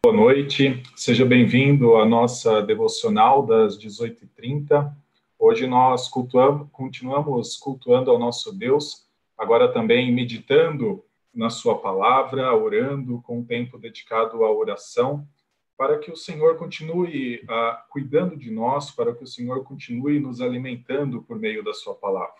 Boa 0.00 0.14
noite, 0.14 0.80
seja 0.94 1.24
bem-vindo 1.26 1.96
à 1.96 2.06
nossa 2.06 2.62
devocional 2.62 3.44
das 3.44 3.76
18h30. 3.76 4.94
Hoje 5.36 5.66
nós 5.66 6.08
cultuamos, 6.08 6.68
continuamos 6.70 7.56
cultuando 7.56 8.08
ao 8.08 8.18
nosso 8.18 8.56
Deus, 8.56 9.08
agora 9.36 9.66
também 9.66 10.14
meditando 10.14 11.04
na 11.34 11.50
Sua 11.50 11.76
palavra, 11.80 12.54
orando 12.54 13.20
com 13.22 13.40
um 13.40 13.44
tempo 13.44 13.76
dedicado 13.76 14.44
à 14.44 14.52
oração, 14.52 15.26
para 15.76 15.98
que 15.98 16.12
o 16.12 16.16
Senhor 16.16 16.56
continue 16.56 17.40
uh, 17.42 17.76
cuidando 17.90 18.36
de 18.36 18.52
nós, 18.52 18.92
para 18.92 19.12
que 19.12 19.24
o 19.24 19.28
Senhor 19.28 19.64
continue 19.64 20.20
nos 20.20 20.40
alimentando 20.40 21.22
por 21.22 21.36
meio 21.40 21.64
da 21.64 21.74
Sua 21.74 21.96
palavra. 21.96 22.38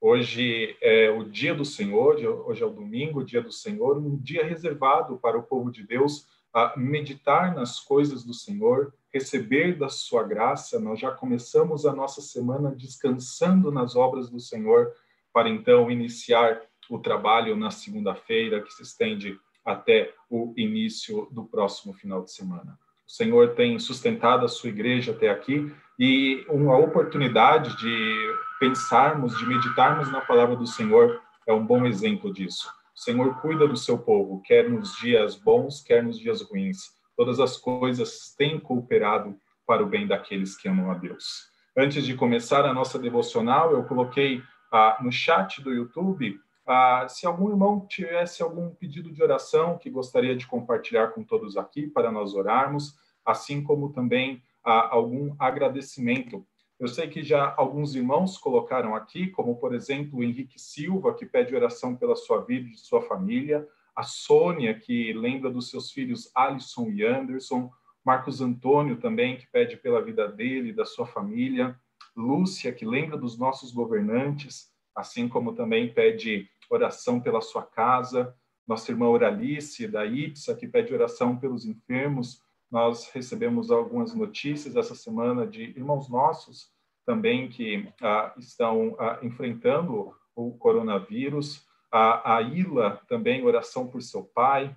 Hoje 0.00 0.74
é 0.80 1.10
o 1.10 1.24
dia 1.24 1.54
do 1.54 1.66
Senhor, 1.66 2.16
hoje 2.46 2.62
é 2.62 2.66
o 2.66 2.70
domingo, 2.70 3.22
dia 3.22 3.42
do 3.42 3.52
Senhor, 3.52 3.98
um 3.98 4.16
dia 4.16 4.42
reservado 4.42 5.18
para 5.18 5.36
o 5.36 5.42
povo 5.42 5.70
de 5.70 5.86
Deus 5.86 6.26
a 6.52 6.74
meditar 6.76 7.54
nas 7.54 7.80
coisas 7.80 8.24
do 8.24 8.34
Senhor, 8.34 8.92
receber 9.12 9.76
da 9.76 9.88
sua 9.88 10.22
graça. 10.22 10.78
Nós 10.78 11.00
já 11.00 11.10
começamos 11.10 11.86
a 11.86 11.92
nossa 11.92 12.20
semana 12.20 12.74
descansando 12.74 13.70
nas 13.70 13.96
obras 13.96 14.30
do 14.30 14.40
Senhor, 14.40 14.92
para 15.32 15.48
então 15.48 15.90
iniciar 15.90 16.60
o 16.90 16.98
trabalho 16.98 17.56
na 17.56 17.70
segunda-feira, 17.70 18.62
que 18.62 18.72
se 18.72 18.82
estende 18.82 19.38
até 19.64 20.14
o 20.30 20.54
início 20.56 21.28
do 21.30 21.44
próximo 21.44 21.92
final 21.92 22.22
de 22.22 22.32
semana. 22.32 22.78
O 23.06 23.10
Senhor 23.10 23.54
tem 23.54 23.78
sustentado 23.78 24.44
a 24.44 24.48
sua 24.48 24.70
igreja 24.70 25.12
até 25.12 25.28
aqui 25.28 25.72
e 25.98 26.44
uma 26.48 26.76
oportunidade 26.78 27.76
de 27.76 28.34
pensarmos, 28.58 29.36
de 29.36 29.46
meditarmos 29.46 30.10
na 30.10 30.20
palavra 30.20 30.56
do 30.56 30.66
Senhor 30.66 31.20
é 31.46 31.52
um 31.52 31.64
bom 31.64 31.86
exemplo 31.86 32.32
disso. 32.32 32.70
O 32.98 33.00
Senhor 33.00 33.40
cuida 33.40 33.68
do 33.68 33.76
seu 33.76 33.96
povo, 33.96 34.42
quer 34.42 34.68
nos 34.68 34.96
dias 34.96 35.36
bons, 35.36 35.80
quer 35.80 36.02
nos 36.02 36.18
dias 36.18 36.42
ruins. 36.42 36.78
Todas 37.16 37.38
as 37.38 37.56
coisas 37.56 38.34
têm 38.36 38.58
cooperado 38.58 39.38
para 39.64 39.84
o 39.84 39.86
bem 39.86 40.04
daqueles 40.04 40.56
que 40.56 40.68
amam 40.68 40.90
a 40.90 40.94
Deus. 40.94 41.48
Antes 41.76 42.04
de 42.04 42.16
começar 42.16 42.64
a 42.64 42.74
nossa 42.74 42.98
devocional, 42.98 43.70
eu 43.70 43.84
coloquei 43.84 44.42
ah, 44.72 44.98
no 45.00 45.12
chat 45.12 45.62
do 45.62 45.72
YouTube 45.72 46.40
ah, 46.66 47.06
se 47.08 47.24
algum 47.24 47.48
irmão 47.50 47.86
tivesse 47.88 48.42
algum 48.42 48.74
pedido 48.74 49.12
de 49.12 49.22
oração 49.22 49.78
que 49.78 49.88
gostaria 49.88 50.34
de 50.34 50.48
compartilhar 50.48 51.12
com 51.12 51.22
todos 51.22 51.56
aqui 51.56 51.86
para 51.86 52.10
nós 52.10 52.34
orarmos, 52.34 52.96
assim 53.24 53.62
como 53.62 53.92
também 53.92 54.42
ah, 54.64 54.88
algum 54.90 55.36
agradecimento 55.38 56.44
eu 56.78 56.86
sei 56.86 57.08
que 57.08 57.22
já 57.22 57.54
alguns 57.56 57.94
irmãos 57.94 58.38
colocaram 58.38 58.94
aqui, 58.94 59.26
como 59.28 59.56
por 59.56 59.74
exemplo 59.74 60.18
o 60.18 60.22
Henrique 60.22 60.60
Silva, 60.60 61.14
que 61.14 61.26
pede 61.26 61.54
oração 61.54 61.96
pela 61.96 62.14
sua 62.14 62.42
vida 62.44 62.68
e 62.68 62.72
de 62.72 62.78
sua 62.78 63.02
família, 63.02 63.66
a 63.96 64.04
Sônia, 64.04 64.78
que 64.78 65.12
lembra 65.12 65.50
dos 65.50 65.70
seus 65.70 65.90
filhos 65.90 66.30
Alisson 66.34 66.88
e 66.90 67.04
Anderson, 67.04 67.68
Marcos 68.04 68.40
Antônio 68.40 68.96
também, 68.96 69.36
que 69.36 69.46
pede 69.48 69.76
pela 69.76 70.00
vida 70.00 70.28
dele 70.28 70.68
e 70.68 70.72
da 70.72 70.84
sua 70.84 71.04
família, 71.04 71.76
Lúcia, 72.16 72.72
que 72.72 72.86
lembra 72.86 73.16
dos 73.16 73.36
nossos 73.36 73.72
governantes, 73.72 74.72
assim 74.94 75.28
como 75.28 75.54
também 75.54 75.92
pede 75.92 76.48
oração 76.70 77.20
pela 77.20 77.40
sua 77.40 77.62
casa, 77.62 78.34
nossa 78.66 78.92
irmã 78.92 79.08
Oralice, 79.08 79.88
da 79.88 80.06
IPSA, 80.06 80.54
que 80.54 80.68
pede 80.68 80.94
oração 80.94 81.36
pelos 81.36 81.64
enfermos, 81.64 82.42
nós 82.70 83.10
recebemos 83.10 83.70
algumas 83.70 84.14
notícias 84.14 84.76
essa 84.76 84.94
semana 84.94 85.46
de 85.46 85.62
irmãos 85.62 86.08
nossos 86.08 86.70
também 87.06 87.48
que 87.48 87.88
ah, 88.02 88.34
estão 88.36 88.94
ah, 88.98 89.18
enfrentando 89.22 90.14
o 90.36 90.52
coronavírus. 90.58 91.66
A, 91.90 92.36
a 92.36 92.42
Ila 92.42 93.00
também, 93.08 93.44
oração 93.44 93.88
por 93.88 94.02
seu 94.02 94.22
pai. 94.22 94.76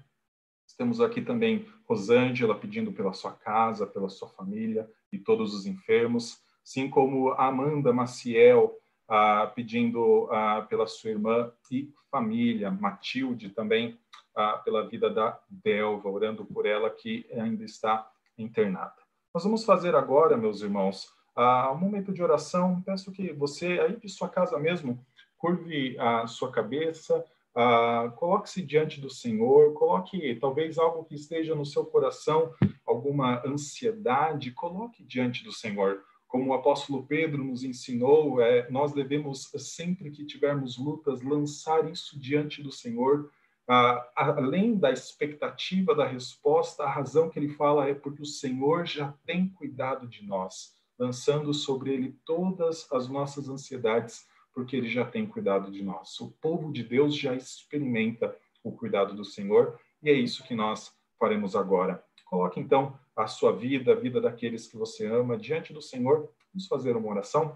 Temos 0.77 1.01
aqui 1.01 1.21
também 1.21 1.65
Rosângela 1.85 2.57
pedindo 2.57 2.93
pela 2.93 3.11
sua 3.11 3.33
casa, 3.33 3.85
pela 3.85 4.07
sua 4.09 4.29
família 4.29 4.89
e 5.11 5.17
todos 5.19 5.53
os 5.53 5.65
enfermos, 5.65 6.39
assim 6.63 6.89
como 6.89 7.33
Amanda 7.33 7.91
Maciel 7.91 8.73
ah, 9.09 9.51
pedindo 9.53 10.29
ah, 10.31 10.65
pela 10.69 10.87
sua 10.87 11.09
irmã 11.09 11.51
e 11.69 11.93
família, 12.09 12.71
Matilde 12.71 13.49
também 13.49 13.99
ah, 14.35 14.61
pela 14.63 14.87
vida 14.87 15.09
da 15.09 15.39
Delva, 15.49 16.09
orando 16.09 16.45
por 16.45 16.65
ela 16.65 16.89
que 16.89 17.25
ainda 17.33 17.63
está 17.63 18.09
internada. 18.37 18.95
Nós 19.33 19.43
vamos 19.43 19.63
fazer 19.63 19.95
agora, 19.95 20.37
meus 20.37 20.61
irmãos, 20.61 21.09
ah, 21.35 21.71
um 21.71 21.77
momento 21.77 22.11
de 22.11 22.21
oração. 22.21 22.81
Peço 22.81 23.11
que 23.11 23.31
você, 23.33 23.79
aí 23.79 23.95
de 23.97 24.09
sua 24.09 24.29
casa 24.29 24.59
mesmo, 24.59 24.99
curve 25.37 25.97
a 25.99 26.27
sua 26.27 26.51
cabeça, 26.51 27.25
ah, 27.55 28.11
coloque-se 28.15 28.61
diante 28.61 28.99
do 29.01 29.09
Senhor, 29.09 29.73
coloque 29.73 30.35
talvez 30.35 30.77
algo 30.77 31.03
que 31.03 31.15
esteja 31.15 31.55
no 31.55 31.65
seu 31.65 31.85
coração, 31.85 32.53
alguma 32.85 33.45
ansiedade, 33.45 34.51
coloque 34.51 35.03
diante 35.03 35.43
do 35.43 35.51
Senhor. 35.51 36.03
Como 36.27 36.51
o 36.51 36.53
apóstolo 36.53 37.05
Pedro 37.05 37.43
nos 37.43 37.61
ensinou, 37.61 38.41
é, 38.41 38.69
nós 38.69 38.93
devemos, 38.93 39.51
sempre 39.57 40.09
que 40.11 40.25
tivermos 40.25 40.77
lutas, 40.77 41.21
lançar 41.21 41.89
isso 41.91 42.17
diante 42.17 42.63
do 42.63 42.71
Senhor, 42.71 43.29
além 43.67 44.75
da 44.77 44.91
expectativa 44.91 45.95
da 45.95 46.05
resposta, 46.05 46.83
a 46.83 46.89
razão 46.89 47.29
que 47.29 47.39
ele 47.39 47.49
fala 47.49 47.87
é 47.87 47.93
porque 47.93 48.21
o 48.21 48.25
Senhor 48.25 48.85
já 48.85 49.13
tem 49.25 49.47
cuidado 49.49 50.07
de 50.07 50.25
nós, 50.25 50.73
lançando 50.97 51.53
sobre 51.53 51.93
ele 51.93 52.19
todas 52.25 52.91
as 52.91 53.07
nossas 53.07 53.47
ansiedades, 53.49 54.25
porque 54.53 54.75
ele 54.75 54.89
já 54.89 55.05
tem 55.05 55.25
cuidado 55.25 55.71
de 55.71 55.83
nós. 55.83 56.19
O 56.19 56.31
povo 56.41 56.71
de 56.71 56.83
Deus 56.83 57.15
já 57.15 57.33
experimenta 57.33 58.35
o 58.63 58.71
cuidado 58.71 59.13
do 59.13 59.23
Senhor 59.23 59.79
e 60.03 60.09
é 60.09 60.13
isso 60.13 60.43
que 60.43 60.55
nós 60.55 60.91
faremos 61.17 61.55
agora. 61.55 62.03
Coloque 62.25 62.59
então 62.59 62.97
a 63.15 63.27
sua 63.27 63.51
vida, 63.51 63.91
a 63.91 63.95
vida 63.95 64.19
daqueles 64.19 64.67
que 64.67 64.77
você 64.77 65.05
ama, 65.05 65.37
diante 65.37 65.73
do 65.73 65.81
Senhor. 65.81 66.29
Vamos 66.53 66.67
fazer 66.67 66.95
uma 66.95 67.09
oração. 67.09 67.55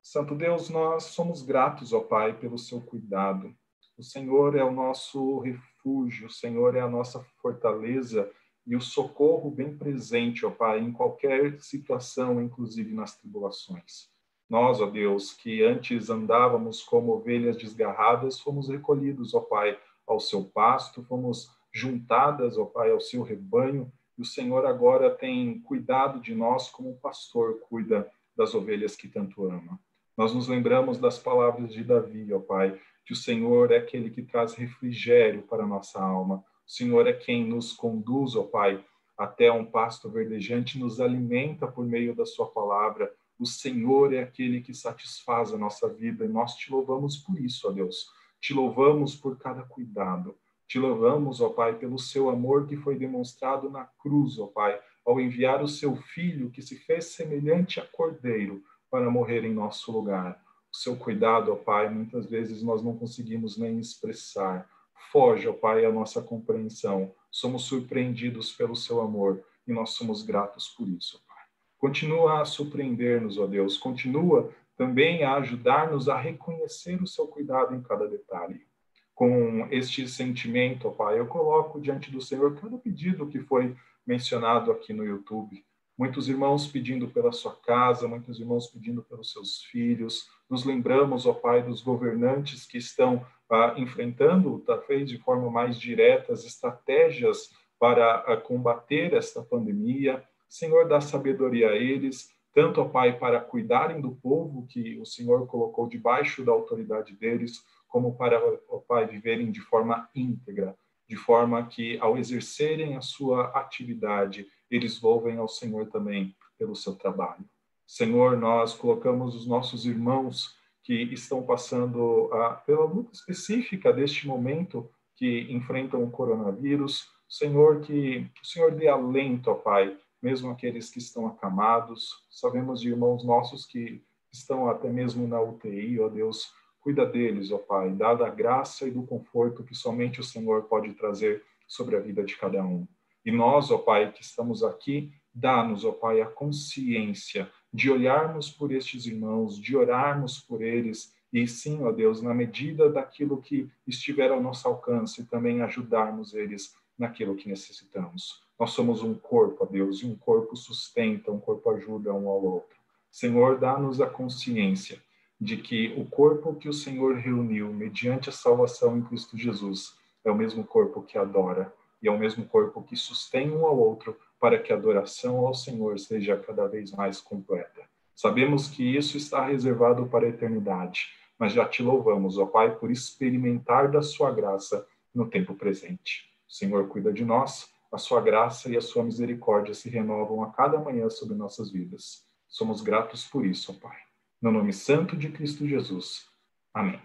Santo 0.00 0.34
Deus, 0.34 0.68
nós 0.68 1.04
somos 1.04 1.42
gratos, 1.42 1.92
ó 1.92 2.00
Pai, 2.00 2.36
pelo 2.36 2.58
seu 2.58 2.80
cuidado. 2.80 3.54
O 4.02 4.04
Senhor 4.04 4.56
é 4.56 4.64
o 4.64 4.72
nosso 4.72 5.38
refúgio, 5.38 6.26
o 6.26 6.30
Senhor 6.30 6.74
é 6.74 6.80
a 6.80 6.88
nossa 6.88 7.24
fortaleza 7.40 8.28
e 8.66 8.74
o 8.74 8.80
socorro 8.80 9.48
bem 9.48 9.78
presente, 9.78 10.44
ó 10.44 10.50
Pai, 10.50 10.80
em 10.80 10.90
qualquer 10.90 11.60
situação, 11.60 12.42
inclusive 12.42 12.92
nas 12.92 13.16
tribulações. 13.16 14.08
Nós, 14.50 14.80
ó 14.80 14.86
Deus, 14.86 15.32
que 15.32 15.62
antes 15.62 16.10
andávamos 16.10 16.82
como 16.82 17.12
ovelhas 17.12 17.56
desgarradas, 17.56 18.40
fomos 18.40 18.68
recolhidos, 18.68 19.34
ó 19.34 19.40
Pai, 19.40 19.78
ao 20.04 20.18
seu 20.18 20.46
pasto, 20.46 21.04
fomos 21.04 21.48
juntadas, 21.72 22.58
ó 22.58 22.64
Pai, 22.64 22.90
ao 22.90 23.00
seu 23.00 23.22
rebanho, 23.22 23.88
e 24.18 24.22
o 24.22 24.26
Senhor 24.26 24.66
agora 24.66 25.14
tem 25.14 25.60
cuidado 25.60 26.18
de 26.20 26.34
nós 26.34 26.68
como 26.68 26.90
o 26.90 26.98
pastor 26.98 27.60
cuida 27.68 28.10
das 28.36 28.52
ovelhas 28.52 28.96
que 28.96 29.06
tanto 29.06 29.48
ama. 29.48 29.78
Nós 30.16 30.34
nos 30.34 30.48
lembramos 30.48 30.98
das 30.98 31.20
palavras 31.20 31.72
de 31.72 31.84
Davi, 31.84 32.34
ó 32.34 32.40
Pai, 32.40 32.80
que 33.04 33.12
o 33.12 33.16
Senhor 33.16 33.72
é 33.72 33.78
aquele 33.78 34.10
que 34.10 34.22
traz 34.22 34.54
refrigério 34.54 35.42
para 35.42 35.64
a 35.64 35.66
nossa 35.66 36.00
alma. 36.02 36.44
O 36.66 36.70
Senhor 36.70 37.06
é 37.06 37.12
quem 37.12 37.44
nos 37.44 37.72
conduz, 37.72 38.36
ó 38.36 38.44
Pai, 38.44 38.84
até 39.18 39.50
um 39.50 39.64
pasto 39.64 40.08
verdejante, 40.08 40.78
nos 40.78 41.00
alimenta 41.00 41.66
por 41.66 41.84
meio 41.84 42.14
da 42.14 42.24
Sua 42.24 42.46
palavra. 42.46 43.12
O 43.38 43.46
Senhor 43.46 44.12
é 44.12 44.22
aquele 44.22 44.60
que 44.60 44.72
satisfaz 44.72 45.52
a 45.52 45.58
nossa 45.58 45.88
vida 45.88 46.24
e 46.24 46.28
nós 46.28 46.54
te 46.54 46.70
louvamos 46.70 47.16
por 47.16 47.38
isso, 47.38 47.68
ó 47.68 47.72
Deus. 47.72 48.10
Te 48.40 48.54
louvamos 48.54 49.14
por 49.14 49.36
cada 49.38 49.62
cuidado. 49.62 50.36
Te 50.66 50.78
louvamos, 50.78 51.40
ó 51.40 51.50
Pai, 51.50 51.74
pelo 51.78 51.98
seu 51.98 52.30
amor 52.30 52.66
que 52.66 52.76
foi 52.76 52.96
demonstrado 52.96 53.68
na 53.68 53.84
cruz, 53.84 54.38
ó 54.38 54.46
Pai, 54.46 54.80
ao 55.04 55.20
enviar 55.20 55.62
o 55.62 55.68
seu 55.68 55.96
filho 55.96 56.50
que 56.50 56.62
se 56.62 56.76
fez 56.76 57.06
semelhante 57.06 57.80
a 57.80 57.86
cordeiro 57.86 58.62
para 58.90 59.10
morrer 59.10 59.44
em 59.44 59.52
nosso 59.52 59.90
lugar 59.90 60.41
seu 60.72 60.96
cuidado, 60.96 61.52
ó 61.52 61.56
Pai, 61.56 61.88
muitas 61.88 62.26
vezes 62.26 62.62
nós 62.62 62.82
não 62.82 62.96
conseguimos 62.96 63.58
nem 63.58 63.78
expressar. 63.78 64.68
Foge, 65.10 65.46
ó 65.46 65.52
Pai, 65.52 65.84
a 65.84 65.92
nossa 65.92 66.22
compreensão. 66.22 67.14
Somos 67.30 67.64
surpreendidos 67.64 68.52
pelo 68.52 68.74
seu 68.74 69.00
amor 69.00 69.44
e 69.66 69.72
nós 69.72 69.90
somos 69.90 70.22
gratos 70.22 70.68
por 70.68 70.88
isso, 70.88 71.22
Pai. 71.26 71.44
Continua 71.76 72.40
a 72.40 72.44
surpreender-nos, 72.44 73.38
ó 73.38 73.46
Deus. 73.46 73.76
Continua 73.76 74.50
também 74.76 75.22
a 75.22 75.34
ajudar-nos 75.34 76.08
a 76.08 76.16
reconhecer 76.16 77.02
o 77.02 77.06
seu 77.06 77.26
cuidado 77.28 77.74
em 77.74 77.82
cada 77.82 78.08
detalhe. 78.08 78.66
Com 79.14 79.68
este 79.70 80.08
sentimento, 80.08 80.88
ó 80.88 80.90
Pai, 80.90 81.18
eu 81.18 81.26
coloco 81.26 81.80
diante 81.80 82.10
do 82.10 82.20
Senhor 82.20 82.58
cada 82.58 82.78
pedido 82.78 83.28
que 83.28 83.40
foi 83.40 83.76
mencionado 84.06 84.72
aqui 84.72 84.92
no 84.92 85.04
YouTube 85.04 85.62
muitos 85.96 86.28
irmãos 86.28 86.66
pedindo 86.66 87.08
pela 87.08 87.32
sua 87.32 87.54
casa, 87.54 88.08
muitos 88.08 88.40
irmãos 88.40 88.66
pedindo 88.66 89.02
pelos 89.02 89.32
seus 89.32 89.62
filhos. 89.64 90.28
Nos 90.48 90.64
lembramos, 90.64 91.26
ó 91.26 91.32
Pai, 91.32 91.62
dos 91.62 91.82
governantes 91.82 92.66
que 92.66 92.78
estão 92.78 93.24
ah, 93.50 93.74
enfrentando, 93.76 94.62
talvez 94.66 95.08
de 95.08 95.18
forma 95.18 95.50
mais 95.50 95.78
direta, 95.78 96.32
as 96.32 96.44
estratégias 96.44 97.50
para 97.78 98.16
ah, 98.20 98.36
combater 98.36 99.12
esta 99.12 99.42
pandemia. 99.42 100.22
Senhor, 100.48 100.88
dá 100.88 101.00
sabedoria 101.00 101.70
a 101.70 101.76
eles, 101.76 102.30
tanto, 102.54 102.80
ó 102.80 102.84
Pai, 102.88 103.18
para 103.18 103.40
cuidarem 103.40 104.00
do 104.00 104.12
povo 104.12 104.66
que 104.66 104.98
o 104.98 105.06
Senhor 105.06 105.46
colocou 105.46 105.88
debaixo 105.88 106.44
da 106.44 106.52
autoridade 106.52 107.14
deles, 107.14 107.64
como 107.88 108.16
para, 108.16 108.40
ó 108.68 108.78
Pai, 108.78 109.06
viverem 109.06 109.50
de 109.50 109.60
forma 109.60 110.08
íntegra, 110.14 110.74
de 111.08 111.16
forma 111.16 111.66
que, 111.66 111.98
ao 111.98 112.16
exercerem 112.16 112.96
a 112.96 113.02
sua 113.02 113.48
atividade, 113.48 114.46
eles 114.72 115.00
louvem 115.02 115.36
ao 115.36 115.46
Senhor 115.46 115.86
também 115.88 116.34
pelo 116.58 116.74
seu 116.74 116.94
trabalho. 116.94 117.44
Senhor, 117.86 118.38
nós 118.38 118.74
colocamos 118.74 119.34
os 119.34 119.46
nossos 119.46 119.84
irmãos 119.84 120.56
que 120.82 120.94
estão 121.12 121.42
passando 121.42 122.30
ah, 122.32 122.54
pela 122.66 122.84
luta 122.84 123.12
específica 123.12 123.92
deste 123.92 124.26
momento 124.26 124.90
que 125.14 125.46
enfrentam 125.50 126.02
o 126.02 126.10
coronavírus. 126.10 127.06
Senhor, 127.28 127.80
que 127.80 128.26
o 128.42 128.46
Senhor 128.46 128.72
dê 128.72 128.88
alento, 128.88 129.50
ó 129.50 129.54
Pai, 129.54 129.96
mesmo 130.22 130.50
aqueles 130.50 130.90
que 130.90 130.98
estão 130.98 131.26
acamados. 131.26 132.24
Sabemos 132.30 132.80
de 132.80 132.88
irmãos 132.88 133.22
nossos 133.24 133.66
que 133.66 134.02
estão 134.32 134.68
até 134.68 134.88
mesmo 134.88 135.28
na 135.28 135.40
UTI, 135.40 136.00
ó 136.00 136.08
Deus, 136.08 136.52
cuida 136.80 137.04
deles, 137.04 137.52
ó 137.52 137.58
Pai, 137.58 137.90
dada 137.90 138.26
a 138.26 138.30
graça 138.30 138.88
e 138.88 138.90
do 138.90 139.02
conforto 139.02 139.62
que 139.62 139.74
somente 139.74 140.18
o 140.18 140.24
Senhor 140.24 140.62
pode 140.64 140.94
trazer 140.94 141.44
sobre 141.68 141.96
a 141.96 142.00
vida 142.00 142.24
de 142.24 142.36
cada 142.36 142.64
um. 142.64 142.86
E 143.24 143.30
nós, 143.30 143.70
ó 143.70 143.78
Pai, 143.78 144.10
que 144.12 144.22
estamos 144.22 144.62
aqui, 144.62 145.12
dá-nos, 145.34 145.84
ó 145.84 145.92
Pai, 145.92 146.20
a 146.20 146.26
consciência 146.26 147.50
de 147.72 147.90
olharmos 147.90 148.50
por 148.50 148.72
estes 148.72 149.06
irmãos, 149.06 149.58
de 149.58 149.76
orarmos 149.76 150.38
por 150.38 150.62
eles 150.62 151.14
e 151.32 151.46
sim, 151.46 151.82
ó 151.82 151.90
Deus, 151.90 152.20
na 152.20 152.34
medida 152.34 152.90
daquilo 152.90 153.40
que 153.40 153.70
estiver 153.86 154.30
ao 154.30 154.42
nosso 154.42 154.68
alcance, 154.68 155.24
também 155.24 155.62
ajudarmos 155.62 156.34
eles 156.34 156.74
naquilo 156.98 157.34
que 157.34 157.48
necessitamos. 157.48 158.42
Nós 158.58 158.72
somos 158.72 159.02
um 159.02 159.14
corpo, 159.14 159.64
ó 159.64 159.66
Deus, 159.66 160.02
e 160.02 160.06
um 160.06 160.14
corpo 160.14 160.54
sustenta, 160.54 161.32
um 161.32 161.40
corpo 161.40 161.70
ajuda 161.70 162.12
um 162.12 162.28
ao 162.28 162.44
outro. 162.44 162.76
Senhor, 163.10 163.58
dá-nos 163.58 164.00
a 164.00 164.06
consciência 164.06 165.02
de 165.40 165.56
que 165.56 165.94
o 165.96 166.04
corpo 166.04 166.54
que 166.54 166.68
o 166.68 166.72
Senhor 166.72 167.16
reuniu 167.16 167.72
mediante 167.72 168.28
a 168.28 168.32
salvação 168.32 168.98
em 168.98 169.02
Cristo 169.02 169.36
Jesus 169.36 169.96
é 170.24 170.30
o 170.30 170.36
mesmo 170.36 170.62
corpo 170.64 171.02
que 171.02 171.18
adora 171.18 171.72
e 172.02 172.08
é 172.08 172.10
o 172.10 172.18
mesmo 172.18 172.44
corpo 172.44 172.82
que 172.82 172.96
sustém 172.96 173.50
um 173.50 173.64
ao 173.64 173.78
outro 173.78 174.18
para 174.40 174.58
que 174.58 174.72
a 174.72 174.76
adoração 174.76 175.46
ao 175.46 175.54
Senhor 175.54 175.98
seja 175.98 176.36
cada 176.36 176.66
vez 176.66 176.90
mais 176.90 177.20
completa. 177.20 177.82
Sabemos 178.14 178.68
que 178.68 178.84
isso 178.96 179.16
está 179.16 179.46
reservado 179.46 180.06
para 180.06 180.26
a 180.26 180.28
eternidade, 180.28 181.06
mas 181.38 181.52
já 181.52 181.66
te 181.66 181.82
louvamos, 181.82 182.38
ó 182.38 182.46
Pai, 182.46 182.76
por 182.76 182.90
experimentar 182.90 183.90
da 183.90 184.02
sua 184.02 184.32
graça 184.32 184.86
no 185.14 185.28
tempo 185.28 185.54
presente. 185.54 186.30
O 186.48 186.52
Senhor 186.52 186.88
cuida 186.88 187.12
de 187.12 187.24
nós, 187.24 187.70
a 187.90 187.98
sua 187.98 188.20
graça 188.20 188.70
e 188.70 188.76
a 188.76 188.80
sua 188.80 189.04
misericórdia 189.04 189.74
se 189.74 189.88
renovam 189.88 190.42
a 190.42 190.50
cada 190.50 190.78
manhã 190.78 191.08
sobre 191.08 191.36
nossas 191.36 191.70
vidas. 191.70 192.24
Somos 192.48 192.80
gratos 192.80 193.24
por 193.24 193.46
isso, 193.46 193.72
ó 193.72 193.88
Pai. 193.88 193.96
No 194.40 194.50
nome 194.50 194.72
santo 194.72 195.16
de 195.16 195.30
Cristo 195.30 195.66
Jesus. 195.66 196.26
Amém. 196.74 197.00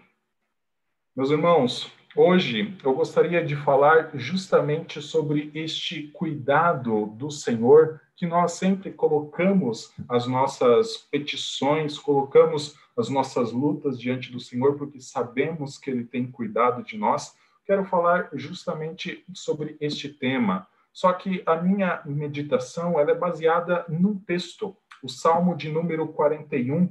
Meus 1.14 1.30
irmãos, 1.30 1.92
Hoje 2.20 2.76
eu 2.82 2.94
gostaria 2.94 3.44
de 3.44 3.54
falar 3.54 4.10
justamente 4.14 5.00
sobre 5.00 5.52
este 5.54 6.08
cuidado 6.08 7.06
do 7.14 7.30
Senhor 7.30 8.00
que 8.16 8.26
nós 8.26 8.54
sempre 8.54 8.90
colocamos 8.90 9.94
as 10.08 10.26
nossas 10.26 10.96
petições, 10.96 11.96
colocamos 11.96 12.74
as 12.96 13.08
nossas 13.08 13.52
lutas 13.52 14.00
diante 14.00 14.32
do 14.32 14.40
Senhor 14.40 14.76
porque 14.76 15.00
sabemos 15.00 15.78
que 15.78 15.92
ele 15.92 16.02
tem 16.02 16.28
cuidado 16.28 16.82
de 16.82 16.98
nós. 16.98 17.36
Quero 17.64 17.84
falar 17.84 18.30
justamente 18.32 19.24
sobre 19.32 19.76
este 19.80 20.08
tema. 20.08 20.66
Só 20.92 21.12
que 21.12 21.40
a 21.46 21.54
minha 21.54 22.02
meditação 22.04 22.98
ela 22.98 23.12
é 23.12 23.14
baseada 23.14 23.84
num 23.88 24.18
texto, 24.18 24.76
o 25.04 25.08
Salmo 25.08 25.56
de 25.56 25.68
número 25.68 26.08
41. 26.08 26.82
Uh, 26.82 26.90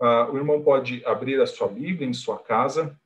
ah, 0.00 0.30
o 0.30 0.36
irmão 0.36 0.62
pode 0.62 1.04
abrir 1.04 1.40
a 1.40 1.46
sua 1.48 1.66
Bíblia 1.66 2.08
em 2.08 2.14
sua 2.14 2.38
casa 2.38 2.96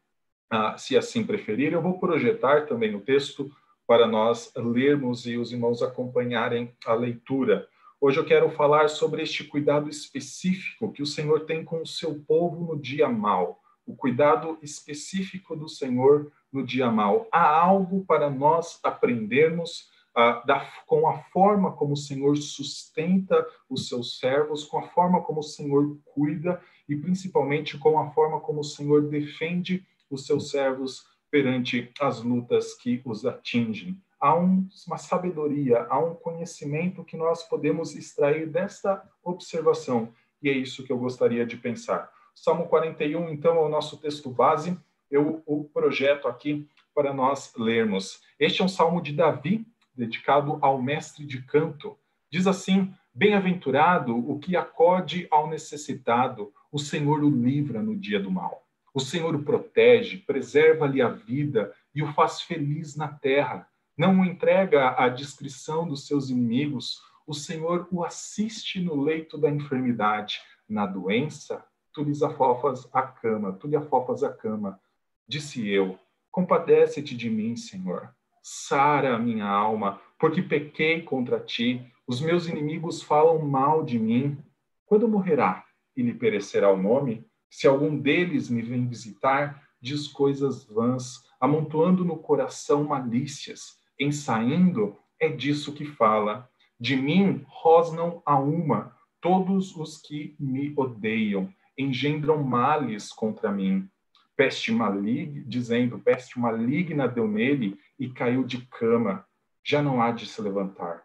ah, 0.52 0.76
se 0.76 0.98
assim 0.98 1.24
preferir. 1.24 1.72
Eu 1.72 1.80
vou 1.80 1.98
projetar 1.98 2.66
também 2.66 2.94
o 2.94 3.00
texto 3.00 3.50
para 3.86 4.06
nós 4.06 4.52
lermos 4.54 5.26
e 5.26 5.38
os 5.38 5.50
irmãos 5.50 5.82
acompanharem 5.82 6.70
a 6.84 6.92
leitura. 6.92 7.66
Hoje 7.98 8.18
eu 8.18 8.24
quero 8.24 8.50
falar 8.50 8.88
sobre 8.88 9.22
este 9.22 9.44
cuidado 9.44 9.88
específico 9.88 10.92
que 10.92 11.02
o 11.02 11.06
Senhor 11.06 11.46
tem 11.46 11.64
com 11.64 11.80
o 11.80 11.86
seu 11.86 12.20
povo 12.28 12.66
no 12.66 12.78
dia 12.78 13.08
mal. 13.08 13.62
O 13.86 13.96
cuidado 13.96 14.58
específico 14.60 15.56
do 15.56 15.70
Senhor 15.70 16.30
no 16.52 16.62
dia 16.62 16.90
mal. 16.90 17.26
Há 17.32 17.48
algo 17.48 18.04
para 18.04 18.28
nós 18.28 18.78
aprendermos 18.82 19.90
ah, 20.14 20.42
da, 20.44 20.68
com 20.86 21.08
a 21.08 21.16
forma 21.32 21.72
como 21.72 21.94
o 21.94 21.96
Senhor 21.96 22.36
sustenta 22.36 23.46
os 23.70 23.88
seus 23.88 24.18
servos, 24.18 24.64
com 24.64 24.78
a 24.78 24.88
forma 24.88 25.22
como 25.22 25.40
o 25.40 25.44
Senhor 25.44 25.96
cuida 26.14 26.60
e 26.86 26.94
principalmente 26.94 27.78
com 27.78 27.98
a 27.98 28.10
forma 28.10 28.38
como 28.38 28.60
o 28.60 28.64
Senhor 28.64 29.08
defende 29.08 29.86
os 30.12 30.26
seus 30.26 30.50
servos 30.50 31.04
perante 31.30 31.90
as 31.98 32.22
lutas 32.22 32.74
que 32.74 33.00
os 33.04 33.24
atingem. 33.24 33.98
Há 34.20 34.38
um, 34.38 34.68
uma 34.86 34.98
sabedoria, 34.98 35.86
há 35.88 35.98
um 35.98 36.14
conhecimento 36.14 37.02
que 37.02 37.16
nós 37.16 37.42
podemos 37.42 37.96
extrair 37.96 38.46
desta 38.46 39.02
observação, 39.24 40.12
e 40.42 40.50
é 40.50 40.52
isso 40.52 40.84
que 40.84 40.92
eu 40.92 40.98
gostaria 40.98 41.46
de 41.46 41.56
pensar. 41.56 42.10
Salmo 42.34 42.66
41, 42.66 43.30
então, 43.30 43.56
é 43.56 43.60
o 43.60 43.68
nosso 43.68 43.96
texto 43.96 44.30
base, 44.30 44.78
eu 45.10 45.42
o 45.46 45.64
projeto 45.64 46.28
aqui 46.28 46.68
para 46.94 47.12
nós 47.12 47.52
lermos. 47.56 48.20
Este 48.38 48.62
é 48.62 48.64
um 48.64 48.68
salmo 48.68 49.00
de 49.00 49.12
Davi, 49.12 49.66
dedicado 49.94 50.58
ao 50.60 50.80
mestre 50.80 51.24
de 51.24 51.42
canto. 51.42 51.98
Diz 52.30 52.46
assim: 52.46 52.94
Bem-aventurado 53.14 54.16
o 54.16 54.38
que 54.38 54.56
acode 54.56 55.26
ao 55.30 55.48
necessitado, 55.48 56.52
o 56.70 56.78
Senhor 56.78 57.22
o 57.22 57.30
livra 57.30 57.82
no 57.82 57.94
dia 57.94 58.18
do 58.18 58.30
mal. 58.30 58.61
O 58.94 59.00
Senhor 59.00 59.34
o 59.34 59.42
protege, 59.42 60.18
preserva-lhe 60.18 61.00
a 61.00 61.08
vida 61.08 61.74
e 61.94 62.02
o 62.02 62.12
faz 62.12 62.42
feliz 62.42 62.94
na 62.94 63.08
terra. 63.08 63.66
Não 63.96 64.20
o 64.20 64.24
entrega 64.24 64.94
à 64.98 65.08
discrição 65.08 65.88
dos 65.88 66.06
seus 66.06 66.28
inimigos. 66.28 67.00
O 67.26 67.32
Senhor 67.32 67.88
o 67.90 68.04
assiste 68.04 68.80
no 68.80 69.00
leito 69.00 69.38
da 69.38 69.50
enfermidade. 69.50 70.40
Na 70.68 70.86
doença, 70.86 71.64
tu 71.92 72.02
lhes 72.02 72.22
afofas 72.22 72.88
a 72.92 73.02
cama, 73.02 73.52
tu 73.52 73.66
lhe 73.66 73.76
afofas 73.76 74.22
a 74.22 74.32
cama. 74.32 74.78
Disse 75.26 75.66
eu: 75.68 75.98
Compadece-te 76.30 77.16
de 77.16 77.30
mim, 77.30 77.56
Senhor. 77.56 78.14
Sara 78.42 79.14
a 79.14 79.18
minha 79.18 79.46
alma, 79.46 80.00
porque 80.18 80.42
pequei 80.42 81.02
contra 81.02 81.38
ti. 81.38 81.86
Os 82.06 82.20
meus 82.20 82.46
inimigos 82.46 83.02
falam 83.02 83.38
mal 83.38 83.84
de 83.84 83.98
mim. 83.98 84.36
Quando 84.84 85.08
morrerá 85.08 85.64
e 85.96 86.02
lhe 86.02 86.12
perecerá 86.12 86.70
o 86.70 86.76
nome? 86.76 87.24
Se 87.52 87.68
algum 87.68 87.98
deles 87.98 88.48
me 88.48 88.62
vem 88.62 88.88
visitar, 88.88 89.62
diz 89.78 90.08
coisas 90.08 90.64
vãs, 90.64 91.22
amontoando 91.38 92.02
no 92.02 92.16
coração 92.16 92.82
malícias, 92.82 93.78
ensaindo, 94.00 94.96
é 95.20 95.28
disso 95.28 95.74
que 95.74 95.84
fala. 95.84 96.48
De 96.80 96.96
mim 96.96 97.44
rosnam 97.46 98.22
a 98.24 98.38
uma 98.38 98.96
todos 99.20 99.76
os 99.76 99.98
que 99.98 100.34
me 100.40 100.72
odeiam, 100.74 101.52
engendram 101.76 102.42
males 102.42 103.12
contra 103.12 103.52
mim. 103.52 103.86
Peste 104.34 104.72
maligna, 104.72 105.44
dizendo, 105.46 105.98
peste 105.98 106.40
maligna 106.40 107.06
deu 107.06 107.28
nele 107.28 107.78
e 107.98 108.08
caiu 108.08 108.44
de 108.44 108.62
cama, 108.62 109.26
já 109.62 109.82
não 109.82 110.00
há 110.00 110.10
de 110.10 110.24
se 110.24 110.40
levantar. 110.40 111.02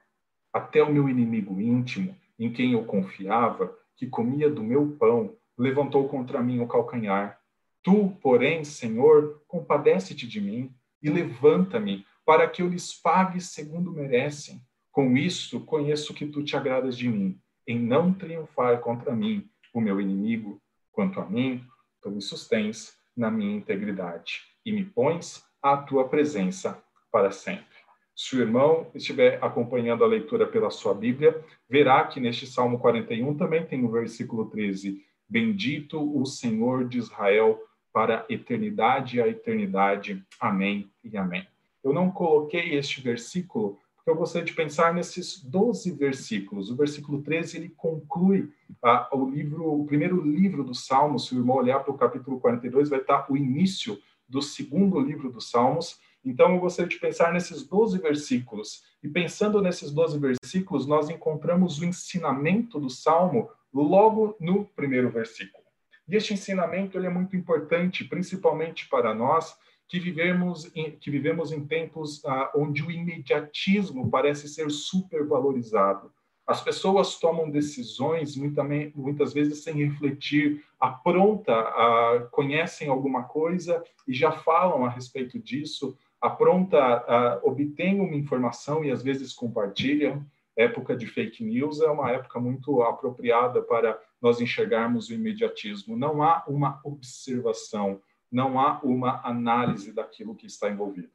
Até 0.53 0.81
o 0.81 0.93
meu 0.93 1.09
inimigo 1.09 1.59
íntimo, 1.59 2.15
em 2.39 2.53
quem 2.53 2.71
eu 2.71 2.85
confiava, 2.85 3.77
que 3.97 4.07
comia 4.07 4.49
do 4.49 4.63
meu 4.63 4.95
pão, 4.97 5.35
levantou 5.57 6.07
contra 6.07 6.41
mim 6.41 6.59
o 6.59 6.67
calcanhar. 6.67 7.39
Tu, 7.81 8.09
porém, 8.21 8.63
Senhor, 8.63 9.41
compadece-te 9.47 10.27
de 10.27 10.41
mim 10.41 10.73
e 11.01 11.09
levanta-me 11.09 12.05
para 12.25 12.47
que 12.47 12.61
eu 12.61 12.67
lhes 12.67 12.93
pague 12.93 13.39
segundo 13.39 13.91
merecem. 13.91 14.61
Com 14.91 15.15
isso, 15.15 15.61
conheço 15.61 16.13
que 16.13 16.25
tu 16.25 16.43
te 16.43 16.57
agradas 16.57 16.97
de 16.97 17.07
mim, 17.07 17.39
em 17.65 17.79
não 17.79 18.13
triunfar 18.13 18.79
contra 18.79 19.15
mim, 19.15 19.49
o 19.73 19.79
meu 19.79 20.01
inimigo. 20.01 20.61
Quanto 20.91 21.19
a 21.19 21.25
mim, 21.25 21.63
tu 22.01 22.09
me 22.09 22.21
sustens 22.21 22.97
na 23.15 23.31
minha 23.31 23.55
integridade 23.55 24.41
e 24.65 24.71
me 24.71 24.83
pões 24.83 25.43
à 25.61 25.77
tua 25.77 26.07
presença 26.07 26.83
para 27.11 27.31
sempre. 27.31 27.77
Se 28.15 28.35
o 28.35 28.41
irmão 28.41 28.89
estiver 28.95 29.37
acompanhando 29.43 30.03
a 30.03 30.07
leitura 30.07 30.47
pela 30.47 30.71
sua 30.71 30.93
Bíblia, 30.93 31.39
verá 31.69 32.05
que 32.05 32.19
neste 32.19 32.47
Salmo 32.47 32.79
41 32.79 33.37
também 33.37 33.65
tem 33.65 33.85
o 33.85 33.91
versículo 33.91 34.49
13: 34.49 35.05
Bendito 35.29 35.99
o 35.99 36.25
Senhor 36.25 36.87
de 36.87 36.97
Israel 36.97 37.59
para 37.91 38.21
a 38.21 38.33
eternidade 38.33 39.17
e 39.17 39.21
a 39.21 39.27
eternidade. 39.27 40.23
Amém 40.39 40.89
e 41.03 41.17
amém. 41.17 41.47
Eu 41.83 41.93
não 41.93 42.11
coloquei 42.11 42.75
este 42.75 43.01
versículo 43.01 43.77
porque 44.07 44.15
eu 44.15 44.21
gostaria 44.21 44.45
de 44.45 44.53
pensar 44.53 44.93
nesses 44.93 45.43
12 45.43 45.91
versículos. 45.91 46.71
O 46.71 46.77
versículo 46.77 47.21
13 47.21 47.57
ele 47.57 47.69
conclui 47.75 48.49
ah, 48.81 49.09
o 49.11 49.29
livro, 49.29 49.81
o 49.81 49.85
primeiro 49.85 50.21
livro 50.21 50.63
dos 50.63 50.85
Salmos. 50.85 51.27
Se 51.27 51.35
o 51.35 51.39
irmão 51.39 51.57
olhar 51.57 51.79
para 51.81 51.93
o 51.93 51.97
capítulo 51.97 52.39
42, 52.39 52.87
vai 52.87 52.99
estar 52.99 53.29
o 53.29 53.35
início 53.35 53.99
do 54.25 54.41
segundo 54.41 54.97
livro 54.97 55.29
dos 55.29 55.49
Salmos. 55.49 55.99
Então, 56.23 56.53
eu 56.53 56.59
gostaria 56.61 56.87
de 56.87 56.97
pensar 56.99 57.33
nesses 57.33 57.67
12 57.67 57.99
versículos. 57.99 58.81
E 59.03 59.09
pensando 59.09 59.61
nesses 59.61 59.91
12 59.91 60.17
versículos, 60.17 60.87
nós 60.87 61.09
encontramos 61.09 61.79
o 61.79 61.85
ensinamento 61.85 62.79
do 62.79 62.89
Salmo 62.89 63.49
logo 63.81 64.35
no 64.39 64.65
primeiro 64.65 65.09
versículo. 65.09 65.63
E 66.07 66.15
este 66.15 66.33
ensinamento 66.33 66.97
ele 66.97 67.07
é 67.07 67.09
muito 67.09 67.35
importante, 67.35 68.03
principalmente 68.03 68.87
para 68.87 69.13
nós 69.13 69.57
que 69.87 69.99
vivemos 69.99 70.69
em, 70.75 70.91
que 70.91 71.09
vivemos 71.09 71.51
em 71.51 71.65
tempos 71.65 72.23
ah, 72.25 72.51
onde 72.55 72.83
o 72.83 72.91
imediatismo 72.91 74.09
parece 74.09 74.47
ser 74.47 74.69
supervalorizado. 74.69 76.11
As 76.45 76.61
pessoas 76.61 77.19
tomam 77.19 77.49
decisões 77.49 78.37
muitas 78.37 79.33
vezes 79.33 79.63
sem 79.63 79.83
refletir, 79.85 80.63
apronta, 80.79 81.53
ah, 81.53 82.27
conhecem 82.31 82.87
alguma 82.87 83.23
coisa 83.23 83.83
e 84.07 84.13
já 84.13 84.31
falam 84.31 84.85
a 84.85 84.89
respeito 84.89 85.37
disso, 85.39 85.97
apronta, 86.21 86.77
ah, 86.79 87.39
obtêm 87.43 87.99
uma 87.99 88.15
informação 88.15 88.83
e 88.83 88.91
às 88.91 89.03
vezes 89.03 89.33
compartilham. 89.33 90.25
Época 90.57 90.97
de 90.97 91.05
fake 91.05 91.43
news 91.43 91.79
é 91.81 91.87
uma 91.87 92.11
época 92.11 92.39
muito 92.39 92.81
apropriada 92.81 93.61
para 93.61 94.01
nós 94.21 94.41
enxergarmos 94.41 95.07
o 95.09 95.13
imediatismo. 95.13 95.95
Não 95.95 96.23
há 96.23 96.43
uma 96.47 96.81
observação, 96.83 98.01
não 98.31 98.59
há 98.59 98.81
uma 98.81 99.21
análise 99.23 99.93
daquilo 99.93 100.35
que 100.35 100.47
está 100.47 100.69
envolvido. 100.69 101.09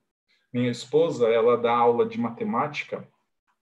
Minha 0.52 0.70
esposa, 0.70 1.28
ela 1.28 1.56
dá 1.56 1.72
aula 1.74 2.06
de 2.06 2.20
matemática 2.20 3.06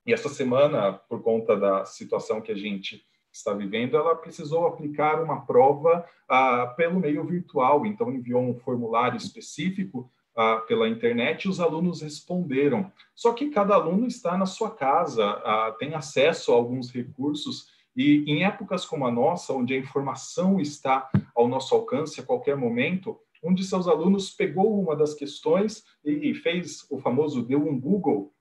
e 0.06 0.12
essa 0.12 0.28
semana, 0.28 0.92
por 0.92 1.22
conta 1.22 1.56
da 1.56 1.84
situação 1.84 2.40
que 2.40 2.50
a 2.50 2.56
gente 2.56 3.04
está 3.32 3.52
vivendo, 3.52 3.96
ela 3.96 4.16
precisou 4.16 4.66
aplicar 4.66 5.22
uma 5.22 5.44
prova 5.44 6.04
ah, 6.28 6.66
pelo 6.76 6.98
meio 6.98 7.24
virtual. 7.24 7.86
Então, 7.86 8.10
enviou 8.10 8.42
um 8.42 8.58
formulário 8.58 9.16
específico 9.16 10.10
ah, 10.42 10.56
pela 10.66 10.88
internet 10.88 11.44
e 11.44 11.48
os 11.50 11.60
alunos 11.60 12.00
responderam. 12.00 12.90
Só 13.14 13.34
que 13.34 13.50
cada 13.50 13.74
aluno 13.74 14.06
está 14.06 14.38
na 14.38 14.46
sua 14.46 14.70
casa, 14.70 15.22
ah, 15.22 15.76
tem 15.78 15.92
acesso 15.92 16.50
a 16.50 16.54
alguns 16.54 16.90
recursos 16.90 17.66
e 17.94 18.24
em 18.26 18.42
épocas 18.42 18.86
como 18.86 19.06
a 19.06 19.10
nossa, 19.10 19.52
onde 19.52 19.74
a 19.74 19.76
informação 19.76 20.58
está 20.58 21.10
ao 21.36 21.46
nosso 21.46 21.74
alcance 21.74 22.18
a 22.18 22.24
qualquer 22.24 22.56
momento, 22.56 23.18
um 23.44 23.52
de 23.52 23.62
seus 23.62 23.86
alunos 23.86 24.30
pegou 24.30 24.80
uma 24.80 24.96
das 24.96 25.12
questões 25.12 25.84
e 26.02 26.32
fez 26.32 26.86
o 26.90 26.98
famoso 26.98 27.42
deu 27.42 27.66
um 27.68 27.78
Google 27.78 28.32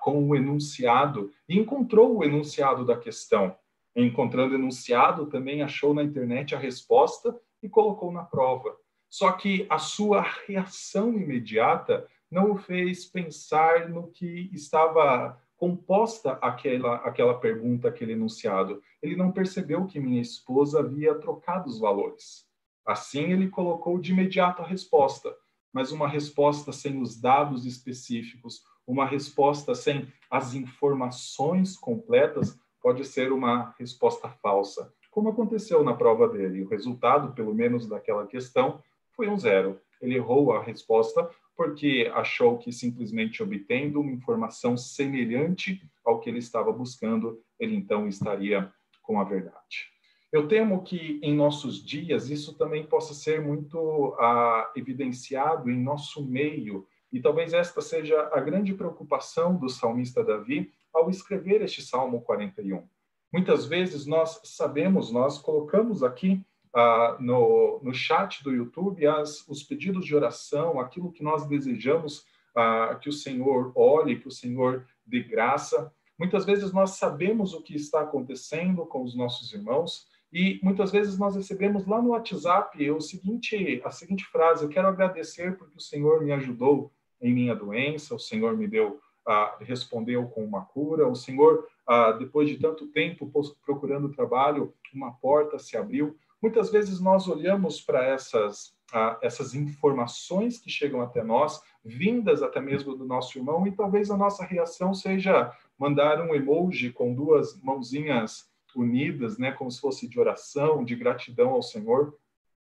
com 0.00 0.28
o 0.28 0.36
enunciado 0.36 1.30
e 1.48 1.58
encontrou 1.58 2.18
o 2.18 2.24
enunciado 2.24 2.84
da 2.84 2.96
questão. 2.96 3.56
Encontrando 3.96 4.52
o 4.52 4.58
enunciado, 4.58 5.26
também 5.26 5.62
achou 5.62 5.94
na 5.94 6.02
internet 6.02 6.54
a 6.54 6.58
resposta 6.58 7.34
e 7.62 7.68
colocou 7.70 8.12
na 8.12 8.22
prova. 8.22 8.76
Só 9.10 9.32
que 9.32 9.66
a 9.70 9.78
sua 9.78 10.22
reação 10.46 11.14
imediata 11.14 12.06
não 12.30 12.52
o 12.52 12.58
fez 12.58 13.06
pensar 13.06 13.88
no 13.88 14.08
que 14.08 14.50
estava 14.52 15.40
composta 15.56 16.32
aquela, 16.40 16.96
aquela 16.96 17.38
pergunta, 17.38 17.88
aquele 17.88 18.12
enunciado. 18.12 18.80
Ele 19.02 19.16
não 19.16 19.32
percebeu 19.32 19.86
que 19.86 19.98
minha 19.98 20.22
esposa 20.22 20.80
havia 20.80 21.14
trocado 21.16 21.68
os 21.68 21.78
valores. 21.80 22.46
Assim, 22.86 23.32
ele 23.32 23.48
colocou 23.48 23.98
de 23.98 24.12
imediato 24.12 24.62
a 24.62 24.66
resposta, 24.66 25.34
mas 25.72 25.90
uma 25.90 26.08
resposta 26.08 26.72
sem 26.72 27.00
os 27.00 27.20
dados 27.20 27.66
específicos, 27.66 28.62
uma 28.86 29.04
resposta 29.04 29.74
sem 29.74 30.10
as 30.30 30.54
informações 30.54 31.76
completas 31.76 32.58
pode 32.80 33.04
ser 33.04 33.32
uma 33.32 33.74
resposta 33.78 34.28
falsa, 34.28 34.92
como 35.10 35.28
aconteceu 35.28 35.82
na 35.82 35.92
prova 35.92 36.28
dele. 36.28 36.62
O 36.62 36.68
resultado, 36.68 37.34
pelo 37.34 37.52
menos 37.52 37.86
daquela 37.86 38.26
questão, 38.26 38.80
foi 39.18 39.28
um 39.28 39.36
zero. 39.36 39.80
Ele 40.00 40.14
errou 40.14 40.52
a 40.52 40.62
resposta 40.62 41.28
porque 41.56 42.08
achou 42.14 42.56
que 42.56 42.70
simplesmente 42.70 43.42
obtendo 43.42 44.00
uma 44.00 44.12
informação 44.12 44.76
semelhante 44.76 45.82
ao 46.04 46.20
que 46.20 46.30
ele 46.30 46.38
estava 46.38 46.70
buscando, 46.70 47.42
ele 47.58 47.74
então 47.74 48.06
estaria 48.06 48.72
com 49.02 49.20
a 49.20 49.24
verdade. 49.24 49.88
Eu 50.30 50.46
temo 50.46 50.84
que 50.84 51.18
em 51.20 51.34
nossos 51.34 51.84
dias 51.84 52.30
isso 52.30 52.56
também 52.56 52.86
possa 52.86 53.12
ser 53.12 53.40
muito 53.40 54.14
ah, 54.20 54.70
evidenciado 54.76 55.68
em 55.68 55.82
nosso 55.82 56.24
meio, 56.24 56.86
e 57.10 57.20
talvez 57.20 57.52
esta 57.52 57.80
seja 57.80 58.30
a 58.32 58.38
grande 58.38 58.72
preocupação 58.72 59.56
do 59.56 59.68
salmista 59.68 60.22
Davi 60.22 60.70
ao 60.94 61.10
escrever 61.10 61.62
este 61.62 61.82
Salmo 61.82 62.20
41. 62.20 62.86
Muitas 63.32 63.64
vezes 63.64 64.06
nós 64.06 64.40
sabemos, 64.44 65.10
nós 65.10 65.38
colocamos 65.38 66.04
aqui 66.04 66.40
ah, 66.74 67.16
no, 67.20 67.80
no 67.82 67.92
chat 67.92 68.42
do 68.42 68.50
YouTube 68.50 69.06
as, 69.06 69.46
os 69.48 69.62
pedidos 69.62 70.04
de 70.04 70.14
oração, 70.14 70.78
aquilo 70.80 71.12
que 71.12 71.22
nós 71.22 71.46
desejamos 71.46 72.24
ah, 72.56 72.98
que 73.00 73.08
o 73.08 73.12
Senhor 73.12 73.72
olhe, 73.74 74.18
que 74.18 74.28
o 74.28 74.32
Senhor 74.32 74.86
dê 75.06 75.22
graça. 75.22 75.92
Muitas 76.18 76.44
vezes 76.44 76.72
nós 76.72 76.92
sabemos 76.92 77.54
o 77.54 77.62
que 77.62 77.76
está 77.76 78.00
acontecendo 78.00 78.84
com 78.84 79.02
os 79.02 79.14
nossos 79.14 79.52
irmãos, 79.52 80.06
e 80.32 80.60
muitas 80.62 80.90
vezes 80.90 81.18
nós 81.18 81.36
recebemos 81.36 81.86
lá 81.86 82.02
no 82.02 82.10
WhatsApp 82.10 82.90
o 82.90 83.00
seguinte, 83.00 83.80
a 83.84 83.90
seguinte 83.90 84.24
frase: 84.26 84.64
Eu 84.64 84.68
quero 84.68 84.88
agradecer 84.88 85.56
porque 85.56 85.78
o 85.78 85.80
Senhor 85.80 86.22
me 86.22 86.32
ajudou 86.32 86.92
em 87.20 87.32
minha 87.32 87.54
doença, 87.54 88.14
o 88.14 88.18
Senhor 88.18 88.56
me 88.56 88.66
deu, 88.66 89.00
ah, 89.26 89.56
respondeu 89.60 90.26
com 90.28 90.44
uma 90.44 90.64
cura, 90.64 91.08
o 91.08 91.14
Senhor, 91.14 91.66
ah, 91.86 92.12
depois 92.12 92.48
de 92.48 92.58
tanto 92.58 92.86
tempo 92.88 93.30
procurando 93.64 94.12
trabalho, 94.12 94.74
uma 94.92 95.12
porta 95.12 95.58
se 95.58 95.76
abriu. 95.76 96.16
Muitas 96.40 96.70
vezes 96.70 97.00
nós 97.00 97.26
olhamos 97.26 97.80
para 97.80 98.04
essas, 98.04 98.72
essas 99.20 99.54
informações 99.54 100.58
que 100.58 100.70
chegam 100.70 101.00
até 101.00 101.22
nós, 101.22 101.60
vindas 101.84 102.42
até 102.42 102.60
mesmo 102.60 102.94
do 102.96 103.04
nosso 103.04 103.38
irmão, 103.38 103.66
e 103.66 103.72
talvez 103.72 104.10
a 104.10 104.16
nossa 104.16 104.44
reação 104.44 104.94
seja 104.94 105.52
mandar 105.78 106.20
um 106.20 106.34
emoji 106.34 106.92
com 106.92 107.14
duas 107.14 107.60
mãozinhas 107.60 108.48
unidas, 108.76 109.38
né, 109.38 109.50
como 109.52 109.70
se 109.70 109.80
fosse 109.80 110.06
de 110.06 110.20
oração, 110.20 110.84
de 110.84 110.94
gratidão 110.94 111.50
ao 111.50 111.62
Senhor 111.62 112.16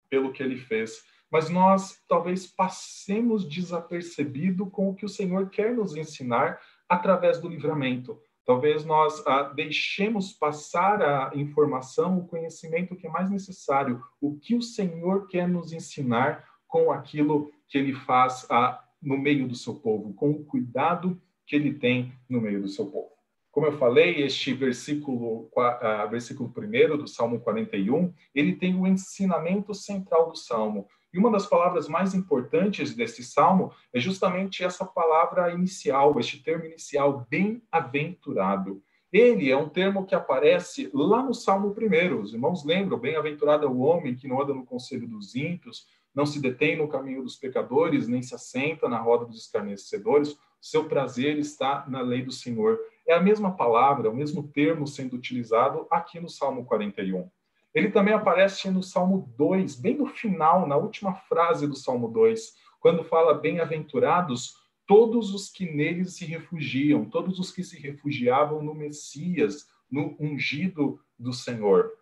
pelo 0.09 0.33
que 0.33 0.43
ele 0.43 0.57
fez. 0.57 1.03
Mas 1.31 1.51
nós 1.51 2.01
talvez 2.09 2.47
passemos 2.47 3.45
desapercebido 3.49 4.67
com 4.67 4.91
o 4.91 4.95
que 4.95 5.05
o 5.05 5.09
Senhor 5.09 5.51
quer 5.51 5.75
nos 5.75 5.97
ensinar 5.97 6.61
através 6.89 7.41
do 7.41 7.49
livramento. 7.49 8.21
Talvez 8.47 8.85
nós 8.85 9.27
ah, 9.27 9.43
deixemos 9.43 10.33
passar 10.33 11.03
a 11.03 11.33
informação, 11.35 12.17
o 12.17 12.29
conhecimento 12.29 12.95
que 12.95 13.09
é 13.09 13.11
mais 13.11 13.29
necessário, 13.29 14.01
o 14.21 14.39
que 14.39 14.55
o 14.55 14.63
Senhor 14.63 15.27
quer 15.27 15.49
nos 15.49 15.73
ensinar 15.73 16.45
com 16.69 16.93
aquilo 16.93 17.51
que 17.69 17.77
ele 17.77 17.93
faz 17.93 18.47
ah, 18.49 18.81
no 19.03 19.19
meio 19.19 19.49
do 19.49 19.57
seu 19.57 19.75
povo, 19.75 20.15
com 20.15 20.31
o 20.31 20.45
cuidado 20.45 21.21
que 21.45 21.57
ele 21.57 21.75
tem 21.75 22.13
no 22.29 22.41
meio 22.41 22.63
do 22.63 22.69
seu 22.69 22.87
povo. 22.87 23.17
Como 23.57 23.67
eu 23.67 23.79
falei, 23.79 24.23
este 24.23 24.53
versículo, 24.53 25.51
uh, 25.57 26.11
versículo 26.11 26.53
1 26.55 26.99
do 26.99 27.09
Salmo 27.09 27.41
41, 27.41 28.13
ele 28.35 28.55
tem 28.55 28.79
o 28.79 28.87
ensinamento 28.87 29.73
central 29.73 30.31
do 30.31 30.37
Salmo. 30.37 30.87
E 31.17 31.19
uma 31.19 31.31
das 31.31 31.47
palavras 31.47 31.89
mais 31.89 32.15
importantes 32.15 32.95
desse 32.95 33.25
salmo 33.25 33.73
é 33.91 33.99
justamente 33.99 34.63
essa 34.63 34.85
palavra 34.85 35.51
inicial, 35.51 36.21
este 36.21 36.43
termo 36.43 36.67
inicial, 36.67 37.27
bem-aventurado. 37.31 38.83
Ele 39.11 39.51
é 39.51 39.57
um 39.57 39.67
termo 39.67 40.05
que 40.05 40.15
aparece 40.15 40.91
lá 40.93 41.23
no 41.23 41.33
Salmo 41.33 41.75
1. 41.75 42.21
Os 42.21 42.35
irmãos 42.35 42.67
lembram: 42.67 42.99
bem-aventurado 42.99 43.65
é 43.65 43.67
o 43.67 43.79
homem 43.79 44.15
que 44.15 44.29
não 44.29 44.43
anda 44.43 44.53
no 44.53 44.67
conselho 44.67 45.09
dos 45.09 45.35
ímpios, 45.35 45.87
não 46.15 46.27
se 46.27 46.39
detém 46.39 46.77
no 46.77 46.87
caminho 46.87 47.23
dos 47.23 47.37
pecadores, 47.37 48.07
nem 48.07 48.21
se 48.21 48.35
assenta 48.35 48.87
na 48.87 48.99
roda 48.99 49.25
dos 49.25 49.41
escarnecedores. 49.41 50.39
Seu 50.61 50.85
prazer 50.85 51.39
está 51.39 51.87
na 51.89 52.03
lei 52.03 52.23
do 52.23 52.31
Senhor. 52.31 52.79
É 53.09 53.15
a 53.15 53.23
mesma 53.23 53.57
palavra, 53.57 54.11
o 54.11 54.15
mesmo 54.15 54.49
termo 54.49 54.87
sendo 54.87 55.17
utilizado 55.17 55.87
aqui 55.91 56.21
no 56.21 56.29
Salmo 56.29 56.67
41. 56.67 57.27
Ele 57.77 57.91
também 57.91 58.15
aparece 58.15 58.71
no 58.71 58.83
Salmo 58.83 59.31
2, 59.37 59.77
bem 59.77 59.99
no 59.99 60.07
final, 60.07 60.67
na 60.67 60.79
última 60.79 61.15
frase 61.15 61.67
do 61.67 61.77
Salmo 61.77 62.09
2, 62.09 62.55
quando 62.81 63.05
fala 63.05 63.35
bem-aventurados 63.35 64.55
todos 64.87 65.35
os 65.35 65.51
que 65.51 65.71
neles 65.71 66.17
se 66.17 66.25
refugiam, 66.25 67.05
todos 67.05 67.39
os 67.39 67.51
que 67.51 67.63
se 67.63 67.79
refugiavam 67.79 68.63
no 68.63 68.75
Messias, 68.75 69.67
no 69.91 70.17
ungido 70.19 70.99
do 71.19 71.35
Senhor. 71.35 71.93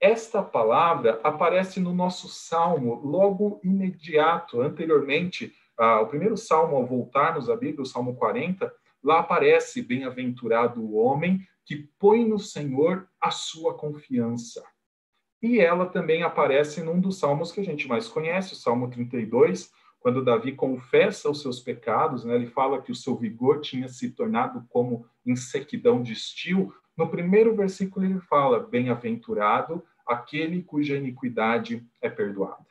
Esta 0.00 0.42
palavra 0.42 1.20
aparece 1.22 1.78
no 1.78 1.94
nosso 1.94 2.26
salmo 2.26 2.96
logo 2.96 3.60
imediato, 3.62 4.60
anteriormente, 4.60 5.54
ah, 5.78 6.00
o 6.00 6.08
primeiro 6.08 6.36
salmo 6.36 6.74
ao 6.74 6.84
voltarmos 6.84 7.48
à 7.48 7.54
Bíblia, 7.54 7.82
o 7.82 7.86
Salmo 7.86 8.16
40, 8.16 8.68
Lá 9.04 9.18
aparece: 9.20 9.82
Bem-aventurado 9.82 10.80
o 10.80 10.94
homem 10.94 11.46
que 11.66 11.76
põe 11.98 12.26
no 12.26 12.38
Senhor 12.38 13.06
a 13.20 13.30
sua 13.30 13.74
confiança. 13.74 14.64
E 15.44 15.60
ela 15.60 15.84
também 15.84 16.22
aparece 16.22 16.82
num 16.82 16.98
dos 16.98 17.18
salmos 17.18 17.52
que 17.52 17.60
a 17.60 17.62
gente 17.62 17.86
mais 17.86 18.08
conhece, 18.08 18.54
o 18.54 18.56
Salmo 18.56 18.88
32, 18.88 19.70
quando 20.00 20.24
Davi 20.24 20.52
confessa 20.52 21.28
os 21.28 21.42
seus 21.42 21.60
pecados, 21.60 22.24
né? 22.24 22.34
ele 22.34 22.46
fala 22.46 22.80
que 22.80 22.90
o 22.90 22.94
seu 22.94 23.14
vigor 23.14 23.60
tinha 23.60 23.86
se 23.86 24.12
tornado 24.12 24.64
como 24.70 25.04
em 25.24 25.36
sequidão 25.36 26.02
de 26.02 26.14
estio. 26.14 26.72
No 26.96 27.10
primeiro 27.10 27.54
versículo 27.54 28.06
ele 28.06 28.20
fala: 28.20 28.58
Bem-aventurado 28.58 29.84
aquele 30.06 30.62
cuja 30.62 30.96
iniquidade 30.96 31.86
é 32.00 32.08
perdoada. 32.08 32.64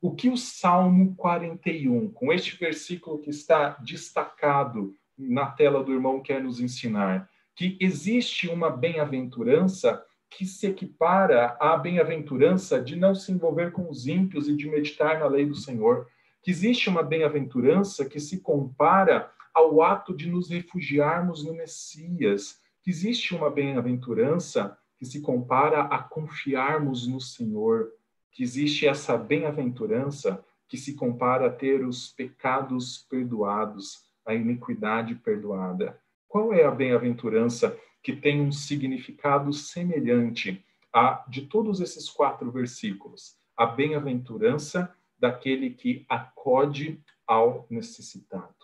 O 0.00 0.14
que 0.14 0.30
o 0.30 0.36
Salmo 0.38 1.14
41, 1.16 2.10
com 2.10 2.32
este 2.32 2.56
versículo 2.56 3.18
que 3.18 3.28
está 3.28 3.76
destacado 3.84 4.94
na 5.18 5.44
tela 5.44 5.84
do 5.84 5.92
irmão 5.92 6.22
quer 6.22 6.42
nos 6.42 6.58
ensinar 6.58 7.28
que 7.54 7.76
existe 7.78 8.48
uma 8.48 8.70
bem-aventurança 8.70 10.02
que 10.36 10.44
se 10.44 10.66
equipara 10.66 11.56
à 11.60 11.76
bem-aventurança 11.76 12.80
de 12.80 12.96
não 12.96 13.14
se 13.14 13.30
envolver 13.30 13.70
com 13.70 13.88
os 13.88 14.06
ímpios 14.06 14.48
e 14.48 14.56
de 14.56 14.68
meditar 14.68 15.20
na 15.20 15.26
lei 15.26 15.46
do 15.46 15.54
Senhor, 15.54 16.08
que 16.42 16.50
existe 16.50 16.88
uma 16.88 17.02
bem-aventurança 17.02 18.04
que 18.04 18.18
se 18.18 18.40
compara 18.40 19.30
ao 19.54 19.80
ato 19.80 20.14
de 20.14 20.28
nos 20.28 20.50
refugiarmos 20.50 21.44
no 21.44 21.54
Messias, 21.54 22.58
que 22.82 22.90
existe 22.90 23.34
uma 23.34 23.48
bem-aventurança 23.48 24.76
que 24.98 25.06
se 25.06 25.20
compara 25.20 25.82
a 25.82 25.98
confiarmos 26.02 27.06
no 27.06 27.20
Senhor, 27.20 27.92
que 28.32 28.42
existe 28.42 28.86
essa 28.86 29.16
bem-aventurança 29.16 30.44
que 30.68 30.76
se 30.76 30.94
compara 30.94 31.46
a 31.46 31.50
ter 31.50 31.86
os 31.86 32.08
pecados 32.08 33.06
perdoados, 33.08 34.02
a 34.26 34.34
iniquidade 34.34 35.14
perdoada. 35.14 35.98
Qual 36.26 36.52
é 36.52 36.64
a 36.64 36.70
bem-aventurança 36.70 37.78
que 38.04 38.14
tem 38.14 38.42
um 38.42 38.52
significado 38.52 39.50
semelhante 39.52 40.62
a 40.92 41.24
de 41.26 41.46
todos 41.46 41.80
esses 41.80 42.10
quatro 42.10 42.52
versículos? 42.52 43.36
A 43.56 43.64
bem-aventurança 43.64 44.94
daquele 45.18 45.70
que 45.70 46.04
acode 46.06 47.00
ao 47.26 47.66
necessitado. 47.70 48.54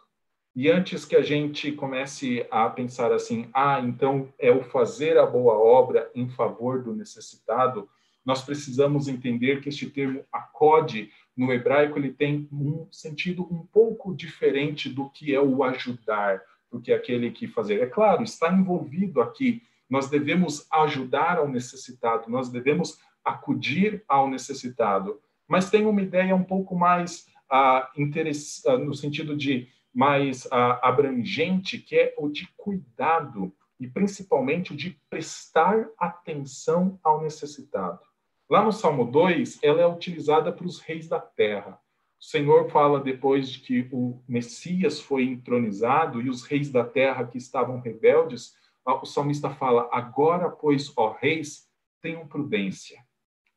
E 0.54 0.70
antes 0.70 1.06
que 1.06 1.16
a 1.16 1.23
gente 1.23 1.73
comece 1.73 2.47
a 2.50 2.68
pensar 2.68 3.12
assim, 3.12 3.49
ah, 3.54 3.80
então 3.80 4.30
é 4.38 4.50
o 4.50 4.62
fazer 4.64 5.16
a 5.16 5.25
boa 5.25 5.54
obra 5.54 6.11
em 6.14 6.28
favor 6.28 6.82
do 6.82 6.94
necessitado, 6.94 7.88
nós 8.25 8.42
precisamos 8.42 9.09
entender 9.09 9.62
que 9.62 9.70
este 9.70 9.88
termo 9.88 10.23
acode 10.30 11.11
no 11.35 11.50
hebraico 11.50 11.99
ele 11.99 12.12
tem 12.12 12.47
um 12.52 12.87
sentido 12.90 13.42
um 13.50 13.64
pouco 13.64 14.14
diferente 14.14 14.90
do 14.90 15.09
que 15.09 15.35
é 15.35 15.40
o 15.40 15.64
ajudar, 15.64 16.42
do 16.71 16.81
que 16.81 16.93
aquele 16.93 17.31
que 17.31 17.49
fazer. 17.49 17.81
É 17.81 17.87
claro, 17.87 18.23
está 18.23 18.53
envolvido 18.53 19.21
aqui. 19.21 19.62
Nós 19.89 20.09
devemos 20.09 20.67
ajudar 20.71 21.39
ao 21.39 21.49
necessitado, 21.49 22.31
nós 22.31 22.49
devemos 22.49 22.99
acudir 23.25 24.05
ao 24.09 24.29
necessitado, 24.29 25.21
mas 25.47 25.69
tem 25.69 25.85
uma 25.85 26.00
ideia 26.00 26.35
um 26.35 26.45
pouco 26.45 26.75
mais 26.77 27.27
ah, 27.50 27.91
ah 27.93 28.79
no 28.79 28.95
sentido 28.95 29.37
de 29.37 29.69
mais 29.93 30.47
ah, 30.50 30.81
abrangente, 30.89 31.79
que 31.79 31.97
é 31.97 32.15
o 32.17 32.29
de 32.29 32.49
cuidado 32.57 33.53
e 33.79 33.89
principalmente 33.89 34.73
o 34.73 34.77
de 34.77 34.91
prestar 35.09 35.89
atenção 35.99 37.00
ao 37.03 37.23
necessitado. 37.23 37.99
Lá 38.49 38.62
no 38.62 38.73
Salmo 38.73 39.05
2, 39.05 39.59
ela 39.62 39.81
é 39.81 39.87
utilizada 39.87 40.53
para 40.53 40.67
os 40.67 40.81
reis 40.81 41.09
da 41.09 41.19
terra. 41.19 41.81
O 42.21 42.25
Senhor 42.25 42.71
fala 42.71 43.00
depois 43.00 43.49
de 43.49 43.61
que 43.61 43.89
o 43.91 44.23
Messias 44.29 45.00
foi 45.00 45.25
entronizado 45.25 46.21
e 46.21 46.29
os 46.29 46.43
reis 46.43 46.71
da 46.71 46.85
terra 46.85 47.27
que 47.27 47.39
estavam 47.39 47.81
rebeldes, 47.81 48.55
o 48.85 49.07
salmista 49.07 49.49
fala: 49.49 49.89
Agora, 49.91 50.50
pois, 50.50 50.93
ó 50.97 51.17
reis, 51.19 51.67
tenham 52.03 52.27
prudência, 52.27 53.03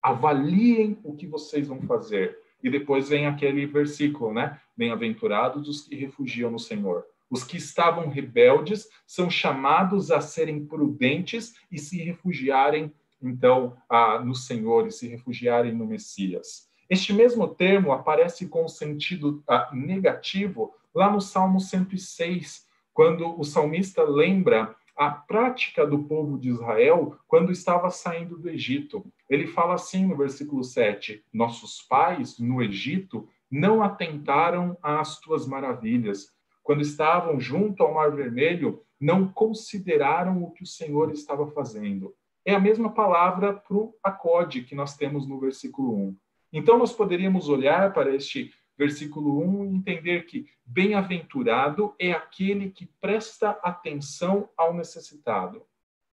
avaliem 0.02 0.98
o 1.04 1.14
que 1.14 1.28
vocês 1.28 1.68
vão 1.68 1.82
fazer, 1.82 2.40
e 2.64 2.70
depois 2.70 3.10
vem 3.10 3.28
aquele 3.28 3.66
versículo, 3.66 4.34
né? 4.34 4.62
Bem-aventurados 4.78 5.68
os 5.68 5.82
que 5.82 5.96
refugiam 5.96 6.50
no 6.50 6.60
Senhor. 6.60 7.06
Os 7.30 7.44
que 7.44 7.58
estavam 7.58 8.08
rebeldes 8.08 8.88
são 9.06 9.30
chamados 9.30 10.10
a 10.10 10.22
serem 10.22 10.66
prudentes 10.66 11.54
e 11.70 11.78
se 11.78 11.98
refugiarem, 12.02 12.94
então, 13.22 13.76
no 14.24 14.36
Senhor 14.36 14.88
e 14.88 14.92
se 14.92 15.08
refugiarem 15.08 15.74
no 15.74 15.86
Messias. 15.86 16.72
Este 16.90 17.14
mesmo 17.14 17.48
termo 17.48 17.92
aparece 17.92 18.48
com 18.48 18.68
sentido 18.68 19.44
negativo 19.72 20.74
lá 20.94 21.12
no 21.12 21.22
Salmo 21.22 21.60
106, 21.60 22.68
quando 22.94 23.40
o 23.40 23.44
salmista 23.44 24.04
lembra 24.04 24.76
a 24.96 25.10
prática 25.10 25.86
do 25.86 26.04
povo 26.04 26.38
de 26.38 26.50
Israel 26.50 27.18
quando 27.28 27.52
estava 27.52 27.90
saindo 27.90 28.38
do 28.38 28.50
Egito. 28.50 29.04
Ele 29.30 29.48
fala 29.48 29.74
assim 29.76 30.06
no 30.06 30.16
versículo 30.16 30.64
7: 30.64 31.24
Nossos 31.34 31.82
pais 31.82 32.38
no 32.40 32.62
Egito 32.62 33.28
não 33.50 33.82
atentaram 33.82 34.78
às 34.82 35.20
tuas 35.20 35.48
maravilhas. 35.48 36.32
Quando 36.62 36.82
estavam 36.82 37.40
junto 37.40 37.84
ao 37.84 37.94
Mar 37.94 38.12
Vermelho, 38.12 38.82
não 39.00 39.28
consideraram 39.28 40.44
o 40.44 40.52
que 40.52 40.64
o 40.64 40.68
Senhor 40.68 41.12
estava 41.12 41.48
fazendo. 41.48 42.14
É 42.46 42.54
a 42.54 42.60
mesma 42.60 42.94
palavra 42.94 43.54
para 43.54 43.76
o 43.76 43.94
acode 44.04 44.64
que 44.64 44.76
nós 44.76 44.96
temos 44.96 45.28
no 45.28 45.40
versículo 45.40 45.94
1. 45.96 46.18
Então, 46.54 46.78
nós 46.78 46.94
poderíamos 46.94 47.50
olhar 47.50 47.92
para 47.94 48.14
este 48.16 48.54
versículo 48.78 49.44
1, 49.44 49.76
entender 49.76 50.28
que 50.28 50.46
bem-aventurado 50.64 51.96
é 52.00 52.12
aquele 52.12 52.70
que 52.70 52.86
presta 53.02 53.50
atenção 53.64 54.48
ao 54.56 54.72
necessitado. 54.72 55.64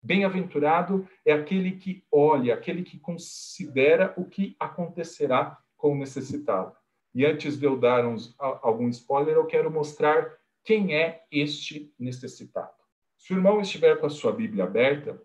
Bem-aventurado 0.02 1.06
é 1.26 1.32
aquele 1.32 1.72
que 1.72 2.02
olha, 2.10 2.54
aquele 2.54 2.82
que 2.82 2.98
considera 2.98 4.14
o 4.16 4.24
que 4.24 4.56
acontecerá 4.58 5.58
com 5.76 5.92
o 5.92 5.98
necessitado. 5.98 6.74
E 7.14 7.26
antes 7.26 7.58
de 7.58 7.66
eu 7.66 7.76
dar 7.76 8.06
uns, 8.06 8.34
algum 8.38 8.88
spoiler, 8.88 9.34
eu 9.34 9.46
quero 9.46 9.70
mostrar 9.70 10.38
quem 10.64 10.94
é 10.94 11.22
este 11.30 11.92
necessitado. 11.98 12.72
Se 13.18 13.34
o 13.34 13.36
irmão 13.36 13.60
estiver 13.60 14.00
com 14.00 14.06
a 14.06 14.10
sua 14.10 14.32
Bíblia 14.32 14.64
aberta, 14.64 15.20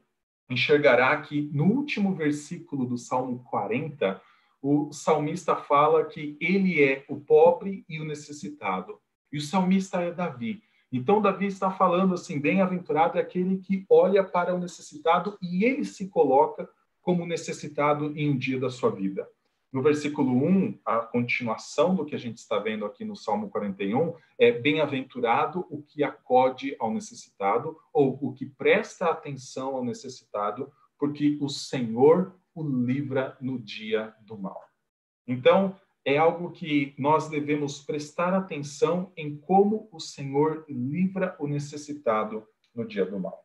enxergará 0.49 1.21
que 1.21 1.49
no 1.53 1.65
último 1.65 2.13
versículo 2.13 2.85
do 2.85 2.97
Salmo 2.97 3.43
40, 3.49 4.21
o 4.61 4.91
salmista 4.91 5.55
fala 5.55 6.05
que 6.05 6.37
ele 6.39 6.81
é 6.81 7.05
o 7.07 7.19
pobre 7.19 7.85
e 7.87 7.99
o 7.99 8.05
necessitado. 8.05 8.99
E 9.31 9.37
o 9.37 9.41
salmista 9.41 10.01
é 10.01 10.11
Davi. 10.11 10.61
Então, 10.91 11.21
Davi 11.21 11.47
está 11.47 11.69
falando 11.69 12.13
assim: 12.13 12.39
bem-aventurado 12.39 13.17
é 13.17 13.21
aquele 13.21 13.57
que 13.57 13.85
olha 13.89 14.23
para 14.23 14.55
o 14.55 14.59
necessitado 14.59 15.37
e 15.41 15.65
ele 15.65 15.83
se 15.83 16.07
coloca 16.07 16.69
como 17.01 17.25
necessitado 17.25 18.17
em 18.17 18.29
um 18.29 18.37
dia 18.37 18.59
da 18.59 18.69
sua 18.69 18.89
vida. 18.89 19.27
No 19.71 19.81
versículo 19.81 20.31
1, 20.31 20.79
a 20.85 20.99
continuação 20.99 21.93
do 21.93 22.05
que 22.05 22.15
a 22.15 22.17
gente 22.17 22.37
está 22.37 22.59
vendo 22.59 22.85
aqui 22.85 23.03
no 23.03 23.13
Salmo 23.13 23.49
41 23.49 24.13
é: 24.39 24.51
bem-aventurado 24.51 25.67
o 25.69 25.83
que 25.83 26.01
acode 26.01 26.75
ao 26.79 26.93
necessitado, 26.93 27.77
ou 27.91 28.17
o 28.21 28.33
que 28.33 28.45
presta 28.45 29.07
atenção 29.07 29.75
ao 29.75 29.83
necessitado, 29.83 30.71
porque 30.97 31.37
o 31.41 31.49
Senhor 31.49 32.33
o 32.55 32.63
livra 32.63 33.37
no 33.41 33.59
dia 33.59 34.15
do 34.21 34.37
mal. 34.37 34.59
Então, 35.27 35.75
é 36.05 36.17
algo 36.17 36.51
que 36.51 36.95
nós 36.97 37.27
devemos 37.27 37.81
prestar 37.81 38.33
atenção 38.33 39.11
em 39.17 39.35
como 39.37 39.89
o 39.91 39.99
Senhor 39.99 40.63
livra 40.69 41.35
o 41.39 41.47
necessitado 41.47 42.47
no 42.73 42.87
dia 42.87 43.05
do 43.05 43.19
mal. 43.19 43.43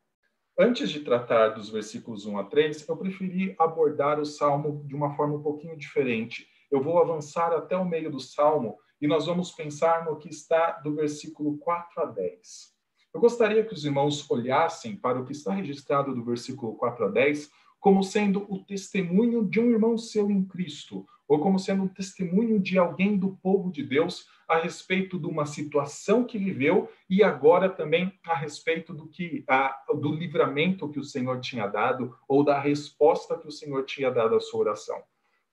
Antes 0.59 0.91
de 0.91 1.01
tratar 1.01 1.49
dos 1.51 1.71
versículos 1.71 2.27
1 2.27 2.39
a 2.39 2.45
3, 2.45 2.87
eu 2.87 2.97
preferi 2.97 3.55
abordar 3.59 4.21
o 4.21 4.27
salmo 4.27 4.85
de 4.87 4.95
uma 4.95 5.17
forma 5.17 5.37
um 5.37 5.43
pouquinho 5.43 5.77
diferente. 5.77 6.47
Eu 6.71 6.83
vou 6.83 6.99
avançar 6.99 7.53
até 7.53 7.75
o 7.77 7.85
meio 7.85 8.11
do 8.11 8.21
salmo 8.21 8.79
e 9.01 9.07
nós 9.07 9.25
vamos 9.25 9.51
pensar 9.53 10.05
no 10.05 10.19
que 10.19 10.29
está 10.29 10.73
do 10.73 10.95
versículo 10.95 11.57
4 11.59 12.03
a 12.03 12.05
10. 12.05 12.75
Eu 13.15 13.21
gostaria 13.21 13.65
que 13.65 13.73
os 13.73 13.85
irmãos 13.87 14.31
olhassem 14.31 14.95
para 14.95 15.19
o 15.19 15.25
que 15.25 15.33
está 15.33 15.55
registrado 15.55 16.15
do 16.15 16.23
versículo 16.23 16.77
4 16.77 17.07
a 17.07 17.09
10 17.09 17.51
como 17.81 18.05
sendo 18.05 18.47
o 18.49 18.63
testemunho 18.63 19.45
de 19.45 19.59
um 19.59 19.71
irmão 19.71 19.97
seu 19.97 20.31
em 20.31 20.45
Cristo, 20.45 21.07
ou 21.27 21.41
como 21.41 21.59
sendo 21.59 21.85
um 21.85 21.89
testemunho 21.89 22.61
de 22.61 22.77
alguém 22.77 23.17
do 23.17 23.37
povo 23.37 23.71
de 23.71 23.83
Deus 23.83 24.27
a 24.49 24.59
respeito 24.59 25.19
de 25.19 25.27
uma 25.27 25.47
situação 25.47 26.25
que 26.25 26.37
viveu 26.37 26.91
e 27.09 27.23
agora 27.23 27.69
também 27.69 28.13
a 28.27 28.35
respeito 28.35 28.93
do 28.93 29.07
que 29.09 29.45
a, 29.49 29.77
do 29.95 30.13
livramento 30.13 30.89
que 30.89 30.99
o 30.99 31.05
Senhor 31.05 31.41
tinha 31.41 31.69
dado 31.69 32.17
ou 32.29 32.45
da 32.45 32.59
resposta 32.59 33.39
que 33.39 33.47
o 33.47 33.53
Senhor 33.53 33.85
tinha 33.85 34.11
dado 34.11 34.35
à 34.35 34.41
sua 34.41 34.61
oração. 34.61 35.01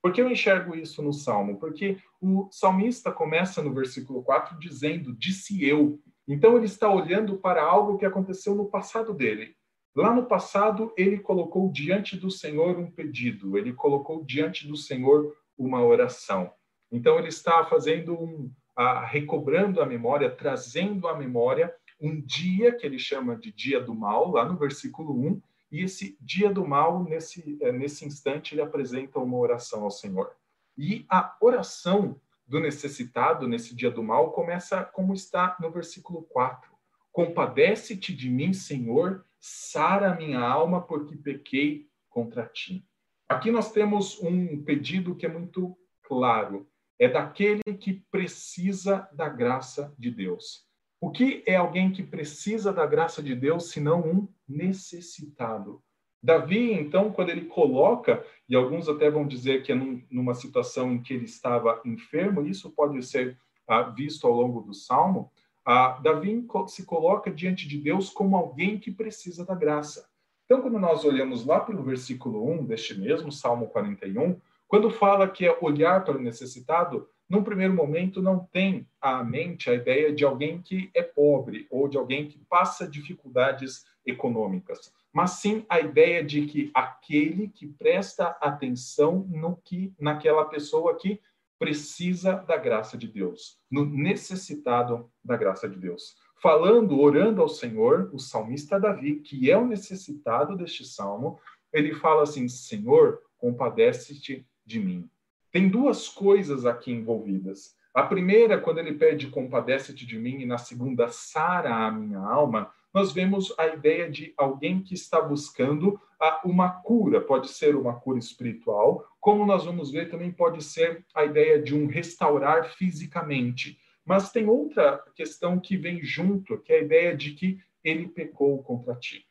Por 0.02 0.12
que 0.12 0.22
eu 0.22 0.32
enxergo 0.32 0.76
isso 0.76 1.02
no 1.04 1.14
Salmo? 1.14 1.60
Porque 1.60 1.98
o 2.20 2.48
salmista 2.52 3.12
começa 3.12 3.62
no 3.62 3.74
versículo 3.74 4.24
4 4.24 4.58
dizendo: 4.58 5.14
Disse 5.16 5.64
eu. 5.64 6.00
Então 6.28 6.56
ele 6.56 6.66
está 6.66 6.90
olhando 6.90 7.38
para 7.38 7.64
algo 7.64 7.98
que 7.98 8.06
aconteceu 8.06 8.56
no 8.56 8.66
passado 8.66 9.14
dele. 9.14 9.57
Lá 9.98 10.14
no 10.14 10.28
passado, 10.28 10.94
ele 10.96 11.18
colocou 11.18 11.72
diante 11.72 12.16
do 12.16 12.30
Senhor 12.30 12.78
um 12.78 12.92
pedido, 12.92 13.58
ele 13.58 13.74
colocou 13.74 14.24
diante 14.24 14.68
do 14.68 14.78
Senhor 14.78 15.36
uma 15.58 15.84
oração. 15.84 16.54
Então, 16.92 17.18
ele 17.18 17.30
está 17.30 17.66
fazendo 17.66 18.14
um, 18.14 18.52
a, 18.76 19.04
recobrando 19.04 19.82
a 19.82 19.88
memória, 19.88 20.30
trazendo 20.30 21.08
à 21.08 21.18
memória 21.18 21.74
um 22.00 22.22
dia 22.22 22.72
que 22.76 22.86
ele 22.86 23.00
chama 23.00 23.36
de 23.36 23.52
dia 23.52 23.82
do 23.82 23.96
mal, 23.96 24.30
lá 24.30 24.46
no 24.46 24.56
versículo 24.56 25.20
1, 25.30 25.42
e 25.72 25.82
esse 25.82 26.16
dia 26.22 26.54
do 26.54 26.64
mal, 26.64 27.04
nesse, 27.04 27.58
eh, 27.60 27.72
nesse 27.72 28.06
instante, 28.06 28.54
ele 28.54 28.62
apresenta 28.62 29.18
uma 29.18 29.36
oração 29.36 29.84
ao 29.84 29.90
Senhor. 29.90 30.32
E 30.78 31.08
a 31.10 31.36
oração 31.42 32.22
do 32.46 32.60
necessitado 32.60 33.48
nesse 33.48 33.74
dia 33.74 33.90
do 33.90 34.04
mal 34.04 34.32
começa 34.32 34.84
como 34.84 35.16
está 35.16 35.58
no 35.60 35.72
versículo 35.72 36.22
4. 36.22 36.72
Compadece-te 37.12 38.16
de 38.16 38.30
mim, 38.30 38.54
Senhor, 38.54 39.26
sara 39.40 40.16
minha 40.16 40.40
alma, 40.40 40.82
porque 40.82 41.16
pequei 41.16 41.88
contra 42.10 42.46
ti. 42.46 42.86
Aqui 43.30 43.52
nós 43.52 43.72
temos 43.72 44.22
um 44.22 44.64
pedido 44.64 45.16
que 45.16 45.26
é 45.26 45.30
muito 45.30 45.78
claro. 46.04 46.68
É 47.00 47.08
daquele 47.08 47.62
que 47.80 47.94
precisa 48.10 49.08
da 49.14 49.30
graça 49.30 49.94
de 49.98 50.10
Deus. 50.10 50.66
O 51.00 51.12
que 51.12 51.44
é 51.46 51.56
alguém 51.56 51.92
que 51.92 52.02
precisa 52.02 52.74
da 52.74 52.86
graça 52.86 53.22
de 53.22 53.36
Deus, 53.36 53.70
senão 53.70 54.02
um 54.02 54.28
necessitado? 54.48 55.84
Davi, 56.24 56.74
então, 56.74 57.12
quando 57.12 57.30
ele 57.30 57.46
coloca, 57.46 58.26
e 58.50 58.56
alguns 58.56 58.90
até 58.90 59.10
vão 59.10 59.28
dizer 59.28 59.62
que 59.62 59.72
é 59.72 59.76
num, 59.76 60.04
numa 60.10 60.34
situação 60.34 60.92
em 60.92 61.02
que 61.02 61.14
ele 61.14 61.26
estava 61.26 61.80
enfermo, 61.86 62.46
isso 62.48 62.72
pode 62.72 63.04
ser 63.04 63.38
ah, 63.68 63.84
visto 63.84 64.26
ao 64.26 64.34
longo 64.34 64.62
do 64.62 64.74
Salmo, 64.74 65.32
ah, 65.70 66.00
Davi 66.02 66.48
se 66.70 66.86
coloca 66.86 67.30
diante 67.30 67.68
de 67.68 67.78
Deus 67.78 68.10
como 68.10 68.38
alguém 68.38 68.80
que 68.80 68.90
precisa 68.90 69.46
da 69.46 69.54
graça. 69.54 70.08
Então, 70.46 70.62
quando 70.62 70.80
nós 70.80 71.04
olhamos 71.04 71.46
lá 71.46 71.60
pelo 71.60 71.84
versículo 71.84 72.50
1 72.50 72.66
deste 72.68 72.98
mesmo 72.98 73.34
Salmo 73.34 73.68
41, 73.68 74.40
quando 74.66 74.90
fala 74.90 75.28
que 75.28 75.46
é 75.46 75.58
olhar 75.60 76.06
para 76.06 76.18
o 76.18 76.22
necessitado, 76.22 77.10
num 77.30 77.44
primeiro 77.44 77.74
momento 77.74 78.22
não 78.22 78.40
tem 78.40 78.88
à 79.02 79.22
mente 79.26 79.70
a 79.70 79.74
ideia 79.74 80.14
de 80.14 80.24
alguém 80.24 80.62
que 80.62 80.90
é 80.96 81.04
pobre 81.04 81.68
ou 81.70 81.90
de 81.90 81.98
alguém 81.98 82.30
que 82.30 82.40
passa 82.50 82.88
dificuldades 82.88 83.84
econômicas, 84.06 84.94
mas 85.12 85.32
sim 85.32 85.66
a 85.68 85.82
ideia 85.82 86.24
de 86.24 86.46
que 86.46 86.72
aquele 86.74 87.50
que 87.50 87.68
presta 87.68 88.38
atenção 88.40 89.28
no 89.30 89.58
que 89.58 89.94
naquela 90.00 90.46
pessoa 90.46 90.96
que 90.96 91.20
precisa 91.60 92.34
da 92.34 92.58
graça 92.58 92.98
de 92.98 93.08
Deus, 93.08 93.60
no 93.70 93.86
necessitado 93.86 95.10
da 95.24 95.36
graça 95.36 95.68
de 95.68 95.78
Deus. 95.78 96.16
Falando, 96.42 97.00
orando 97.00 97.42
ao 97.42 97.50
Senhor, 97.50 98.10
o 98.14 98.20
salmista 98.20 98.80
Davi, 98.80 99.16
que 99.22 99.50
é 99.50 99.58
o 99.58 99.66
necessitado 99.66 100.56
deste 100.56 100.86
salmo, 100.86 101.40
ele 101.74 101.94
fala 101.96 102.24
assim: 102.24 102.48
Senhor, 102.48 103.22
compadece-te 103.38 104.48
de 104.66 104.80
mim. 104.80 105.10
Tem 105.52 105.68
duas 105.68 106.08
coisas 106.08 106.66
aqui 106.66 106.92
envolvidas. 106.92 107.76
A 107.94 108.04
primeira, 108.04 108.60
quando 108.60 108.78
ele 108.78 108.94
pede 108.94 109.28
compadece-te 109.28 110.06
de 110.06 110.20
mim, 110.20 110.42
e 110.42 110.46
na 110.46 110.60
segunda, 110.60 111.08
sara 111.08 111.74
a 111.74 111.92
minha 111.92 112.20
alma, 112.20 112.72
nós 112.94 113.12
vemos 113.12 113.54
a 113.58 113.68
ideia 113.68 114.10
de 114.10 114.34
alguém 114.38 114.82
que 114.82 114.94
está 114.94 115.22
buscando 115.22 116.00
uma 116.44 116.70
cura. 116.70 117.22
Pode 117.22 117.50
ser 117.50 117.76
uma 117.76 117.94
cura 117.94 118.18
espiritual, 118.18 119.06
como 119.20 119.46
nós 119.46 119.66
vamos 119.66 119.92
ver, 119.92 120.10
também 120.10 120.32
pode 120.32 120.64
ser 120.64 121.06
a 121.14 121.26
ideia 121.26 121.62
de 121.62 121.76
um 121.76 121.86
restaurar 121.86 122.70
fisicamente. 122.76 123.78
Mas 124.06 124.32
tem 124.32 124.48
outra 124.48 125.04
questão 125.16 125.60
que 125.60 125.76
vem 125.76 126.02
junto, 126.02 126.58
que 126.60 126.72
é 126.72 126.78
a 126.78 126.82
ideia 126.82 127.16
de 127.16 127.34
que 127.34 127.60
ele 127.84 128.08
pecou 128.08 128.64
contra 128.64 128.96
ti. 128.96 129.28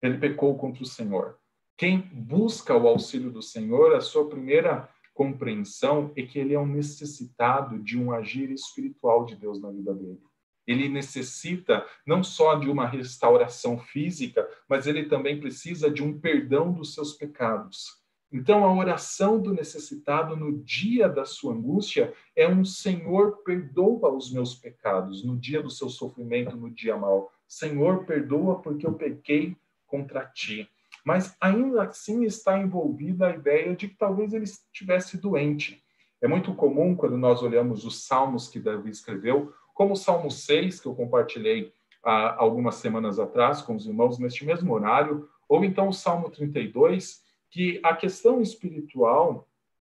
Ele 0.00 0.18
pecou 0.18 0.56
contra 0.56 0.82
o 0.82 0.86
Senhor. 0.86 1.36
Quem 1.76 1.98
busca 2.12 2.76
o 2.76 2.86
auxílio 2.86 3.30
do 3.30 3.42
Senhor, 3.42 3.94
a 3.94 4.00
sua 4.00 4.28
primeira 4.28 4.88
compreensão 5.12 6.12
é 6.16 6.22
que 6.22 6.38
ele 6.38 6.54
é 6.54 6.58
um 6.60 6.66
necessitado 6.66 7.78
de 7.78 7.98
um 7.98 8.12
agir 8.12 8.50
espiritual 8.50 9.24
de 9.24 9.34
Deus 9.34 9.60
na 9.60 9.70
vida 9.70 9.92
dele. 9.92 10.22
Ele 10.70 10.88
necessita 10.88 11.84
não 12.06 12.22
só 12.22 12.54
de 12.54 12.68
uma 12.70 12.86
restauração 12.86 13.78
física, 13.78 14.48
mas 14.68 14.86
ele 14.86 15.06
também 15.06 15.40
precisa 15.40 15.90
de 15.90 16.02
um 16.02 16.18
perdão 16.18 16.72
dos 16.72 16.94
seus 16.94 17.12
pecados. 17.12 17.98
Então, 18.32 18.64
a 18.64 18.72
oração 18.72 19.40
do 19.40 19.52
necessitado 19.52 20.36
no 20.36 20.62
dia 20.62 21.08
da 21.08 21.24
sua 21.24 21.52
angústia 21.52 22.14
é 22.36 22.46
um 22.48 22.64
Senhor, 22.64 23.42
perdoa 23.42 24.14
os 24.14 24.32
meus 24.32 24.54
pecados, 24.54 25.24
no 25.24 25.36
dia 25.36 25.60
do 25.60 25.70
seu 25.70 25.88
sofrimento, 25.88 26.56
no 26.56 26.70
dia 26.70 26.96
mal. 26.96 27.32
Senhor, 27.48 28.04
perdoa 28.04 28.62
porque 28.62 28.86
eu 28.86 28.94
pequei 28.94 29.56
contra 29.86 30.24
ti 30.24 30.70
mas 31.04 31.36
ainda 31.40 31.84
assim 31.84 32.24
está 32.24 32.58
envolvida 32.58 33.26
a 33.26 33.34
ideia 33.34 33.74
de 33.74 33.88
que 33.88 33.96
talvez 33.96 34.32
ele 34.32 34.44
estivesse 34.44 35.16
doente. 35.18 35.82
É 36.20 36.28
muito 36.28 36.54
comum 36.54 36.94
quando 36.94 37.16
nós 37.16 37.42
olhamos 37.42 37.84
os 37.84 38.06
salmos 38.06 38.48
que 38.48 38.60
Davi 38.60 38.90
escreveu, 38.90 39.54
como 39.80 39.94
o 39.94 39.96
Salmo 39.96 40.30
6, 40.30 40.78
que 40.78 40.86
eu 40.86 40.94
compartilhei 40.94 41.72
há 42.04 42.36
algumas 42.36 42.74
semanas 42.74 43.18
atrás 43.18 43.62
com 43.62 43.74
os 43.74 43.86
irmãos 43.86 44.18
neste 44.18 44.44
mesmo 44.44 44.74
horário, 44.74 45.26
ou 45.48 45.64
então 45.64 45.88
o 45.88 45.92
Salmo 45.94 46.28
32, 46.28 47.22
que 47.48 47.80
a 47.82 47.96
questão 47.96 48.42
espiritual 48.42 49.48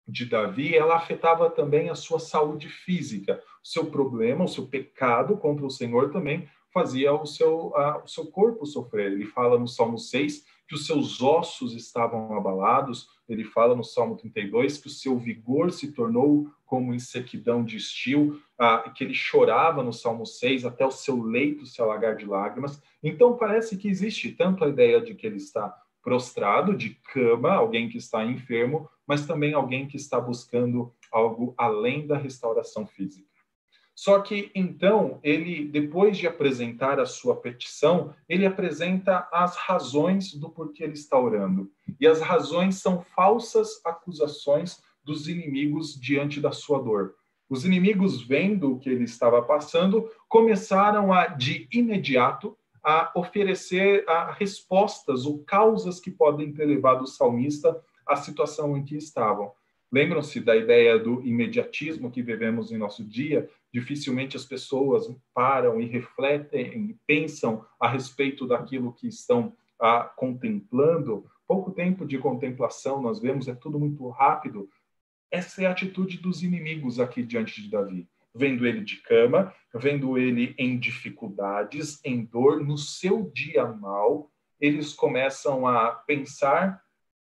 de 0.05 0.25
Davi, 0.25 0.75
ela 0.75 0.97
afetava 0.97 1.49
também 1.49 1.89
a 1.89 1.95
sua 1.95 2.19
saúde 2.19 2.67
física. 2.67 3.41
O 3.63 3.67
seu 3.69 3.85
problema, 3.85 4.43
o 4.43 4.49
seu 4.49 4.67
pecado 4.67 5.37
contra 5.37 5.65
o 5.65 5.71
Senhor 5.71 6.11
também 6.11 6.49
fazia 6.73 7.13
o 7.13 7.25
seu, 7.25 7.73
a, 7.77 8.03
o 8.03 8.07
seu 8.09 8.25
corpo 8.27 8.65
sofrer. 8.65 9.13
Ele 9.13 9.25
fala 9.25 9.57
no 9.57 9.69
Salmo 9.69 9.97
6 9.97 10.45
que 10.67 10.75
os 10.75 10.85
seus 10.85 11.21
ossos 11.21 11.73
estavam 11.73 12.35
abalados. 12.35 13.07
Ele 13.27 13.43
fala 13.43 13.75
no 13.75 13.83
Salmo 13.83 14.15
32 14.15 14.77
que 14.77 14.87
o 14.87 14.91
seu 14.91 15.17
vigor 15.17 15.71
se 15.71 15.91
tornou 15.91 16.49
como 16.65 16.93
em 16.93 16.99
sequidão 16.99 17.63
de 17.63 17.77
estio, 17.77 18.41
ah, 18.57 18.91
que 18.95 19.03
ele 19.03 19.13
chorava 19.13 19.83
no 19.83 19.93
Salmo 19.93 20.25
6 20.25 20.65
até 20.65 20.85
o 20.85 20.91
seu 20.91 21.21
leito 21.21 21.65
se 21.65 21.81
alagar 21.81 22.15
de 22.15 22.25
lágrimas. 22.25 22.81
Então 23.03 23.37
parece 23.37 23.77
que 23.77 23.87
existe 23.87 24.31
tanto 24.31 24.63
a 24.63 24.69
ideia 24.69 25.01
de 25.01 25.15
que 25.15 25.25
ele 25.25 25.37
está 25.37 25.75
prostrado, 26.01 26.75
de 26.75 26.91
cama, 27.11 27.51
alguém 27.51 27.89
que 27.89 27.97
está 27.97 28.23
enfermo, 28.23 28.89
mas 29.05 29.25
também 29.25 29.53
alguém 29.53 29.87
que 29.87 29.97
está 29.97 30.19
buscando 30.19 30.93
algo 31.11 31.53
além 31.57 32.07
da 32.07 32.17
restauração 32.17 32.85
física. 32.85 33.26
Só 33.97 34.21
que 34.21 34.51
então 34.53 35.19
ele, 35.23 35.65
depois 35.65 36.19
de 36.19 36.27
apresentar 36.27 36.99
a 36.99 37.05
sua 37.07 37.35
petição, 37.35 38.13
ele 38.29 38.45
apresenta 38.45 39.27
as 39.33 39.57
razões 39.57 40.35
do 40.35 40.51
porquê 40.51 40.83
ele 40.83 40.93
está 40.93 41.19
orando. 41.19 41.71
E 41.99 42.05
as 42.05 42.21
razões 42.21 42.75
são 42.75 43.01
falsas 43.15 43.83
acusações 43.83 44.83
dos 45.03 45.27
inimigos 45.27 45.99
diante 45.99 46.39
da 46.39 46.51
sua 46.51 46.79
dor. 46.79 47.15
Os 47.49 47.65
inimigos, 47.65 48.21
vendo 48.21 48.73
o 48.73 48.79
que 48.79 48.87
ele 48.87 49.05
estava 49.05 49.41
passando, 49.41 50.07
começaram 50.29 51.11
a, 51.11 51.25
de 51.25 51.67
imediato, 51.73 52.55
a 52.83 53.11
oferecer 53.15 54.07
a 54.07 54.31
respostas 54.31 55.25
ou 55.25 55.39
causas 55.39 55.99
que 55.99 56.11
podem 56.11 56.53
ter 56.53 56.65
levado 56.65 57.01
o 57.01 57.07
salmista 57.07 57.81
à 58.05 58.15
situação 58.15 58.77
em 58.77 58.85
que 58.85 58.95
estavam. 58.95 59.51
Lembram-se 59.91 60.41
da 60.41 60.55
ideia 60.55 60.99
do 60.99 61.25
imediatismo 61.25 62.11
que 62.11 62.21
vivemos 62.21 62.71
em 62.71 62.77
nosso 62.77 63.03
dia? 63.05 63.49
Dificilmente 63.73 64.35
as 64.35 64.43
pessoas 64.43 65.07
param 65.33 65.79
e 65.79 65.85
refletem 65.85 66.99
pensam 67.07 67.65
a 67.79 67.87
respeito 67.87 68.45
daquilo 68.45 68.93
que 68.93 69.07
estão 69.07 69.55
ah, 69.79 70.03
contemplando. 70.03 71.25
Pouco 71.47 71.71
tempo 71.71 72.05
de 72.05 72.17
contemplação 72.17 73.01
nós 73.01 73.19
vemos, 73.19 73.47
é 73.47 73.55
tudo 73.55 73.79
muito 73.79 74.09
rápido. 74.09 74.69
Essa 75.31 75.63
é 75.63 75.65
a 75.65 75.71
atitude 75.71 76.17
dos 76.17 76.43
inimigos 76.43 76.99
aqui 76.99 77.23
diante 77.23 77.61
de 77.61 77.69
Davi. 77.69 78.07
Vendo 78.35 78.67
ele 78.67 78.81
de 78.81 78.97
cama, 78.97 79.53
vendo 79.73 80.17
ele 80.17 80.53
em 80.57 80.77
dificuldades, 80.77 81.99
em 82.03 82.23
dor, 82.23 82.63
no 82.63 82.77
seu 82.77 83.31
dia 83.33 83.65
mal, 83.65 84.29
eles 84.59 84.93
começam 84.93 85.67
a 85.67 85.91
pensar 85.91 86.81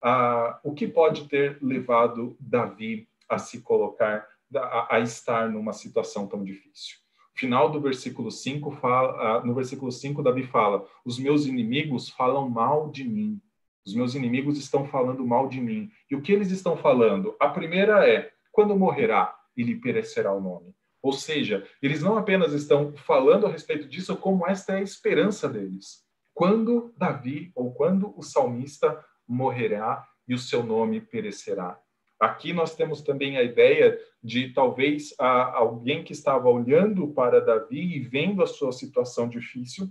ah, 0.03 0.59
o 0.65 0.75
que 0.75 0.89
pode 0.89 1.29
ter 1.29 1.59
levado 1.63 2.37
Davi 2.41 3.09
a 3.29 3.39
se 3.39 3.61
colocar, 3.63 4.27
a, 4.55 4.97
a 4.97 5.01
estar 5.01 5.49
numa 5.49 5.73
situação 5.73 6.27
tão 6.27 6.43
difícil. 6.43 6.97
Final 7.35 7.71
do 7.71 7.81
versículo 7.81 8.31
5 8.31 8.73
fala, 8.73 9.39
ah, 9.39 9.45
no 9.45 9.55
versículo 9.55 9.91
5 9.91 10.23
Davi 10.23 10.43
fala: 10.45 10.87
"Os 11.05 11.19
meus 11.19 11.47
inimigos 11.47 12.11
falam 12.11 12.49
mal 12.49 12.91
de 12.91 13.05
mim. 13.05 13.41
Os 13.87 13.95
meus 13.95 14.15
inimigos 14.15 14.59
estão 14.59 14.87
falando 14.87 15.27
mal 15.27 15.49
de 15.49 15.61
mim." 15.61 15.91
E 16.11 16.17
o 16.17 16.21
que 16.21 16.33
eles 16.33 16.51
estão 16.51 16.77
falando? 16.77 17.35
A 17.41 17.49
primeira 17.49 18.07
é: 18.07 18.31
quando 18.51 18.77
morrerá 18.77 19.35
e 19.57 19.63
lhe 19.63 19.77
perecerá 19.77 20.33
o 20.33 20.41
nome. 20.41 20.75
Ou 21.03 21.13
seja, 21.13 21.67
eles 21.83 22.01
não 22.01 22.17
apenas 22.17 22.53
estão 22.53 22.93
falando 22.93 23.47
a 23.47 23.51
respeito 23.51 23.89
disso, 23.89 24.17
como 24.17 24.47
esta 24.47 24.75
é 24.75 24.77
a 24.77 24.83
esperança 24.83 25.49
deles. 25.49 26.05
Quando 26.33 26.95
Davi 26.97 27.51
ou 27.55 27.73
quando 27.75 28.17
o 28.17 28.23
salmista 28.23 29.05
morrerá 29.27 30.07
e 30.27 30.35
o 30.35 30.39
seu 30.39 30.63
nome 30.63 31.01
perecerá. 31.01 31.79
Aqui 32.19 32.53
nós 32.53 32.77
temos 32.77 33.03
também 33.03 33.37
a 33.37 33.43
ideia 33.43 33.99
de 34.23 34.53
talvez 34.53 35.13
a, 35.19 35.57
alguém 35.57 36.05
que 36.05 36.13
estava 36.13 36.49
olhando 36.49 37.09
para 37.09 37.41
Davi 37.41 37.97
e 37.97 37.99
vendo 37.99 38.43
a 38.43 38.47
sua 38.47 38.71
situação 38.71 39.29
difícil 39.29 39.91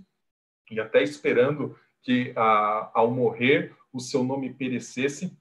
e 0.70 0.80
até 0.80 1.02
esperando 1.02 1.76
que 2.02 2.32
a, 2.34 2.90
ao 2.94 3.10
morrer 3.10 3.76
o 3.92 4.00
seu 4.00 4.24
nome 4.24 4.52
perecesse, 4.54 5.36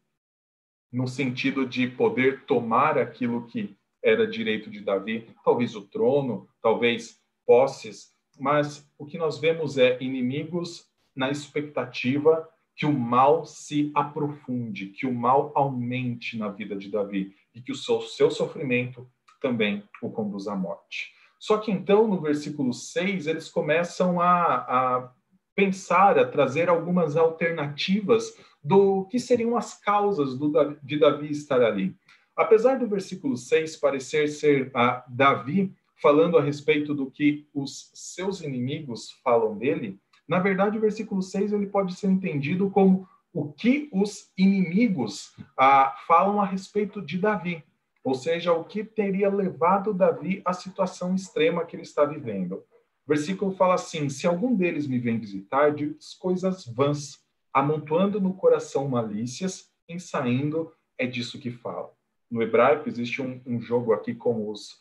no 0.91 1.07
sentido 1.07 1.65
de 1.65 1.87
poder 1.87 2.43
tomar 2.45 2.97
aquilo 2.97 3.47
que 3.47 3.77
era 4.03 4.27
direito 4.27 4.69
de 4.69 4.81
Davi, 4.81 5.33
talvez 5.45 5.75
o 5.75 5.87
trono, 5.87 6.49
talvez 6.61 7.21
posses, 7.45 8.13
mas 8.37 8.85
o 8.97 9.05
que 9.05 9.17
nós 9.17 9.39
vemos 9.39 9.77
é 9.77 9.97
inimigos 10.01 10.89
na 11.15 11.29
expectativa 11.29 12.49
que 12.75 12.85
o 12.85 12.93
mal 12.93 13.45
se 13.45 13.91
aprofunde, 13.93 14.87
que 14.87 15.05
o 15.05 15.13
mal 15.13 15.51
aumente 15.55 16.37
na 16.37 16.49
vida 16.49 16.75
de 16.75 16.89
Davi 16.89 17.35
e 17.53 17.61
que 17.61 17.71
o 17.71 17.75
seu, 17.75 18.01
seu 18.01 18.31
sofrimento 18.31 19.07
também 19.41 19.83
o 20.01 20.09
conduza 20.09 20.53
à 20.53 20.55
morte. 20.55 21.13
Só 21.39 21.57
que 21.57 21.71
então, 21.71 22.07
no 22.07 22.21
versículo 22.21 22.73
6, 22.73 23.27
eles 23.27 23.49
começam 23.49 24.21
a, 24.21 24.55
a 24.55 25.11
pensar, 25.55 26.17
a 26.19 26.27
trazer 26.27 26.69
algumas 26.69 27.17
alternativas 27.17 28.37
do 28.63 29.05
que 29.05 29.19
seriam 29.19 29.57
as 29.57 29.79
causas 29.79 30.37
do, 30.37 30.77
de 30.83 30.99
Davi 30.99 31.31
estar 31.31 31.61
ali. 31.61 31.95
Apesar 32.35 32.77
do 32.77 32.87
versículo 32.87 33.35
6 33.35 33.75
parecer 33.77 34.27
ser 34.27 34.71
a 34.73 35.03
Davi 35.07 35.73
falando 36.01 36.37
a 36.37 36.41
respeito 36.41 36.93
do 36.93 37.09
que 37.09 37.47
os 37.53 37.91
seus 37.93 38.41
inimigos 38.41 39.11
falam 39.23 39.57
dele, 39.57 39.99
na 40.31 40.39
verdade, 40.39 40.77
o 40.77 40.81
versículo 40.81 41.21
6 41.21 41.51
ele 41.51 41.67
pode 41.67 41.93
ser 41.93 42.07
entendido 42.07 42.69
como 42.69 43.05
o 43.33 43.51
que 43.51 43.89
os 43.91 44.31
inimigos 44.37 45.35
ah, 45.57 45.93
falam 46.07 46.39
a 46.39 46.45
respeito 46.45 47.01
de 47.01 47.17
Davi. 47.17 47.61
Ou 48.01 48.15
seja, 48.15 48.53
o 48.53 48.63
que 48.63 48.81
teria 48.81 49.27
levado 49.27 49.93
Davi 49.93 50.41
à 50.45 50.53
situação 50.53 51.13
extrema 51.13 51.65
que 51.65 51.75
ele 51.75 51.83
está 51.83 52.05
vivendo. 52.05 52.53
O 52.53 53.09
versículo 53.09 53.51
fala 53.51 53.73
assim: 53.73 54.07
Se 54.07 54.25
algum 54.25 54.55
deles 54.55 54.87
me 54.87 54.99
vem 54.99 55.19
visitar, 55.19 55.75
diz 55.75 56.13
coisas 56.13 56.65
vãs, 56.65 57.19
amontoando 57.53 58.21
no 58.21 58.33
coração 58.33 58.87
malícias, 58.87 59.69
em 59.85 59.99
saindo, 59.99 60.71
é 60.97 61.05
disso 61.05 61.39
que 61.39 61.51
fala. 61.51 61.91
No 62.29 62.41
hebraico 62.41 62.87
existe 62.87 63.21
um, 63.21 63.41
um 63.45 63.59
jogo 63.59 63.91
aqui 63.91 64.15
com 64.15 64.49
os, 64.49 64.79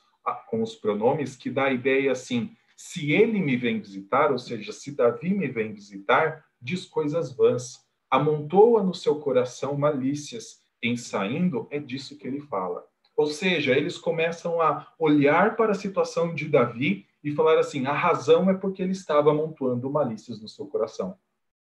com 0.48 0.62
os 0.62 0.76
pronomes 0.76 1.34
que 1.34 1.50
dá 1.50 1.64
a 1.64 1.72
ideia 1.72 2.12
assim: 2.12 2.56
se 2.83 3.12
ele 3.12 3.40
me 3.40 3.59
vem 3.59 3.79
visitar, 3.79 4.33
ou 4.33 4.38
seja, 4.38 4.73
se 4.73 4.93
Davi 4.93 5.35
me 5.35 5.47
vem 5.49 5.71
visitar, 5.71 6.47
diz 6.59 6.87
coisas 6.87 7.31
vãs, 7.31 7.87
amontoa 8.11 8.83
no 8.83 8.95
seu 8.95 9.16
coração 9.21 9.77
malícias, 9.77 10.62
em 10.83 10.97
saindo, 10.97 11.69
é 11.71 11.79
disso 11.79 12.16
que 12.16 12.27
ele 12.27 12.40
fala. 12.40 12.83
Ou 13.14 13.27
seja, 13.27 13.77
eles 13.77 13.99
começam 13.99 14.62
a 14.62 14.95
olhar 14.99 15.57
para 15.57 15.73
a 15.73 15.75
situação 15.75 16.35
de 16.35 16.49
Davi 16.49 17.07
e 17.23 17.31
falar 17.33 17.59
assim: 17.59 17.85
a 17.85 17.93
razão 17.93 18.49
é 18.49 18.55
porque 18.55 18.81
ele 18.81 18.93
estava 18.93 19.31
amontoando 19.31 19.90
malícias 19.90 20.40
no 20.40 20.49
seu 20.49 20.66
coração. 20.66 21.19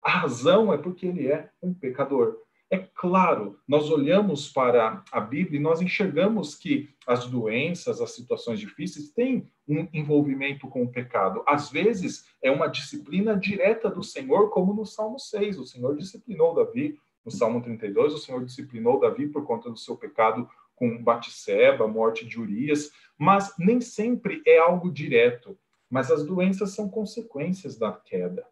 A 0.03 0.09
razão 0.09 0.73
é 0.73 0.77
porque 0.77 1.05
ele 1.05 1.29
é 1.29 1.49
um 1.63 1.73
pecador. 1.73 2.41
É 2.75 2.89
claro, 2.93 3.57
nós 3.65 3.89
olhamos 3.89 4.51
para 4.51 5.01
a 5.09 5.21
Bíblia 5.21 5.57
e 5.57 5.63
nós 5.63 5.81
enxergamos 5.81 6.55
que 6.55 6.89
as 7.07 7.25
doenças, 7.25 8.01
as 8.01 8.11
situações 8.11 8.59
difíceis 8.59 9.13
têm 9.13 9.49
um 9.65 9.87
envolvimento 9.93 10.67
com 10.67 10.83
o 10.83 10.91
pecado. 10.91 11.41
Às 11.47 11.71
vezes 11.71 12.25
é 12.43 12.51
uma 12.51 12.67
disciplina 12.67 13.33
direta 13.33 13.89
do 13.89 14.03
Senhor, 14.03 14.49
como 14.49 14.73
no 14.73 14.85
Salmo 14.85 15.17
6. 15.17 15.57
O 15.57 15.65
Senhor 15.65 15.95
disciplinou 15.95 16.53
Davi. 16.53 16.99
No 17.23 17.31
Salmo 17.31 17.61
32, 17.61 18.13
o 18.13 18.17
Senhor 18.17 18.43
disciplinou 18.43 18.99
Davi 18.99 19.27
por 19.27 19.45
conta 19.45 19.69
do 19.69 19.77
seu 19.77 19.95
pecado 19.95 20.45
com 20.75 21.01
Batseba, 21.01 21.87
morte 21.87 22.25
de 22.25 22.37
Urias, 22.37 22.91
mas 23.17 23.53
nem 23.57 23.79
sempre 23.79 24.43
é 24.45 24.57
algo 24.57 24.91
direto. 24.91 25.57
Mas 25.89 26.11
as 26.11 26.25
doenças 26.25 26.71
são 26.71 26.89
consequências 26.89 27.77
da 27.77 27.93
queda. 27.93 28.45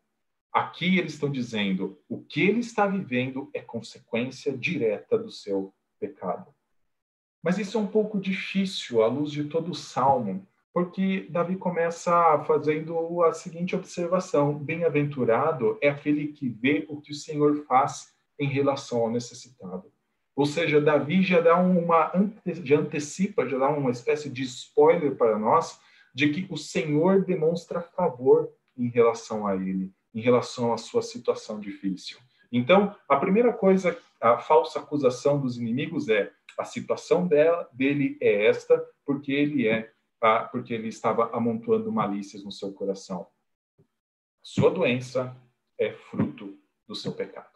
Aqui 0.53 0.99
eles 0.99 1.13
estão 1.13 1.31
dizendo 1.31 1.99
o 2.07 2.21
que 2.21 2.39
ele 2.39 2.59
está 2.59 2.85
vivendo 2.85 3.49
é 3.55 3.59
consequência 3.59 4.55
direta 4.55 5.17
do 5.17 5.31
seu 5.31 5.73
pecado. 5.99 6.53
Mas 7.41 7.57
isso 7.57 7.75
é 7.75 7.81
um 7.81 7.87
pouco 7.87 8.19
difícil 8.19 9.01
à 9.01 9.07
luz 9.07 9.31
de 9.31 9.45
todo 9.45 9.71
o 9.71 9.75
salmo, 9.75 10.47
porque 10.71 11.25
Davi 11.27 11.55
começa 11.55 12.43
fazendo 12.45 13.23
a 13.23 13.33
seguinte 13.33 13.75
observação: 13.75 14.53
bem-aventurado 14.53 15.79
é 15.81 15.89
aquele 15.89 16.27
que 16.27 16.49
vê 16.49 16.85
o 16.87 17.01
que 17.01 17.11
o 17.11 17.15
Senhor 17.15 17.65
faz 17.65 18.13
em 18.39 18.47
relação 18.47 18.99
ao 18.99 19.09
necessitado. 19.09 19.91
Ou 20.35 20.45
seja, 20.45 20.79
Davi 20.79 21.23
já 21.23 21.41
dá 21.41 21.57
uma 21.57 22.11
já 22.63 22.77
antecipa, 22.77 23.49
já 23.49 23.57
dá 23.57 23.69
uma 23.69 23.89
espécie 23.89 24.29
de 24.29 24.43
spoiler 24.43 25.15
para 25.15 25.39
nós 25.39 25.79
de 26.13 26.29
que 26.29 26.45
o 26.53 26.57
Senhor 26.57 27.25
demonstra 27.25 27.81
favor 27.81 28.51
em 28.77 28.87
relação 28.87 29.47
a 29.47 29.55
ele 29.55 29.91
em 30.13 30.21
relação 30.21 30.73
à 30.73 30.77
sua 30.77 31.01
situação 31.01 31.59
difícil. 31.59 32.17
Então, 32.51 32.95
a 33.09 33.17
primeira 33.17 33.51
coisa, 33.51 33.97
a 34.21 34.37
falsa 34.37 34.79
acusação 34.79 35.39
dos 35.41 35.57
inimigos 35.57 36.07
é 36.07 36.31
a 36.57 36.63
situação 36.63 37.27
dela, 37.27 37.67
dele 37.73 38.17
é 38.21 38.45
esta, 38.45 38.77
porque 39.05 39.31
ele 39.31 39.67
é, 39.67 39.91
porque 40.51 40.73
ele 40.73 40.87
estava 40.87 41.35
amontoando 41.35 41.91
malícias 41.91 42.43
no 42.43 42.51
seu 42.51 42.71
coração. 42.71 43.27
Sua 44.41 44.69
doença 44.69 45.35
é 45.79 45.91
fruto 45.91 46.57
do 46.87 46.93
seu 46.93 47.11
pecado. 47.11 47.49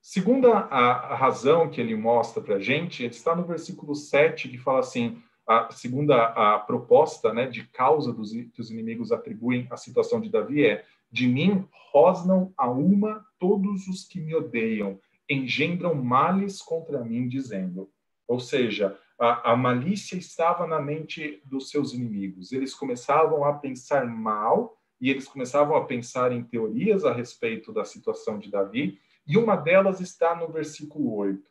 Segunda 0.00 0.50
a, 0.50 1.12
a 1.12 1.14
razão 1.14 1.70
que 1.70 1.80
ele 1.80 1.94
mostra 1.94 2.42
para 2.42 2.56
a 2.56 2.60
gente, 2.60 3.04
está 3.04 3.36
no 3.36 3.44
versículo 3.44 3.94
7, 3.94 4.48
que 4.48 4.58
fala 4.58 4.80
assim, 4.80 5.22
a 5.46 5.70
segunda 5.70 6.24
a 6.24 6.58
proposta 6.58 7.32
né, 7.32 7.46
de 7.46 7.64
causa 7.68 8.12
dos, 8.12 8.32
que 8.32 8.60
os 8.60 8.70
inimigos 8.70 9.12
atribuem 9.12 9.66
à 9.70 9.76
situação 9.76 10.20
de 10.20 10.28
Davi 10.28 10.64
é 10.64 10.84
de 11.12 11.28
mim 11.28 11.68
rosnam 11.92 12.54
a 12.56 12.68
uma 12.70 13.24
todos 13.38 13.86
os 13.86 14.04
que 14.08 14.18
me 14.18 14.34
odeiam, 14.34 14.98
engendram 15.28 15.94
males 15.94 16.62
contra 16.62 17.04
mim, 17.04 17.28
dizendo. 17.28 17.90
Ou 18.26 18.40
seja, 18.40 18.98
a, 19.20 19.52
a, 19.52 19.56
malícia 19.56 20.16
estava 20.16 20.66
na 20.66 20.80
mente 20.80 21.42
dos 21.44 21.68
seus 21.68 21.92
inimigos. 21.92 22.50
Eles 22.50 22.74
começavam 22.74 23.44
a 23.44 23.52
pensar 23.52 24.06
mal 24.06 24.78
e 24.98 25.10
eles 25.10 25.28
começavam 25.28 25.76
a 25.76 25.84
pensar 25.84 26.32
em 26.32 26.42
teorias 26.42 27.04
a 27.04 27.12
respeito 27.12 27.72
da 27.72 27.84
situação 27.84 28.38
de 28.38 28.50
Davi, 28.50 29.00
e 29.26 29.36
uma 29.36 29.56
delas 29.56 30.00
está 30.00 30.34
no 30.34 30.48
versículo 30.48 31.14
8. 31.16 31.42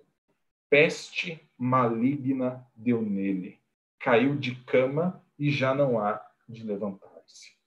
Peste 0.69 1.39
maligna 1.57 2.65
deu 2.73 3.01
nele, 3.01 3.59
caiu 3.99 4.37
de 4.37 4.55
cama 4.63 5.21
e 5.37 5.51
já 5.51 5.75
não 5.75 5.99
há 5.99 6.21
de 6.47 6.63
levantar-se 6.63 7.60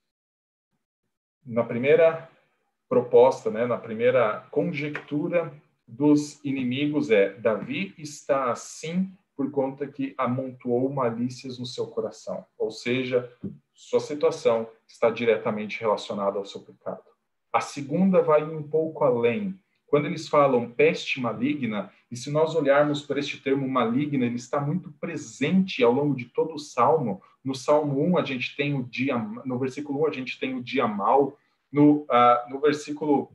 na 1.45 1.63
primeira 1.63 2.29
proposta, 2.89 3.51
né, 3.51 3.67
na 3.67 3.79
primeira 3.79 4.47
conjectura 4.51 5.53
dos 5.87 6.43
inimigos 6.45 7.11
é 7.11 7.35
Davi 7.35 7.95
está 7.99 8.51
assim 8.51 9.11
por 9.37 9.51
conta 9.51 9.87
que 9.87 10.15
amontoou 10.17 10.89
malícias 10.93 11.59
no 11.59 11.67
seu 11.67 11.87
coração, 11.89 12.45
ou 12.57 12.71
seja, 12.71 13.31
sua 13.75 14.01
situação 14.01 14.69
está 14.87 15.11
diretamente 15.11 15.81
relacionada 15.81 16.39
ao 16.39 16.47
seu 16.47 16.61
pecado. 16.61 17.03
A 17.53 17.61
segunda 17.61 18.23
vai 18.23 18.45
um 18.45 18.63
pouco 18.63 19.05
além. 19.05 19.59
Quando 19.87 20.07
eles 20.07 20.29
falam 20.29 20.71
peste 20.71 21.21
maligna, 21.21 21.93
e 22.11 22.17
se 22.17 22.31
nós 22.31 22.55
olharmos 22.55 23.03
para 23.03 23.19
este 23.19 23.41
termo 23.41 23.69
maligna, 23.69 24.25
ele 24.25 24.37
está 24.37 24.61
muito 24.61 24.93
presente 25.01 25.83
ao 25.83 25.93
longo 25.93 26.15
de 26.15 26.27
todo 26.27 26.55
o 26.55 26.59
salmo. 26.59 27.21
No 27.45 27.55
Salmo 27.55 28.03
1, 28.13 28.19
a 28.19 28.25
gente 28.25 28.57
tem 28.57 28.75
o 28.75 28.83
dia, 28.83 29.19
no 29.45 29.59
versículo 29.59 30.03
1, 30.03 30.07
a 30.07 30.11
gente 30.13 30.39
tem 30.39 30.55
o 30.55 30.63
dia 30.63 30.87
mal. 30.87 31.39
No, 31.71 32.03
uh, 32.03 32.51
no 32.51 32.61
versículo 32.61 33.33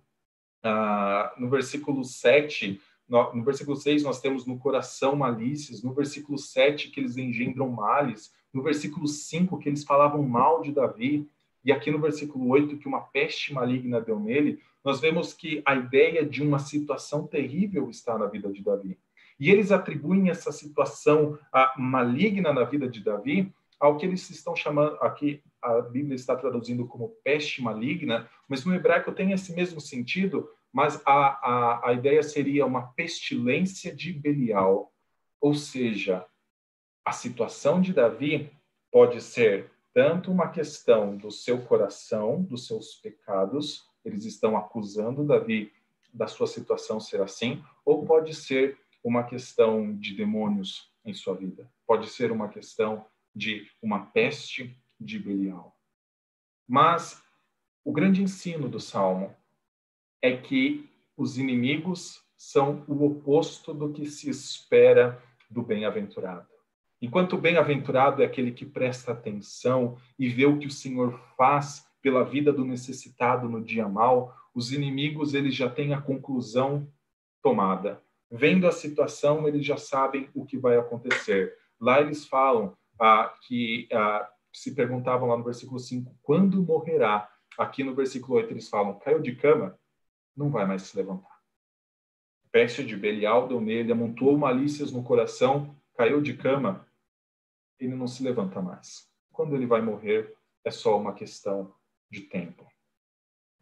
uh, 0.66 1.40
no 1.40 1.50
versículo 1.50 2.04
7, 2.04 2.82
no, 3.08 3.36
no, 3.36 3.44
versículo 3.44 3.76
6, 3.76 4.04
nós 4.04 4.20
temos 4.20 4.46
no 4.46 4.58
coração 4.58 5.16
malícias. 5.16 5.84
No 5.84 5.94
versículo 5.94 6.38
7, 6.38 6.90
que 6.90 7.00
eles 7.00 7.18
engendram 7.18 7.70
males. 7.70 8.34
No 8.54 8.64
versículo 8.64 9.08
5, 9.08 9.60
que 9.60 9.70
eles 9.70 9.84
falavam 9.84 10.24
mal 10.24 10.62
de 10.62 10.72
Davi. 10.72 11.30
E 11.64 11.72
aqui 11.72 11.92
no 11.92 12.00
versículo 12.00 12.48
8, 12.50 12.78
que 12.78 12.88
uma 12.88 13.02
peste 13.02 13.54
maligna 13.54 14.02
deu 14.02 14.20
nele 14.20 14.60
nós 14.84 15.00
vemos 15.00 15.34
que 15.34 15.62
a 15.66 15.76
ideia 15.76 16.26
de 16.26 16.42
uma 16.42 16.60
situação 16.60 17.28
terrível 17.28 17.90
está 17.90 18.18
na 18.18 18.28
vida 18.28 18.52
de 18.52 18.64
Davi. 18.64 18.98
E 19.40 19.50
eles 19.50 19.72
atribuem 19.72 20.30
essa 20.30 20.52
situação 20.52 21.38
maligna 21.78 22.52
na 22.54 22.64
vida 22.64 22.88
de 22.88 23.02
Davi 23.02 23.54
ao 23.80 23.98
que 23.98 24.06
eles 24.06 24.30
estão 24.30 24.56
chamando, 24.56 24.98
aqui 25.02 25.42
a 25.62 25.82
Bíblia 25.82 26.16
está 26.16 26.36
traduzindo 26.36 26.88
como 26.88 27.16
peste 27.24 27.62
maligna, 27.62 28.30
mas 28.48 28.66
no 28.66 28.74
hebraico 28.74 29.12
tem 29.12 29.32
esse 29.32 29.54
mesmo 29.54 29.80
sentido, 29.80 30.50
mas 30.72 31.02
a, 31.06 31.12
a, 31.12 31.90
a 31.90 31.94
ideia 31.94 32.22
seria 32.22 32.66
uma 32.66 32.88
pestilência 32.94 33.96
de 33.96 34.14
Belial. 34.14 34.92
Ou 35.40 35.54
seja, 35.54 36.26
a 37.06 37.12
situação 37.12 37.82
de 37.82 37.94
Davi 37.94 38.52
pode 38.92 39.22
ser 39.22 39.72
tanto 39.94 40.32
uma 40.32 40.50
questão 40.50 41.16
do 41.18 41.32
seu 41.32 41.62
coração, 41.62 42.42
dos 42.44 42.68
seus 42.68 42.96
pecados, 42.96 43.88
eles 44.06 44.26
estão 44.26 44.56
acusando 44.56 45.26
Davi 45.26 45.72
da 46.14 46.28
sua 46.28 46.48
situação 46.48 47.00
ser 47.00 47.22
assim, 47.22 47.64
ou 47.86 48.06
pode 48.06 48.34
ser 48.34 48.78
uma 49.04 49.24
questão 49.24 49.96
de 49.96 50.16
demônios 50.16 50.92
em 51.06 51.14
sua 51.14 51.36
vida, 51.36 51.70
pode 51.88 52.10
ser 52.10 52.32
uma 52.32 52.50
questão 52.50 53.06
de 53.40 53.66
uma 53.82 54.08
peste 54.08 54.78
de 55.00 55.18
Belial. 55.18 55.74
Mas 56.68 57.24
o 57.86 57.94
grande 57.94 58.22
ensino 58.22 58.68
do 58.68 58.82
Salmo 58.82 59.34
é 60.22 60.36
que 60.36 60.90
os 61.16 61.38
inimigos 61.38 62.22
são 62.36 62.84
o 62.86 63.06
oposto 63.06 63.74
do 63.74 63.94
que 63.94 64.06
se 64.06 64.30
espera 64.30 65.24
do 65.50 65.62
bem-aventurado. 65.62 66.48
Enquanto 67.02 67.34
o 67.34 67.42
bem-aventurado 67.42 68.22
é 68.22 68.26
aquele 68.26 68.52
que 68.52 68.66
presta 68.66 69.14
atenção 69.14 69.98
e 70.18 70.28
vê 70.28 70.46
o 70.46 70.60
que 70.60 70.68
o 70.68 70.72
Senhor 70.72 71.18
faz 71.38 71.88
pela 72.02 72.26
vida 72.26 72.52
do 72.52 72.66
necessitado 72.66 73.48
no 73.48 73.64
dia 73.64 73.88
mal, 73.88 74.36
os 74.54 74.74
inimigos 74.74 75.34
eles 75.34 75.56
já 75.56 75.70
têm 75.70 75.94
a 75.94 76.02
conclusão 76.02 76.92
tomada. 77.42 78.04
Vendo 78.30 78.68
a 78.68 78.72
situação, 78.72 79.48
eles 79.48 79.66
já 79.66 79.78
sabem 79.78 80.30
o 80.36 80.46
que 80.46 80.58
vai 80.58 80.78
acontecer. 80.78 81.56
Lá 81.80 82.02
eles 82.02 82.26
falam 82.26 82.78
ah, 83.00 83.34
que 83.48 83.88
ah, 83.92 84.30
se 84.54 84.76
perguntavam 84.76 85.28
lá 85.30 85.38
no 85.38 85.44
versículo 85.44 85.80
5, 85.80 86.16
quando 86.22 86.64
morrerá? 86.64 87.30
Aqui 87.58 87.84
no 87.84 87.94
versículo 87.94 88.38
8 88.38 88.52
eles 88.52 88.70
falam, 88.70 88.98
caiu 89.00 89.20
de 89.20 89.36
cama, 89.36 89.78
não 90.36 90.50
vai 90.50 90.66
mais 90.66 90.84
se 90.84 90.96
levantar. 90.96 91.40
Peste 92.52 92.84
de 92.84 92.96
Belial 92.96 93.48
deu 93.48 93.62
nele, 93.62 93.92
amontoou 93.92 94.38
malícias 94.38 94.92
no 94.92 95.04
coração, 95.04 95.76
caiu 95.96 96.22
de 96.22 96.36
cama, 96.36 96.88
ele 97.80 97.96
não 97.96 98.08
se 98.08 98.24
levanta 98.24 98.62
mais. 98.62 99.10
Quando 99.32 99.56
ele 99.56 99.66
vai 99.66 99.82
morrer, 99.82 100.36
é 100.64 100.72
só 100.72 100.98
uma 100.98 101.14
questão 101.14 101.74
de 102.10 102.22
tempo. 102.22 102.66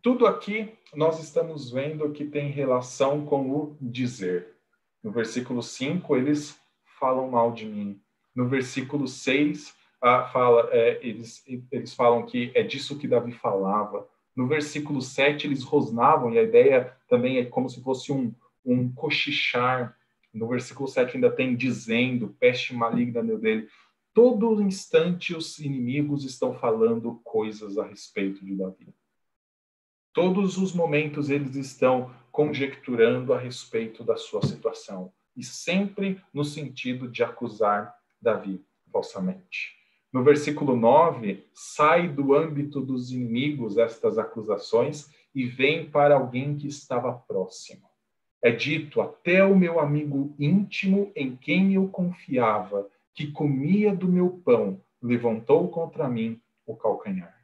Tudo 0.02 0.26
aqui 0.26 0.78
nós 0.95 1.19
estamos 1.19 1.69
vendo 1.69 2.12
que 2.12 2.26
tem 2.26 2.50
relação 2.50 3.26
com 3.26 3.52
o 3.52 3.78
dizer. 3.82 4.56
No 5.04 5.12
versículo 5.12 5.62
5, 5.62 6.15
eles 6.15 6.60
falam 7.00 7.30
mal 7.30 7.52
de 7.52 7.65
mim. 7.65 8.02
No 8.38 8.47
versículo 8.47 9.08
6, 9.08 9.76
ah, 10.00 10.30
fala, 10.32 10.69
é, 10.71 11.00
eles, 11.02 11.43
eles 11.71 11.95
falam 11.95 12.23
que 12.23 12.52
é 12.54 12.62
disso 12.62 12.95
que 12.95 13.08
Davi 13.08 13.32
falava. 13.32 14.08
No 14.36 14.45
versículo 14.45 15.02
7, 15.02 15.47
eles 15.47 15.63
rosnavam, 15.63 16.32
e 16.32 16.38
a 16.38 16.43
ideia 16.43 16.95
também 17.10 17.39
é 17.39 17.45
como 17.45 17.67
se 17.67 17.82
fosse 17.82 18.12
um, 18.12 18.32
um 18.63 18.93
cochichar. 18.93 19.97
No 20.32 20.47
versículo 20.47 20.88
7 20.88 21.15
ainda 21.15 21.32
tem 21.32 21.56
dizendo, 21.56 22.36
peste 22.39 22.76
maligna 22.76 23.23
meu 23.23 23.39
dele. 23.39 23.67
Todo 24.13 24.62
instante 24.62 25.36
os 25.36 25.58
inimigos 25.58 26.23
estão 26.23 26.54
falando 26.54 27.19
coisas 27.23 27.80
a 27.80 27.88
respeito 27.88 28.45
de 28.45 28.54
Davi. 28.54 28.93
Todos 30.13 30.60
os 30.60 30.73
momentos 30.73 31.32
eles 31.32 31.56
estão 31.56 32.13
conjecturando 32.32 33.34
a 33.34 33.39
respeito 33.39 34.04
da 34.04 34.15
sua 34.15 34.43
situação 34.43 35.12
e 35.36 35.43
sempre 35.43 36.21
no 36.32 36.43
sentido 36.43 37.08
de 37.08 37.23
acusar 37.23 37.96
Davi 38.21 38.63
falsamente. 38.91 39.75
No 40.12 40.23
versículo 40.23 40.75
9, 40.75 41.45
sai 41.53 42.08
do 42.08 42.34
âmbito 42.34 42.82
dos 42.82 43.12
inimigos 43.12 43.77
estas 43.77 44.17
acusações 44.17 45.10
e 45.36 45.45
vem 45.45 45.89
para 45.89 46.15
alguém 46.15 46.58
que 46.58 46.67
estava 46.67 47.13
próximo. 47.13 47.88
É 48.41 48.51
dito: 48.51 49.01
até 49.01 49.43
o 49.43 49.56
meu 49.56 49.80
amigo 49.80 50.34
íntimo, 50.39 51.12
em 51.15 51.36
quem 51.36 51.73
eu 51.73 51.88
confiava, 51.89 52.89
que 53.13 53.32
comia 53.32 53.95
do 53.95 54.08
meu 54.08 54.41
pão, 54.43 54.82
levantou 55.01 55.69
contra 55.69 56.08
mim 56.08 56.41
o 56.65 56.75
calcanhar. 56.75 57.37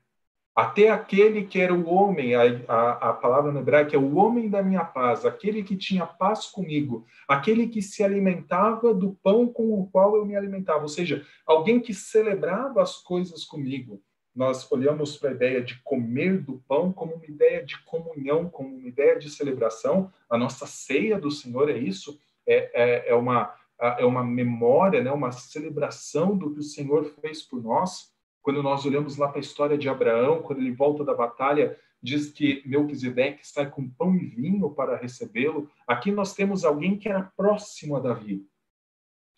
Até 0.55 0.89
aquele 0.89 1.45
que 1.45 1.59
era 1.59 1.73
o 1.73 1.89
homem, 1.89 2.35
a, 2.35 2.43
a, 2.67 3.09
a 3.09 3.13
palavra 3.13 3.51
no 3.51 3.59
hebraico 3.59 3.95
é 3.95 3.97
o 3.97 4.17
homem 4.17 4.47
da 4.47 4.61
minha 4.61 4.85
paz, 4.85 5.25
aquele 5.25 5.63
que 5.63 5.75
tinha 5.75 6.05
paz 6.05 6.45
comigo, 6.45 7.07
aquele 7.27 7.67
que 7.67 7.81
se 7.81 8.03
alimentava 8.03 8.93
do 8.93 9.17
pão 9.23 9.47
com 9.47 9.79
o 9.79 9.87
qual 9.87 10.15
eu 10.15 10.25
me 10.25 10.35
alimentava, 10.35 10.83
ou 10.83 10.87
seja, 10.87 11.25
alguém 11.43 11.79
que 11.79 11.91
celebrava 11.91 12.83
as 12.83 12.97
coisas 12.97 13.43
comigo. 13.43 13.99
Nós 14.35 14.71
olhamos 14.71 15.17
para 15.17 15.29
a 15.29 15.33
ideia 15.33 15.61
de 15.61 15.81
comer 15.83 16.39
do 16.39 16.63
pão 16.67 16.91
como 16.91 17.15
uma 17.15 17.25
ideia 17.25 17.65
de 17.65 17.83
comunhão, 17.83 18.47
como 18.47 18.75
uma 18.75 18.87
ideia 18.87 19.17
de 19.17 19.31
celebração. 19.31 20.11
A 20.29 20.37
nossa 20.37 20.67
ceia 20.67 21.19
do 21.19 21.31
Senhor 21.31 21.69
é 21.69 21.77
isso, 21.77 22.19
é, 22.45 22.69
é, 22.73 23.09
é 23.09 23.15
uma, 23.15 23.53
é 23.79 24.05
uma 24.05 24.23
memória, 24.23 25.03
né, 25.03 25.11
uma 25.11 25.31
celebração 25.31 26.37
do 26.37 26.53
que 26.53 26.59
o 26.59 26.63
Senhor 26.63 27.05
fez 27.21 27.41
por 27.41 27.61
nós. 27.61 28.12
Quando 28.43 28.61
nós 28.61 28.85
olhamos 28.85 29.15
lá 29.15 29.29
para 29.29 29.39
a 29.39 29.41
história 29.41 29.77
de 29.77 29.87
Abraão, 29.87 30.41
quando 30.41 30.59
ele 30.59 30.71
volta 30.71 31.03
da 31.03 31.13
batalha, 31.13 31.79
diz 32.01 32.29
que 32.29 32.61
Melquisedeque 32.65 33.47
sai 33.47 33.69
com 33.69 33.89
pão 33.89 34.13
e 34.15 34.25
vinho 34.25 34.69
para 34.69 34.97
recebê-lo. 34.97 35.71
Aqui 35.87 36.11
nós 36.11 36.35
temos 36.35 36.65
alguém 36.65 36.97
que 36.97 37.07
era 37.07 37.31
próximo 37.37 37.95
a 37.95 38.01
Davi. 38.01 38.45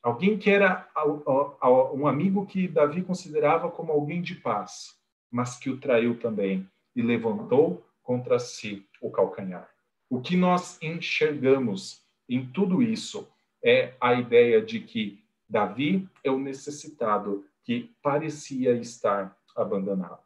Alguém 0.01 0.39
que 0.39 0.49
era 0.49 0.89
um 1.93 2.07
amigo 2.07 2.47
que 2.47 2.67
Davi 2.67 3.03
considerava 3.03 3.69
como 3.69 3.91
alguém 3.91 4.23
de 4.23 4.35
paz, 4.35 4.95
mas 5.31 5.55
que 5.55 5.69
o 5.69 5.79
traiu 5.79 6.19
também 6.19 6.67
e 6.95 7.01
levantou 7.03 7.85
contra 8.01 8.39
si 8.39 8.87
o 8.99 9.11
calcanhar. 9.11 9.69
O 10.09 10.19
que 10.19 10.35
nós 10.35 10.81
enxergamos 10.81 12.03
em 12.27 12.47
tudo 12.47 12.81
isso 12.81 13.27
é 13.63 13.93
a 14.01 14.15
ideia 14.15 14.61
de 14.61 14.79
que 14.79 15.23
Davi 15.47 16.09
é 16.23 16.31
o 16.31 16.39
necessitado 16.39 17.45
que 17.65 17.91
parecia 18.01 18.73
estar 18.73 19.35
abandonado. 19.55 20.19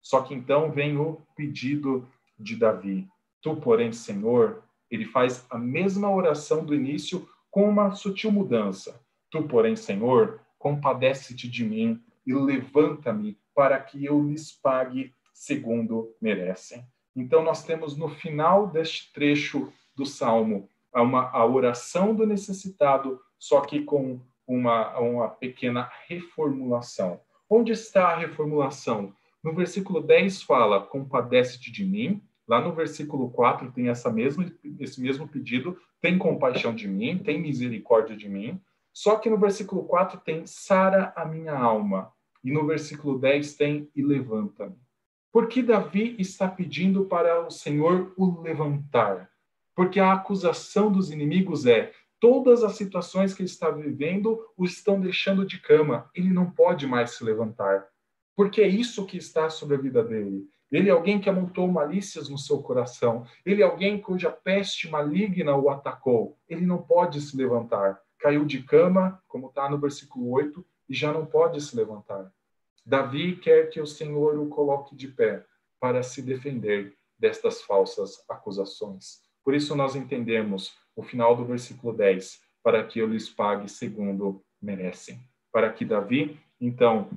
Só 0.00 0.22
que 0.22 0.34
então 0.34 0.72
vem 0.72 0.96
o 0.96 1.20
pedido 1.36 2.08
de 2.38 2.56
Davi. 2.56 3.06
Tu, 3.42 3.54
porém, 3.56 3.92
Senhor, 3.92 4.62
ele 4.90 5.04
faz 5.04 5.44
a 5.50 5.58
mesma 5.58 6.10
oração 6.10 6.64
do 6.64 6.74
início 6.74 7.28
com 7.50 7.68
uma 7.68 7.92
sutil 7.92 8.32
mudança. 8.32 9.00
Tu, 9.30 9.42
porém, 9.44 9.76
Senhor, 9.76 10.40
compadece-te 10.58 11.48
de 11.48 11.64
mim 11.64 12.02
e 12.26 12.32
levanta-me 12.32 13.38
para 13.54 13.78
que 13.78 14.04
eu 14.04 14.22
lhes 14.22 14.52
pague 14.52 15.12
segundo 15.34 16.14
merecem. 16.20 16.84
Então, 17.14 17.42
nós 17.42 17.64
temos 17.64 17.96
no 17.96 18.08
final 18.08 18.68
deste 18.68 19.12
trecho 19.12 19.72
do 19.94 20.06
Salmo 20.06 20.68
uma, 20.94 21.30
a 21.30 21.44
oração 21.44 22.14
do 22.14 22.26
necessitado, 22.26 23.20
só 23.38 23.60
que 23.60 23.82
com 23.82 24.20
uma, 24.46 24.98
uma 24.98 25.28
pequena 25.28 25.90
reformulação. 26.06 27.20
Onde 27.48 27.72
está 27.72 28.08
a 28.08 28.16
reformulação? 28.16 29.14
No 29.42 29.52
versículo 29.54 30.00
10 30.00 30.42
fala: 30.42 30.80
compadece-te 30.80 31.70
de 31.70 31.84
mim. 31.84 32.22
Lá 32.48 32.60
no 32.60 32.72
versículo 32.72 33.30
4 33.30 33.72
tem 33.72 33.88
essa 33.88 34.10
mesma, 34.10 34.50
esse 34.78 35.00
mesmo 35.00 35.26
pedido: 35.26 35.78
tem 36.00 36.18
compaixão 36.18 36.74
de 36.74 36.88
mim, 36.88 37.18
tem 37.18 37.40
misericórdia 37.40 38.16
de 38.16 38.28
mim. 38.28 38.60
Só 38.92 39.16
que 39.16 39.28
no 39.28 39.38
versículo 39.38 39.84
4 39.84 40.20
tem 40.20 40.46
sara 40.46 41.12
a 41.16 41.24
minha 41.24 41.56
alma. 41.56 42.12
E 42.42 42.50
no 42.50 42.66
versículo 42.66 43.18
10 43.18 43.54
tem 43.54 43.90
e 43.94 44.02
levanta-me. 44.02 44.76
Por 45.32 45.48
que 45.48 45.62
Davi 45.62 46.16
está 46.18 46.48
pedindo 46.48 47.04
para 47.04 47.46
o 47.46 47.50
Senhor 47.50 48.14
o 48.16 48.40
levantar? 48.40 49.28
Porque 49.74 50.00
a 50.00 50.12
acusação 50.12 50.90
dos 50.90 51.10
inimigos 51.10 51.66
é: 51.66 51.92
todas 52.20 52.62
as 52.62 52.76
situações 52.76 53.34
que 53.34 53.42
ele 53.42 53.48
está 53.48 53.70
vivendo 53.70 54.44
o 54.56 54.64
estão 54.64 55.00
deixando 55.00 55.46
de 55.46 55.60
cama. 55.60 56.10
Ele 56.14 56.30
não 56.30 56.50
pode 56.50 56.86
mais 56.86 57.12
se 57.12 57.24
levantar. 57.24 57.86
Porque 58.34 58.60
é 58.60 58.68
isso 58.68 59.06
que 59.06 59.16
está 59.16 59.48
sobre 59.48 59.76
a 59.76 59.80
vida 59.80 60.02
dele. 60.02 60.48
Ele 60.70 60.88
é 60.88 60.92
alguém 60.92 61.20
que 61.20 61.28
amontou 61.28 61.68
malícias 61.68 62.28
no 62.28 62.36
seu 62.36 62.60
coração. 62.62 63.24
Ele 63.44 63.62
é 63.62 63.64
alguém 63.64 64.00
cuja 64.00 64.30
peste 64.30 64.90
maligna 64.90 65.56
o 65.56 65.70
atacou. 65.70 66.36
Ele 66.48 66.66
não 66.66 66.82
pode 66.82 67.20
se 67.20 67.36
levantar. 67.36 68.00
Caiu 68.18 68.44
de 68.44 68.62
cama, 68.62 69.22
como 69.28 69.48
está 69.48 69.70
no 69.70 69.78
versículo 69.78 70.30
8, 70.30 70.64
e 70.88 70.94
já 70.94 71.12
não 71.12 71.24
pode 71.24 71.60
se 71.60 71.76
levantar. 71.76 72.32
Davi 72.84 73.36
quer 73.36 73.68
que 73.70 73.80
o 73.80 73.86
Senhor 73.86 74.38
o 74.38 74.48
coloque 74.48 74.94
de 74.94 75.08
pé 75.08 75.44
para 75.80 76.02
se 76.02 76.22
defender 76.22 76.94
destas 77.18 77.62
falsas 77.62 78.24
acusações. 78.28 79.20
Por 79.44 79.54
isso 79.54 79.74
nós 79.76 79.94
entendemos 79.94 80.74
o 80.96 81.02
final 81.02 81.36
do 81.36 81.44
versículo 81.44 81.92
10, 81.92 82.40
para 82.64 82.84
que 82.84 82.98
eu 82.98 83.06
lhes 83.06 83.28
pague 83.28 83.68
segundo 83.68 84.42
merecem. 84.60 85.20
Para 85.52 85.70
que 85.72 85.84
Davi, 85.84 86.40
então, 86.60 87.10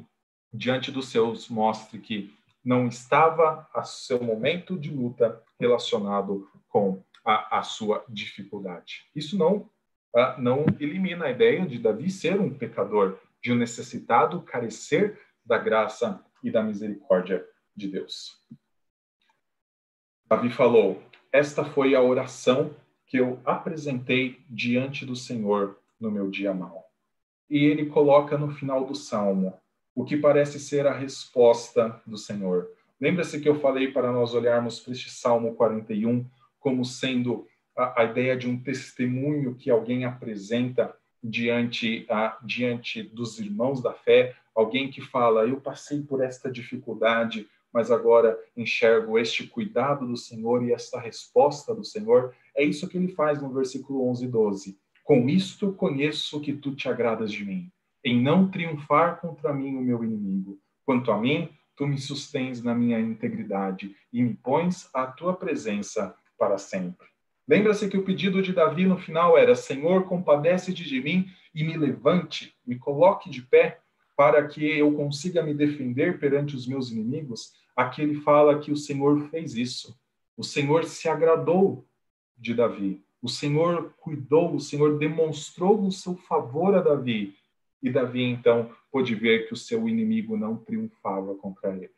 diante 0.53 0.91
dos 0.91 1.07
seus, 1.07 1.49
mostre 1.49 1.97
que 1.97 2.31
não 2.63 2.87
estava 2.87 3.67
a 3.73 3.83
seu 3.83 4.21
momento 4.21 4.77
de 4.77 4.91
luta 4.91 5.41
relacionado 5.59 6.47
com 6.67 7.01
a, 7.25 7.59
a 7.59 7.63
sua 7.63 8.03
dificuldade. 8.09 9.09
Isso 9.15 9.37
não, 9.37 9.69
uh, 10.15 10.37
não 10.37 10.65
elimina 10.79 11.25
a 11.25 11.31
ideia 11.31 11.65
de 11.65 11.79
Davi 11.79 12.11
ser 12.11 12.39
um 12.39 12.53
pecador, 12.53 13.17
de 13.41 13.53
um 13.53 13.55
necessitado 13.55 14.41
carecer 14.41 15.19
da 15.45 15.57
graça 15.57 16.23
e 16.43 16.51
da 16.51 16.61
misericórdia 16.61 17.45
de 17.75 17.87
Deus. 17.87 18.37
Davi 20.27 20.49
falou: 20.51 21.01
Esta 21.31 21.63
foi 21.63 21.95
a 21.95 22.01
oração 22.01 22.75
que 23.09 23.17
eu 23.17 23.41
apresentei 23.43 24.39
diante 24.47 25.03
do 25.03 25.15
Senhor 25.15 25.77
no 25.99 26.11
meu 26.11 26.29
dia 26.29 26.53
mau. 26.53 26.85
E 27.49 27.65
ele 27.65 27.87
coloca 27.87 28.37
no 28.37 28.51
final 28.51 28.85
do 28.85 28.93
salmo 28.93 29.59
o 29.95 30.05
que 30.05 30.15
parece 30.15 30.59
ser 30.59 30.85
a 30.85 30.93
resposta 30.93 31.99
do 32.05 32.17
Senhor. 32.17 32.69
Lembra-se 33.01 33.41
que 33.41 33.49
eu 33.49 33.59
falei 33.59 33.91
para 33.91 34.11
nós 34.11 34.35
olharmos 34.35 34.79
para 34.79 34.93
este 34.93 35.09
Salmo 35.09 35.55
41 35.55 36.23
como 36.59 36.85
sendo 36.85 37.47
a, 37.75 38.01
a 38.01 38.05
ideia 38.05 38.37
de 38.37 38.47
um 38.47 38.61
testemunho 38.61 39.55
que 39.55 39.71
alguém 39.71 40.05
apresenta 40.05 40.95
diante, 41.23 42.05
a, 42.09 42.37
diante 42.43 43.01
dos 43.01 43.39
irmãos 43.39 43.81
da 43.81 43.91
fé, 43.91 44.35
alguém 44.53 44.91
que 44.91 45.01
fala: 45.01 45.47
Eu 45.47 45.59
passei 45.59 46.01
por 46.03 46.21
esta 46.21 46.51
dificuldade, 46.51 47.47
mas 47.73 47.91
agora 47.91 48.37
enxergo 48.55 49.17
este 49.17 49.47
cuidado 49.47 50.07
do 50.07 50.17
Senhor 50.17 50.63
e 50.63 50.73
esta 50.73 50.99
resposta 50.99 51.73
do 51.73 51.83
Senhor. 51.83 52.33
É 52.55 52.63
isso 52.63 52.87
que 52.87 52.97
ele 52.97 53.09
faz 53.09 53.41
no 53.41 53.53
versículo 53.53 54.07
11 54.09 54.25
e 54.25 54.27
12. 54.27 54.79
Com 55.03 55.29
isto 55.29 55.73
conheço 55.73 56.41
que 56.41 56.53
tu 56.53 56.75
te 56.75 56.87
agradas 56.87 57.31
de 57.31 57.43
mim, 57.45 57.71
em 58.03 58.21
não 58.21 58.49
triunfar 58.49 59.19
contra 59.19 59.53
mim 59.53 59.75
o 59.75 59.81
meu 59.81 60.03
inimigo. 60.03 60.59
Quanto 60.85 61.11
a 61.11 61.19
mim, 61.19 61.49
tu 61.75 61.87
me 61.87 61.97
sustens 61.97 62.63
na 62.63 62.75
minha 62.75 62.99
integridade 62.99 63.95
e 64.11 64.21
me 64.21 64.33
pões 64.33 64.89
à 64.93 65.07
tua 65.07 65.33
presença 65.33 66.15
para 66.37 66.57
sempre. 66.57 67.07
Lembra-se 67.47 67.89
que 67.89 67.97
o 67.97 68.03
pedido 68.03 68.41
de 68.41 68.53
Davi 68.53 68.85
no 68.85 68.97
final 68.97 69.37
era: 69.37 69.55
Senhor, 69.55 70.03
compadece-te 70.05 70.83
de 70.83 71.01
mim 71.01 71.27
e 71.55 71.63
me 71.63 71.75
levante, 71.77 72.55
me 72.65 72.77
coloque 72.77 73.29
de 73.29 73.41
pé 73.41 73.79
para 74.19 74.45
que 74.45 74.65
eu 74.65 74.91
consiga 74.95 75.41
me 75.41 75.53
defender 75.53 76.19
perante 76.19 76.53
os 76.53 76.67
meus 76.67 76.91
inimigos, 76.91 77.53
aqui 77.73 78.01
ele 78.01 78.15
fala 78.15 78.59
que 78.59 78.69
o 78.69 78.75
Senhor 78.75 79.29
fez 79.29 79.55
isso. 79.55 79.97
O 80.35 80.43
Senhor 80.43 80.83
se 80.83 81.07
agradou 81.07 81.87
de 82.37 82.53
Davi. 82.53 83.01
O 83.21 83.29
Senhor 83.29 83.93
cuidou, 83.97 84.53
o 84.53 84.59
Senhor 84.59 84.97
demonstrou 84.97 85.81
o 85.81 85.89
seu 85.89 86.17
favor 86.17 86.75
a 86.75 86.81
Davi. 86.81 87.33
E 87.81 87.89
Davi, 87.89 88.23
então, 88.23 88.69
pôde 88.91 89.15
ver 89.15 89.47
que 89.47 89.53
o 89.53 89.57
seu 89.57 89.87
inimigo 89.87 90.35
não 90.35 90.57
triunfava 90.57 91.33
contra 91.35 91.73
ele. 91.73 91.89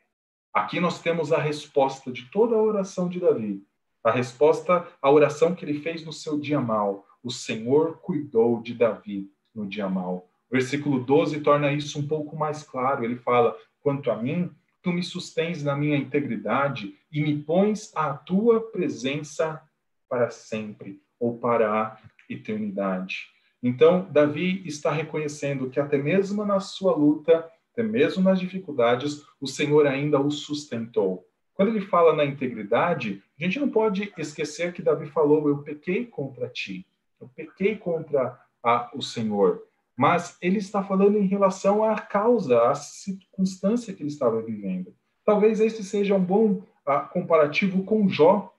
Aqui 0.53 0.79
nós 0.79 1.01
temos 1.01 1.33
a 1.33 1.41
resposta 1.41 2.11
de 2.11 2.29
toda 2.29 2.55
a 2.55 2.61
oração 2.61 3.09
de 3.09 3.19
Davi. 3.19 3.63
A 4.03 4.11
resposta 4.11 4.87
à 5.01 5.09
oração 5.09 5.55
que 5.55 5.65
ele 5.65 5.81
fez 5.81 6.05
no 6.05 6.13
seu 6.13 6.37
dia 6.39 6.61
mal. 6.61 7.03
O 7.23 7.31
Senhor 7.31 7.97
cuidou 7.97 8.61
de 8.61 8.75
Davi 8.75 9.27
no 9.55 9.65
dia 9.65 9.89
mal 9.89 10.30
Versículo 10.51 10.99
12 10.99 11.39
torna 11.39 11.71
isso 11.71 11.97
um 11.97 12.07
pouco 12.07 12.35
mais 12.35 12.61
claro. 12.63 13.05
Ele 13.05 13.15
fala: 13.15 13.55
Quanto 13.81 14.11
a 14.11 14.17
mim, 14.17 14.51
tu 14.81 14.91
me 14.91 15.01
sustens 15.01 15.63
na 15.63 15.75
minha 15.75 15.97
integridade 15.97 16.95
e 17.11 17.21
me 17.21 17.37
pões 17.41 17.91
à 17.95 18.13
tua 18.13 18.59
presença 18.59 19.61
para 20.09 20.29
sempre 20.29 21.01
ou 21.19 21.37
para 21.37 21.73
a 21.73 21.97
eternidade. 22.29 23.29
Então, 23.63 24.07
Davi 24.11 24.63
está 24.65 24.91
reconhecendo 24.91 25.69
que 25.69 25.79
até 25.79 25.97
mesmo 25.97 26.43
na 26.43 26.59
sua 26.59 26.95
luta, 26.95 27.47
até 27.71 27.83
mesmo 27.83 28.23
nas 28.23 28.39
dificuldades, 28.39 29.23
o 29.39 29.47
Senhor 29.47 29.85
ainda 29.85 30.19
o 30.19 30.31
sustentou. 30.31 31.27
Quando 31.53 31.69
ele 31.69 31.81
fala 31.81 32.15
na 32.15 32.25
integridade, 32.25 33.23
a 33.39 33.43
gente 33.43 33.59
não 33.59 33.69
pode 33.69 34.11
esquecer 34.17 34.73
que 34.73 34.81
Davi 34.81 35.05
falou: 35.07 35.47
Eu 35.47 35.59
pequei 35.59 36.05
contra 36.05 36.49
ti, 36.49 36.85
eu 37.19 37.29
pequei 37.35 37.77
contra 37.77 38.37
a, 38.63 38.89
o 38.95 39.01
Senhor. 39.01 39.63
Mas 39.95 40.37
ele 40.41 40.57
está 40.57 40.83
falando 40.83 41.17
em 41.17 41.27
relação 41.27 41.83
à 41.83 41.99
causa, 41.99 42.69
à 42.69 42.75
circunstância 42.75 43.93
que 43.93 44.01
ele 44.01 44.09
estava 44.09 44.41
vivendo. 44.41 44.95
Talvez 45.23 45.59
este 45.59 45.83
seja 45.83 46.15
um 46.15 46.23
bom 46.23 46.63
uh, 46.87 47.07
comparativo 47.11 47.83
com 47.83 48.07
Jó. 48.09 48.53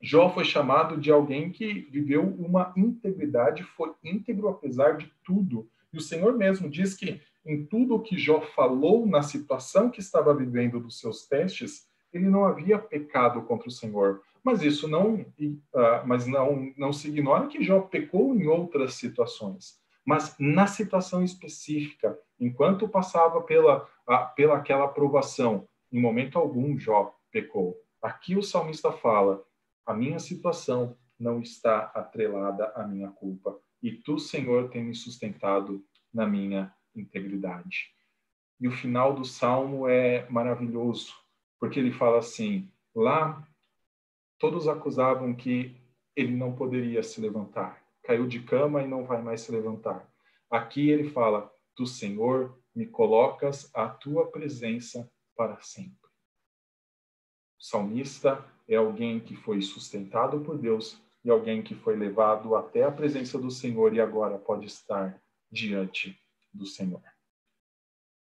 Jó 0.00 0.30
foi 0.30 0.44
chamado 0.44 0.96
de 0.96 1.10
alguém 1.10 1.50
que 1.50 1.88
viveu 1.90 2.22
uma 2.22 2.72
integridade, 2.76 3.62
foi 3.62 3.92
íntegro 4.02 4.48
apesar 4.48 4.96
de 4.96 5.12
tudo. 5.24 5.68
E 5.92 5.98
o 5.98 6.00
Senhor 6.00 6.36
mesmo 6.36 6.68
diz 6.70 6.94
que 6.94 7.20
em 7.44 7.64
tudo 7.64 7.94
o 7.94 8.00
que 8.00 8.16
Jó 8.16 8.40
falou 8.40 9.06
na 9.06 9.22
situação 9.22 9.90
que 9.90 10.00
estava 10.00 10.34
vivendo 10.34 10.78
dos 10.80 10.98
seus 11.00 11.26
testes, 11.26 11.88
ele 12.12 12.28
não 12.28 12.44
havia 12.44 12.78
pecado 12.78 13.42
contra 13.42 13.68
o 13.68 13.72
Senhor. 13.72 14.22
Mas 14.42 14.62
isso 14.62 14.86
não, 14.86 15.14
uh, 15.14 16.06
mas 16.06 16.26
não, 16.26 16.72
não 16.76 16.92
se 16.92 17.08
ignora 17.08 17.48
que 17.48 17.62
Jó 17.62 17.80
pecou 17.80 18.34
em 18.34 18.46
outras 18.46 18.94
situações. 18.94 19.78
Mas 20.08 20.34
na 20.38 20.66
situação 20.66 21.22
específica, 21.22 22.18
enquanto 22.40 22.88
passava 22.88 23.42
pela, 23.42 23.86
a, 24.06 24.24
pela 24.24 24.56
aquela 24.56 24.86
aprovação, 24.86 25.68
em 25.92 26.00
momento 26.00 26.38
algum 26.38 26.78
Jó 26.78 27.14
pecou. 27.30 27.78
Aqui 28.00 28.34
o 28.34 28.42
salmista 28.42 28.90
fala: 28.90 29.44
a 29.84 29.92
minha 29.92 30.18
situação 30.18 30.96
não 31.20 31.42
está 31.42 31.92
atrelada 31.94 32.72
à 32.74 32.86
minha 32.86 33.10
culpa, 33.10 33.60
e 33.82 33.92
tu, 33.92 34.18
Senhor, 34.18 34.70
tem 34.70 34.82
me 34.82 34.94
sustentado 34.94 35.84
na 36.10 36.26
minha 36.26 36.74
integridade. 36.96 37.94
E 38.58 38.66
o 38.66 38.72
final 38.72 39.14
do 39.14 39.26
salmo 39.26 39.86
é 39.86 40.26
maravilhoso, 40.30 41.12
porque 41.60 41.78
ele 41.78 41.92
fala 41.92 42.20
assim: 42.20 42.72
lá 42.94 43.46
todos 44.38 44.68
acusavam 44.68 45.34
que 45.34 45.76
ele 46.16 46.34
não 46.34 46.56
poderia 46.56 47.02
se 47.02 47.20
levantar 47.20 47.86
caiu 48.08 48.26
de 48.26 48.40
cama 48.40 48.82
e 48.82 48.88
não 48.88 49.04
vai 49.04 49.20
mais 49.20 49.42
se 49.42 49.52
levantar. 49.52 50.10
Aqui 50.50 50.88
ele 50.88 51.10
fala: 51.10 51.52
Do 51.76 51.86
Senhor 51.86 52.58
me 52.74 52.86
colocas 52.86 53.70
a 53.74 53.86
tua 53.86 54.30
presença 54.30 55.12
para 55.36 55.60
sempre. 55.60 56.08
O 57.60 57.62
salmista 57.62 58.42
é 58.66 58.76
alguém 58.76 59.20
que 59.20 59.36
foi 59.36 59.60
sustentado 59.60 60.40
por 60.40 60.56
Deus 60.56 60.98
e 61.22 61.28
alguém 61.28 61.62
que 61.62 61.74
foi 61.74 61.96
levado 61.96 62.56
até 62.56 62.82
a 62.82 62.90
presença 62.90 63.38
do 63.38 63.50
Senhor 63.50 63.92
e 63.94 64.00
agora 64.00 64.38
pode 64.38 64.64
estar 64.64 65.22
diante 65.50 66.18
do 66.50 66.64
Senhor. 66.64 67.02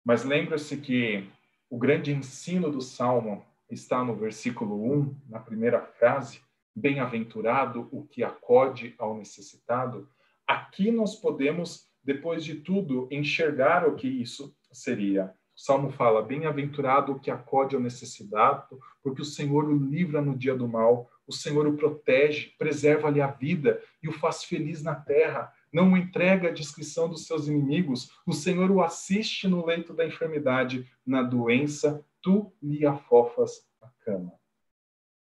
Mas 0.05 0.23
lembra-se 0.23 0.77
que 0.77 1.29
o 1.69 1.77
grande 1.77 2.13
ensino 2.13 2.71
do 2.71 2.79
salmo 2.79 3.45
está 3.69 4.05
no 4.05 4.15
versículo 4.15 4.89
1, 4.99 5.21
na 5.27 5.39
primeira 5.39 5.81
frase, 5.81 6.44
bem-aventurado 6.75 7.87
o 7.91 8.05
que 8.05 8.23
acode 8.23 8.93
ao 8.97 9.17
necessitado, 9.17 10.09
aqui 10.45 10.91
nós 10.91 11.15
podemos, 11.15 11.87
depois 12.03 12.43
de 12.43 12.55
tudo, 12.55 13.07
enxergar 13.09 13.87
o 13.87 13.95
que 13.95 14.07
isso 14.07 14.55
seria. 14.71 15.33
O 15.55 15.59
Salmo 15.59 15.89
fala: 15.89 16.21
Bem-aventurado 16.21 17.13
o 17.13 17.19
que 17.19 17.31
acode 17.31 17.75
ao 17.75 17.81
necessitado, 17.81 18.77
porque 19.01 19.21
o 19.21 19.25
Senhor 19.25 19.63
o 19.63 19.77
livra 19.77 20.21
no 20.21 20.37
dia 20.37 20.53
do 20.53 20.67
mal, 20.67 21.09
o 21.25 21.31
Senhor 21.31 21.65
o 21.65 21.77
protege, 21.77 22.53
preserva-lhe 22.57 23.21
a 23.21 23.27
vida 23.27 23.81
e 24.03 24.09
o 24.09 24.11
faz 24.11 24.43
feliz 24.43 24.83
na 24.83 24.95
terra. 24.95 25.51
Não 25.71 25.93
o 25.93 25.97
entrega 25.97 26.49
à 26.49 26.51
descrição 26.51 27.09
dos 27.09 27.25
seus 27.25 27.47
inimigos, 27.47 28.11
o 28.25 28.33
Senhor 28.33 28.69
o 28.69 28.81
assiste 28.81 29.47
no 29.47 29.65
leito 29.65 29.93
da 29.93 30.05
enfermidade, 30.05 30.89
na 31.05 31.21
doença, 31.21 32.05
tu 32.21 32.53
lhe 32.61 32.85
afofas 32.85 33.67
a 33.81 33.89
cama. 34.03 34.33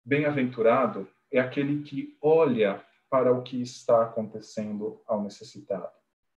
Bem-aventurado 0.04 1.06
é 1.30 1.38
aquele 1.38 1.82
que 1.82 2.16
olha 2.20 2.82
para 3.10 3.32
o 3.32 3.42
que 3.42 3.60
está 3.60 4.02
acontecendo 4.02 5.00
ao 5.06 5.22
necessitado. 5.22 5.88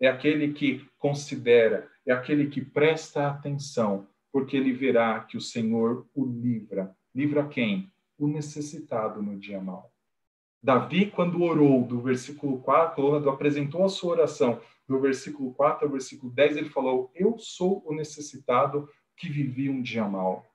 É 0.01 0.09
aquele 0.09 0.53
que 0.53 0.89
considera, 0.99 1.89
é 2.07 2.13
aquele 2.13 2.49
que 2.49 2.61
presta 2.61 3.29
atenção, 3.29 4.07
porque 4.33 4.57
ele 4.57 4.73
verá 4.73 5.21
que 5.21 5.37
o 5.37 5.41
Senhor 5.41 6.07
o 6.15 6.25
livra. 6.25 6.97
Livra 7.15 7.47
quem? 7.47 7.93
O 8.19 8.27
necessitado 8.27 9.21
no 9.21 9.39
dia 9.39 9.61
mau. 9.61 9.91
Davi, 10.63 11.11
quando 11.11 11.43
orou, 11.43 11.85
do 11.85 12.01
versículo 12.01 12.61
4, 12.61 13.03
quando 13.03 13.31
apresentou 13.31 13.85
a 13.85 13.89
sua 13.89 14.13
oração, 14.13 14.61
do 14.87 15.01
versículo 15.01 15.55
4 15.55 15.87
ao 15.87 15.93
versículo 15.93 16.33
10, 16.33 16.57
ele 16.57 16.69
falou: 16.69 17.11
Eu 17.15 17.39
sou 17.39 17.83
o 17.87 17.95
necessitado 17.95 18.89
que 19.17 19.29
vivi 19.29 19.71
um 19.71 19.81
dia 19.81 20.05
mau. 20.05 20.47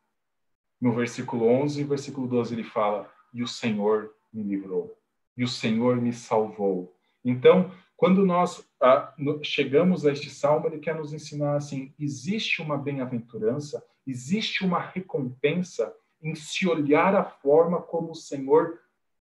No 0.80 0.92
versículo 0.92 1.48
11 1.48 1.82
e 1.82 1.84
versículo 1.84 2.28
12, 2.28 2.54
ele 2.54 2.64
fala: 2.64 3.12
E 3.34 3.42
o 3.42 3.48
Senhor 3.48 4.15
me 4.36 4.44
livrou 4.44 4.98
e 5.38 5.44
o 5.44 5.48
Senhor 5.48 5.98
me 5.98 6.14
salvou. 6.14 6.94
Então, 7.24 7.72
quando 7.98 8.26
nós 8.26 8.68
ah, 8.82 9.14
chegamos 9.42 10.06
a 10.06 10.12
este 10.12 10.30
salmo, 10.30 10.68
ele 10.68 10.80
quer 10.80 10.96
nos 10.96 11.14
ensinar 11.14 11.56
assim: 11.56 11.94
existe 11.98 12.62
uma 12.62 12.78
bem-aventurança, 12.78 13.84
existe 14.06 14.64
uma 14.64 14.80
recompensa 14.80 15.94
em 16.22 16.36
se 16.36 16.68
olhar 16.68 17.16
a 17.16 17.24
forma 17.24 17.82
como 17.82 18.12
o 18.12 18.16
Senhor 18.16 18.80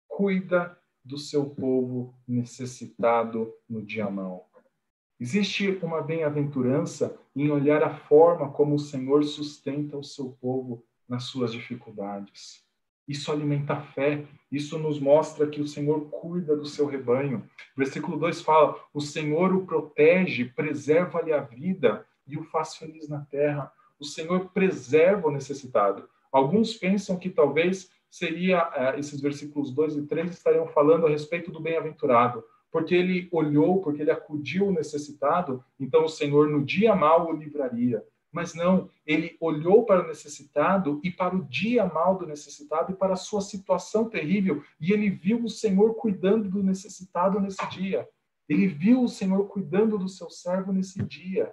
cuida 0.06 0.78
do 1.04 1.18
seu 1.18 1.46
povo 1.50 2.14
necessitado 2.26 3.52
no 3.68 3.82
dia 3.82 4.08
mau. 4.10 4.48
Existe 5.18 5.68
uma 5.82 6.00
bem-aventurança 6.00 7.18
em 7.34 7.50
olhar 7.50 7.82
a 7.82 7.94
forma 7.94 8.50
como 8.50 8.74
o 8.74 8.78
Senhor 8.78 9.24
sustenta 9.24 9.96
o 9.96 10.04
seu 10.04 10.30
povo 10.40 10.84
nas 11.08 11.24
suas 11.24 11.52
dificuldades. 11.52 12.64
Isso 13.10 13.32
alimenta 13.32 13.72
a 13.72 13.80
fé, 13.80 14.24
isso 14.52 14.78
nos 14.78 15.00
mostra 15.00 15.48
que 15.48 15.60
o 15.60 15.66
Senhor 15.66 16.08
cuida 16.10 16.56
do 16.56 16.64
seu 16.64 16.86
rebanho. 16.86 17.42
Versículo 17.76 18.16
2 18.16 18.40
fala: 18.40 18.76
O 18.94 19.00
Senhor 19.00 19.52
o 19.52 19.66
protege, 19.66 20.44
preserva-lhe 20.44 21.32
a 21.32 21.40
vida 21.40 22.06
e 22.24 22.38
o 22.38 22.44
faz 22.44 22.76
feliz 22.76 23.08
na 23.08 23.22
terra. 23.22 23.72
O 23.98 24.04
Senhor 24.04 24.50
preserva 24.50 25.26
o 25.26 25.32
necessitado. 25.32 26.08
Alguns 26.30 26.74
pensam 26.74 27.18
que 27.18 27.28
talvez 27.28 27.90
seria 28.08 28.62
uh, 28.68 28.96
esses 28.96 29.20
versículos 29.20 29.72
2 29.72 29.96
e 29.96 30.02
3 30.06 30.30
estariam 30.30 30.68
falando 30.68 31.04
a 31.04 31.10
respeito 31.10 31.50
do 31.50 31.58
bem-aventurado, 31.58 32.44
porque 32.70 32.94
ele 32.94 33.28
olhou, 33.32 33.82
porque 33.82 34.02
ele 34.02 34.12
acudiu 34.12 34.68
o 34.68 34.72
necessitado, 34.72 35.64
então 35.80 36.04
o 36.04 36.08
Senhor 36.08 36.48
no 36.48 36.64
dia 36.64 36.94
mau 36.94 37.28
o 37.28 37.32
livraria. 37.32 38.04
Mas 38.32 38.54
não, 38.54 38.88
ele 39.04 39.36
olhou 39.40 39.84
para 39.84 40.04
o 40.04 40.06
necessitado 40.06 41.00
e 41.02 41.10
para 41.10 41.34
o 41.34 41.44
dia 41.44 41.84
mal 41.84 42.16
do 42.16 42.26
necessitado 42.26 42.92
e 42.92 42.96
para 42.96 43.14
a 43.14 43.16
sua 43.16 43.40
situação 43.40 44.08
terrível, 44.08 44.62
e 44.80 44.92
ele 44.92 45.10
viu 45.10 45.44
o 45.44 45.50
Senhor 45.50 45.94
cuidando 45.94 46.48
do 46.48 46.62
necessitado 46.62 47.40
nesse 47.40 47.66
dia. 47.70 48.08
Ele 48.48 48.66
viu 48.66 49.02
o 49.02 49.08
Senhor 49.08 49.48
cuidando 49.48 49.98
do 49.98 50.08
seu 50.08 50.30
servo 50.30 50.72
nesse 50.72 51.02
dia. 51.02 51.52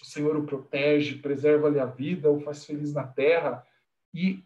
O 0.00 0.04
Senhor 0.04 0.36
o 0.36 0.44
protege, 0.44 1.18
preserva-lhe 1.18 1.78
a 1.78 1.86
vida, 1.86 2.30
o 2.30 2.40
faz 2.40 2.64
feliz 2.64 2.92
na 2.92 3.06
terra. 3.06 3.64
E 4.14 4.44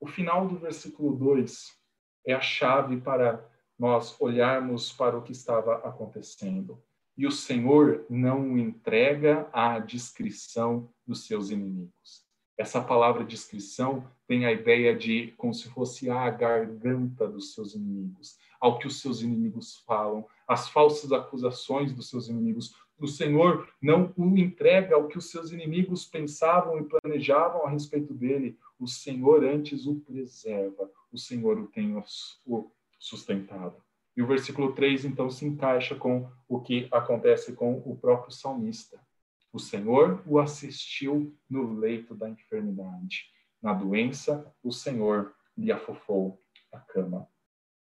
o 0.00 0.06
final 0.06 0.48
do 0.48 0.58
versículo 0.58 1.14
2 1.16 1.78
é 2.26 2.32
a 2.32 2.40
chave 2.40 3.00
para 3.00 3.46
nós 3.78 4.18
olharmos 4.20 4.92
para 4.92 5.16
o 5.16 5.22
que 5.22 5.32
estava 5.32 5.76
acontecendo 5.76 6.82
e 7.16 7.26
o 7.26 7.30
Senhor 7.30 8.04
não 8.10 8.52
o 8.52 8.58
entrega 8.58 9.48
à 9.52 9.78
descrição 9.78 10.88
dos 11.06 11.26
seus 11.26 11.50
inimigos. 11.50 12.24
Essa 12.56 12.80
palavra 12.80 13.24
descrição 13.24 14.08
tem 14.26 14.46
a 14.46 14.52
ideia 14.52 14.96
de 14.96 15.32
como 15.36 15.52
se 15.52 15.68
fosse 15.68 16.08
a 16.08 16.28
garganta 16.30 17.26
dos 17.26 17.52
seus 17.52 17.74
inimigos, 17.74 18.38
ao 18.60 18.78
que 18.78 18.86
os 18.86 19.00
seus 19.00 19.22
inimigos 19.22 19.82
falam, 19.86 20.26
as 20.46 20.68
falsas 20.68 21.12
acusações 21.12 21.92
dos 21.92 22.08
seus 22.08 22.28
inimigos. 22.28 22.76
O 22.98 23.08
Senhor 23.08 23.68
não 23.82 24.12
o 24.16 24.38
entrega 24.38 24.94
ao 24.94 25.08
que 25.08 25.18
os 25.18 25.30
seus 25.30 25.50
inimigos 25.50 26.04
pensavam 26.04 26.78
e 26.78 26.84
planejavam 26.84 27.66
a 27.66 27.70
respeito 27.70 28.14
dele. 28.14 28.56
O 28.78 28.86
Senhor 28.86 29.44
antes 29.44 29.86
o 29.86 29.96
preserva, 29.96 30.90
o 31.12 31.18
Senhor 31.18 31.58
o 31.58 31.66
tem 31.66 31.96
o 31.96 32.70
sustentado. 32.98 33.83
E 34.16 34.22
o 34.22 34.26
versículo 34.26 34.72
3, 34.72 35.04
então, 35.04 35.28
se 35.28 35.44
encaixa 35.44 35.94
com 35.94 36.30
o 36.48 36.60
que 36.60 36.88
acontece 36.92 37.52
com 37.52 37.82
o 37.84 37.96
próprio 37.96 38.32
salmista. 38.32 39.00
O 39.52 39.58
Senhor 39.58 40.22
o 40.26 40.38
assistiu 40.38 41.36
no 41.48 41.74
leito 41.74 42.14
da 42.14 42.28
enfermidade. 42.28 43.24
Na 43.62 43.72
doença, 43.72 44.52
o 44.62 44.70
Senhor 44.70 45.34
lhe 45.56 45.72
afofou 45.72 46.40
a 46.72 46.78
cama. 46.78 47.28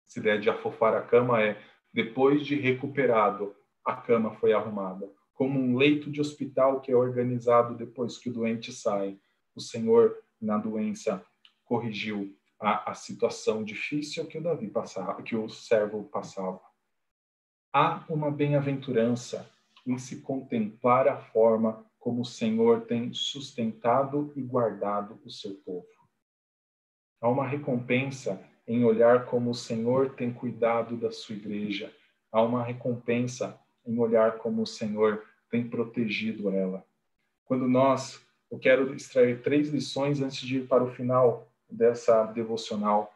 Essa 0.07 0.21
ideia 0.21 0.39
de 0.39 0.49
afofar 0.49 0.95
a 0.95 1.03
cama 1.03 1.43
é, 1.43 1.61
depois 1.93 2.47
de 2.47 2.55
recuperado, 2.55 3.55
a 3.85 3.95
cama 3.95 4.33
foi 4.35 4.53
arrumada. 4.53 5.09
como 5.35 5.61
um 5.61 5.77
leito 5.77 6.11
de 6.11 6.19
hospital 6.19 6.81
que 6.81 6.91
é 6.91 6.97
organizado 6.97 7.77
depois 7.77 8.17
que 8.17 8.31
o 8.31 8.33
doente 8.33 8.73
sai. 8.73 9.19
O 9.55 9.61
Senhor, 9.61 10.17
na 10.41 10.57
doença, 10.57 11.23
corrigiu 11.63 12.35
a, 12.61 12.91
a 12.91 12.95
situação 12.95 13.63
difícil 13.63 14.27
que 14.27 14.39
o 14.39 14.43
Davi 14.43 14.69
passava, 14.69 15.23
que 15.23 15.37
o 15.37 15.49
servo 15.49 16.05
passava. 16.05 16.61
Há 17.73 18.05
uma 18.09 18.31
bem-aventurança 18.31 19.51
em 19.87 19.99
se 19.99 20.21
contemplar 20.21 21.07
a 21.07 21.19
forma 21.19 21.85
como 21.99 22.23
o 22.23 22.25
Senhor 22.25 22.87
tem 22.87 23.13
sustentado 23.13 24.33
e 24.37 24.43
guardado 24.43 25.21
o 25.25 25.31
seu 25.31 25.55
povo. 25.57 25.87
Há 27.21 27.29
uma 27.29 27.47
recompensa 27.47 28.43
em 28.67 28.85
olhar 28.85 29.27
como 29.27 29.51
o 29.51 29.55
Senhor 29.55 30.15
tem 30.15 30.33
cuidado 30.33 30.97
da 30.97 31.11
sua 31.11 31.37
igreja. 31.37 31.95
Há 32.33 32.43
uma 32.43 32.63
recompensa 32.63 33.61
em 33.87 33.99
olhar 33.99 34.39
como 34.39 34.63
o 34.63 34.67
Senhor 34.67 35.25
tem 35.51 35.69
protegido 35.69 36.51
ela. 36.51 36.85
Quando 37.45 37.69
nós, 37.69 38.21
eu 38.51 38.59
quero 38.59 38.93
extrair 38.95 39.43
três 39.43 39.69
lições 39.69 40.21
antes 40.21 40.41
de 40.41 40.59
ir 40.59 40.67
para 40.67 40.83
o 40.83 40.93
final 40.93 41.53
dessa 41.71 42.25
devocional. 42.27 43.13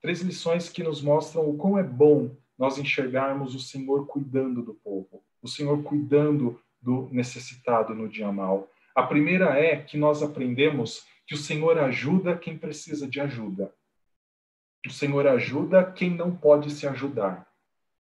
Três 0.00 0.20
lições 0.20 0.68
que 0.68 0.82
nos 0.82 1.00
mostram 1.00 1.48
o 1.48 1.56
quão 1.56 1.78
é 1.78 1.82
bom 1.82 2.34
nós 2.58 2.78
enxergarmos 2.78 3.54
o 3.54 3.60
Senhor 3.60 4.06
cuidando 4.06 4.62
do 4.62 4.74
povo, 4.74 5.22
o 5.40 5.48
Senhor 5.48 5.82
cuidando 5.82 6.60
do 6.80 7.08
necessitado 7.12 7.94
no 7.94 8.08
dia 8.08 8.30
mal. 8.30 8.68
A 8.94 9.02
primeira 9.02 9.58
é 9.58 9.76
que 9.76 9.96
nós 9.96 10.22
aprendemos 10.22 11.04
que 11.26 11.34
o 11.34 11.38
Senhor 11.38 11.78
ajuda 11.78 12.36
quem 12.36 12.58
precisa 12.58 13.08
de 13.08 13.20
ajuda. 13.20 13.72
O 14.86 14.90
Senhor 14.90 15.26
ajuda 15.26 15.84
quem 15.84 16.10
não 16.10 16.34
pode 16.34 16.70
se 16.70 16.86
ajudar. 16.86 17.46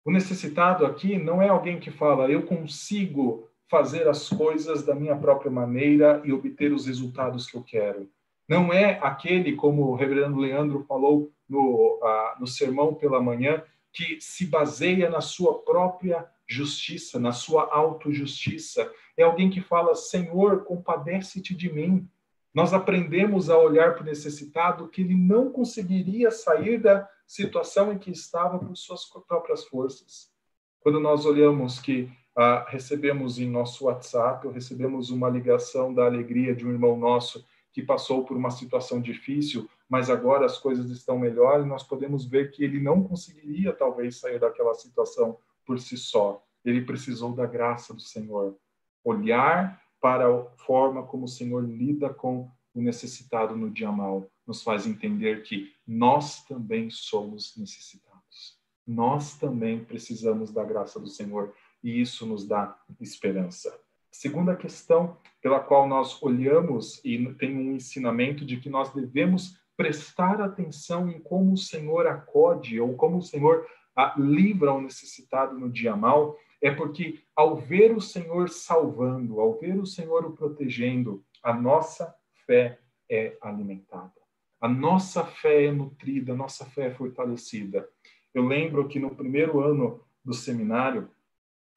O 0.04 0.10
necessitado 0.10 0.86
aqui 0.86 1.18
não 1.18 1.42
é 1.42 1.48
alguém 1.48 1.80
que 1.80 1.90
fala, 1.90 2.30
eu 2.30 2.42
consigo 2.42 3.48
fazer 3.68 4.08
as 4.08 4.28
coisas 4.28 4.82
da 4.84 4.94
minha 4.94 5.16
própria 5.16 5.50
maneira 5.50 6.22
e 6.24 6.32
obter 6.32 6.72
os 6.72 6.86
resultados 6.86 7.46
que 7.46 7.56
eu 7.56 7.62
quero. 7.62 8.10
Não 8.48 8.72
é 8.72 8.98
aquele, 9.02 9.54
como 9.54 9.82
o 9.82 9.94
reverendo 9.94 10.38
Leandro 10.38 10.84
falou 10.88 11.30
no, 11.48 12.00
uh, 12.02 12.40
no 12.40 12.46
sermão 12.46 12.94
pela 12.94 13.20
manhã, 13.20 13.62
que 13.92 14.18
se 14.20 14.46
baseia 14.46 15.10
na 15.10 15.20
sua 15.20 15.62
própria 15.62 16.26
justiça, 16.46 17.18
na 17.18 17.32
sua 17.32 17.68
autojustiça. 17.70 18.90
É 19.16 19.22
alguém 19.22 19.50
que 19.50 19.60
fala: 19.60 19.94
Senhor, 19.94 20.64
compadece-te 20.64 21.54
de 21.54 21.70
mim. 21.70 22.08
Nós 22.54 22.72
aprendemos 22.72 23.50
a 23.50 23.58
olhar 23.58 23.94
para 23.94 24.02
o 24.02 24.06
necessitado 24.06 24.88
que 24.88 25.02
ele 25.02 25.14
não 25.14 25.52
conseguiria 25.52 26.30
sair 26.30 26.78
da 26.78 27.06
situação 27.26 27.92
em 27.92 27.98
que 27.98 28.10
estava 28.10 28.58
por 28.58 28.74
suas 28.74 29.04
próprias 29.04 29.66
forças. 29.66 30.32
Quando 30.80 30.98
nós 30.98 31.26
olhamos 31.26 31.78
que 31.78 32.10
ah, 32.34 32.64
recebemos 32.68 33.38
em 33.38 33.50
nosso 33.50 33.84
WhatsApp, 33.84 34.46
ou 34.46 34.52
recebemos 34.52 35.10
uma 35.10 35.28
ligação 35.28 35.92
da 35.92 36.06
alegria 36.06 36.54
de 36.54 36.66
um 36.66 36.70
irmão 36.70 36.96
nosso 36.96 37.44
que 37.72 37.82
passou 37.82 38.24
por 38.24 38.36
uma 38.36 38.50
situação 38.50 39.00
difícil, 39.00 39.68
mas 39.88 40.10
agora 40.10 40.46
as 40.46 40.58
coisas 40.58 40.90
estão 40.90 41.18
melhores, 41.18 41.66
nós 41.66 41.82
podemos 41.82 42.24
ver 42.24 42.50
que 42.50 42.62
ele 42.62 42.80
não 42.80 43.02
conseguiria 43.02 43.72
talvez 43.72 44.16
sair 44.16 44.38
daquela 44.38 44.74
situação 44.74 45.38
por 45.64 45.78
si 45.78 45.96
só. 45.96 46.44
Ele 46.64 46.82
precisou 46.82 47.32
da 47.34 47.46
graça 47.46 47.94
do 47.94 48.00
Senhor. 48.00 48.56
Olhar 49.04 49.82
para 50.00 50.28
a 50.28 50.44
forma 50.56 51.02
como 51.02 51.24
o 51.24 51.28
Senhor 51.28 51.64
lida 51.64 52.08
com 52.12 52.50
o 52.74 52.80
necessitado 52.80 53.56
no 53.56 53.70
dia 53.70 53.90
mal 53.90 54.30
nos 54.46 54.62
faz 54.62 54.86
entender 54.86 55.42
que 55.42 55.72
nós 55.86 56.42
também 56.44 56.88
somos 56.90 57.56
necessitados. 57.56 58.58
Nós 58.86 59.36
também 59.36 59.84
precisamos 59.84 60.50
da 60.50 60.64
graça 60.64 60.98
do 60.98 61.08
Senhor 61.08 61.54
e 61.82 62.00
isso 62.00 62.24
nos 62.24 62.46
dá 62.46 62.78
esperança. 63.00 63.78
Segunda 64.10 64.56
questão 64.56 65.16
pela 65.40 65.60
qual 65.60 65.86
nós 65.86 66.20
olhamos 66.22 67.00
e 67.04 67.32
tem 67.34 67.56
um 67.56 67.72
ensinamento 67.72 68.44
de 68.44 68.56
que 68.56 68.68
nós 68.68 68.92
devemos 68.92 69.58
prestar 69.76 70.40
atenção 70.40 71.08
em 71.08 71.20
como 71.20 71.52
o 71.52 71.56
Senhor 71.56 72.06
acode 72.06 72.80
ou 72.80 72.96
como 72.96 73.18
o 73.18 73.22
Senhor 73.22 73.66
a, 73.94 74.14
livra 74.18 74.72
o 74.72 74.80
necessitado 74.80 75.58
no 75.58 75.70
dia 75.70 75.96
mal, 75.96 76.36
é 76.60 76.70
porque 76.70 77.20
ao 77.34 77.56
ver 77.56 77.96
o 77.96 78.00
Senhor 78.00 78.48
salvando, 78.48 79.40
ao 79.40 79.58
ver 79.58 79.78
o 79.78 79.86
Senhor 79.86 80.24
o 80.24 80.32
protegendo, 80.32 81.24
a 81.42 81.52
nossa 81.52 82.14
fé 82.46 82.78
é 83.10 83.36
alimentada. 83.40 84.12
A 84.60 84.68
nossa 84.68 85.24
fé 85.24 85.66
é 85.66 85.72
nutrida, 85.72 86.32
a 86.32 86.36
nossa 86.36 86.64
fé 86.64 86.86
é 86.86 86.94
fortalecida. 86.94 87.88
Eu 88.34 88.44
lembro 88.44 88.88
que 88.88 88.98
no 88.98 89.14
primeiro 89.14 89.60
ano 89.60 90.00
do 90.24 90.34
seminário, 90.34 91.08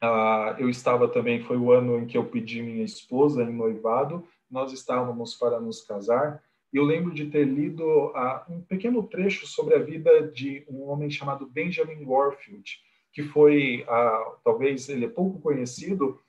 Uh, 0.04 0.58
eu 0.58 0.68
estava 0.68 1.08
também, 1.08 1.44
foi 1.44 1.58
o 1.58 1.72
ano 1.72 2.00
em 2.00 2.08
que 2.08 2.18
eu 2.18 2.26
pedi 2.26 2.60
minha 2.60 2.84
esposa 2.84 3.44
em 3.44 3.54
noivado, 3.54 4.28
nós 4.50 4.74
estávamos 4.74 5.36
para 5.36 5.60
nos 5.60 5.82
casar, 5.82 6.42
e 6.74 6.78
eu 6.78 6.84
lembro 6.84 7.14
de 7.14 7.28
ter 7.28 7.46
lido 7.46 7.86
uh, 7.86 8.42
um 8.52 8.62
pequeno 8.62 9.04
trecho 9.04 9.46
sobre 9.46 9.76
a 9.76 9.80
vida 9.80 10.28
de 10.32 10.66
um 10.68 10.90
homem 10.90 11.08
chamado 11.12 11.46
Benjamin 11.46 12.04
Warfield, 12.04 12.80
que 13.14 13.22
foi, 13.22 13.84
uh, 13.84 14.38
talvez 14.44 14.90
ele 14.90 15.06
é 15.06 15.10
pouco 15.10 15.40
conhecido 15.40 16.20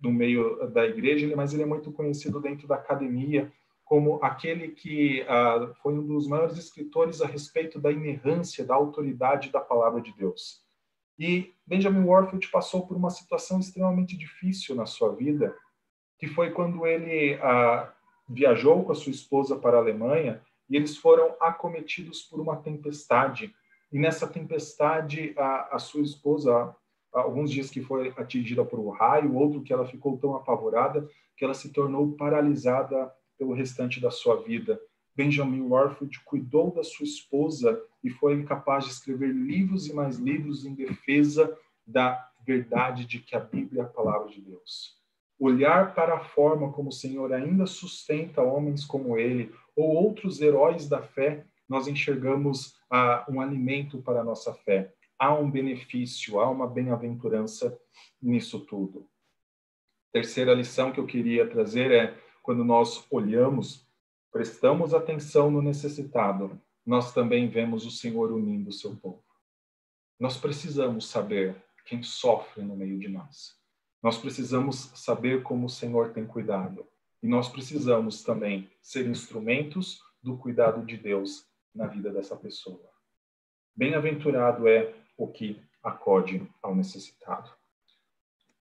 no 0.00 0.12
meio 0.12 0.68
da 0.68 0.86
igreja, 0.86 1.34
mas 1.34 1.52
ele 1.52 1.64
é 1.64 1.66
muito 1.66 1.90
conhecido 1.90 2.40
dentro 2.40 2.68
da 2.68 2.76
academia 2.76 3.50
como 3.84 4.20
aquele 4.22 4.68
que 4.68 5.26
foi 5.82 5.94
um 5.94 6.06
dos 6.06 6.28
maiores 6.28 6.56
escritores 6.56 7.20
a 7.20 7.26
respeito 7.26 7.80
da 7.80 7.90
inerrância, 7.90 8.64
da 8.64 8.76
autoridade 8.76 9.50
da 9.50 9.60
palavra 9.60 10.00
de 10.00 10.12
Deus. 10.12 10.63
E 11.18 11.52
Benjamin 11.66 12.04
Warfield 12.04 12.48
passou 12.48 12.86
por 12.86 12.96
uma 12.96 13.10
situação 13.10 13.60
extremamente 13.60 14.16
difícil 14.16 14.74
na 14.74 14.86
sua 14.86 15.14
vida, 15.14 15.56
que 16.18 16.26
foi 16.26 16.50
quando 16.50 16.86
ele 16.86 17.34
ah, 17.42 17.92
viajou 18.28 18.84
com 18.84 18.92
a 18.92 18.94
sua 18.94 19.10
esposa 19.10 19.56
para 19.56 19.76
a 19.76 19.80
Alemanha 19.80 20.42
e 20.68 20.76
eles 20.76 20.96
foram 20.96 21.36
acometidos 21.40 22.22
por 22.22 22.40
uma 22.40 22.56
tempestade. 22.56 23.54
E 23.92 23.98
nessa 23.98 24.26
tempestade, 24.26 25.34
a, 25.36 25.76
a 25.76 25.78
sua 25.78 26.02
esposa, 26.02 26.74
alguns 27.12 27.50
dias 27.50 27.70
que 27.70 27.80
foi 27.80 28.12
atingida 28.16 28.64
por 28.64 28.78
um 28.80 28.90
raio, 28.90 29.34
outro 29.34 29.62
que 29.62 29.72
ela 29.72 29.86
ficou 29.86 30.18
tão 30.18 30.34
apavorada 30.34 31.08
que 31.36 31.44
ela 31.44 31.54
se 31.54 31.72
tornou 31.72 32.12
paralisada 32.12 33.12
pelo 33.38 33.54
restante 33.54 34.00
da 34.00 34.10
sua 34.10 34.42
vida. 34.42 34.80
Benjamin 35.14 35.62
Warfield 35.62 36.20
cuidou 36.24 36.72
da 36.72 36.82
sua 36.82 37.04
esposa 37.04 37.80
e 38.02 38.10
foi 38.10 38.42
capaz 38.44 38.84
de 38.84 38.90
escrever 38.90 39.32
livros 39.32 39.86
e 39.86 39.92
mais 39.92 40.18
livros 40.18 40.64
em 40.64 40.74
defesa 40.74 41.56
da 41.86 42.30
verdade 42.44 43.04
de 43.04 43.20
que 43.20 43.36
a 43.36 43.40
Bíblia 43.40 43.82
é 43.82 43.84
a 43.84 43.88
palavra 43.88 44.28
de 44.28 44.40
Deus. 44.40 44.98
Olhar 45.38 45.94
para 45.94 46.14
a 46.14 46.20
forma 46.20 46.72
como 46.72 46.88
o 46.88 46.92
Senhor 46.92 47.32
ainda 47.32 47.66
sustenta 47.66 48.42
homens 48.42 48.84
como 48.84 49.18
ele 49.18 49.52
ou 49.74 49.94
outros 49.94 50.40
heróis 50.40 50.88
da 50.88 51.02
fé, 51.02 51.44
nós 51.68 51.88
enxergamos 51.88 52.76
ah, 52.90 53.24
um 53.28 53.40
alimento 53.40 54.02
para 54.02 54.20
a 54.20 54.24
nossa 54.24 54.52
fé. 54.52 54.92
Há 55.18 55.34
um 55.34 55.50
benefício, 55.50 56.40
há 56.40 56.50
uma 56.50 56.66
bem-aventurança 56.66 57.76
nisso 58.20 58.60
tudo. 58.60 59.08
Terceira 60.12 60.54
lição 60.54 60.92
que 60.92 61.00
eu 61.00 61.06
queria 61.06 61.48
trazer 61.48 61.90
é 61.90 62.16
quando 62.42 62.64
nós 62.64 63.04
olhamos 63.10 63.83
prestamos 64.34 64.92
atenção 64.92 65.48
no 65.48 65.62
necessitado, 65.62 66.60
nós 66.84 67.14
também 67.14 67.48
vemos 67.48 67.86
o 67.86 67.90
Senhor 67.90 68.32
unindo 68.32 68.68
o 68.68 68.72
seu 68.72 68.96
povo. 68.96 69.22
Nós 70.18 70.36
precisamos 70.36 71.06
saber 71.06 71.54
quem 71.84 72.02
sofre 72.02 72.64
no 72.64 72.74
meio 72.74 72.98
de 72.98 73.06
nós. 73.06 73.56
Nós 74.02 74.18
precisamos 74.18 74.90
saber 74.96 75.44
como 75.44 75.66
o 75.66 75.70
Senhor 75.70 76.12
tem 76.12 76.26
cuidado. 76.26 76.84
E 77.22 77.28
nós 77.28 77.48
precisamos 77.48 78.24
também 78.24 78.68
ser 78.82 79.06
instrumentos 79.06 80.02
do 80.20 80.36
cuidado 80.36 80.84
de 80.84 80.96
Deus 80.96 81.46
na 81.72 81.86
vida 81.86 82.10
dessa 82.10 82.34
pessoa. 82.34 82.90
Bem-aventurado 83.76 84.66
é 84.66 84.96
o 85.16 85.28
que 85.28 85.62
acode 85.80 86.44
ao 86.60 86.74
necessitado, 86.74 87.52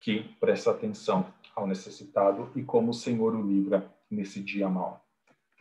que 0.01 0.36
presta 0.38 0.72
atenção 0.72 1.34
ao 1.55 1.65
necessitado 1.65 2.51
e 2.57 2.61
como 2.61 2.89
o 2.89 2.93
Senhor 2.93 3.34
o 3.34 3.41
livra 3.41 3.89
nesse 4.09 4.43
dia 4.43 4.67
mau. 4.67 5.01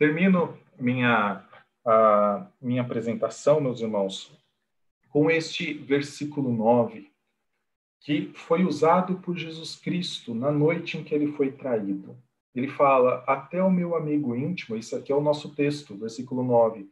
Termino 0.01 0.57
minha, 0.79 1.45
a, 1.85 2.47
minha 2.59 2.81
apresentação, 2.81 3.61
meus 3.61 3.81
irmãos, 3.81 4.35
com 5.09 5.29
este 5.29 5.75
versículo 5.75 6.51
9, 6.51 7.07
que 7.99 8.31
foi 8.33 8.63
usado 8.63 9.17
por 9.19 9.37
Jesus 9.37 9.75
Cristo 9.75 10.33
na 10.33 10.51
noite 10.51 10.97
em 10.97 11.03
que 11.03 11.13
ele 11.13 11.33
foi 11.33 11.51
traído. 11.51 12.17
Ele 12.55 12.67
fala: 12.67 13.23
Até 13.27 13.61
o 13.61 13.69
meu 13.69 13.95
amigo 13.95 14.35
íntimo, 14.35 14.75
isso 14.75 14.95
aqui 14.95 15.11
é 15.11 15.15
o 15.15 15.21
nosso 15.21 15.53
texto, 15.53 15.95
versículo 15.95 16.41
9. 16.43 16.89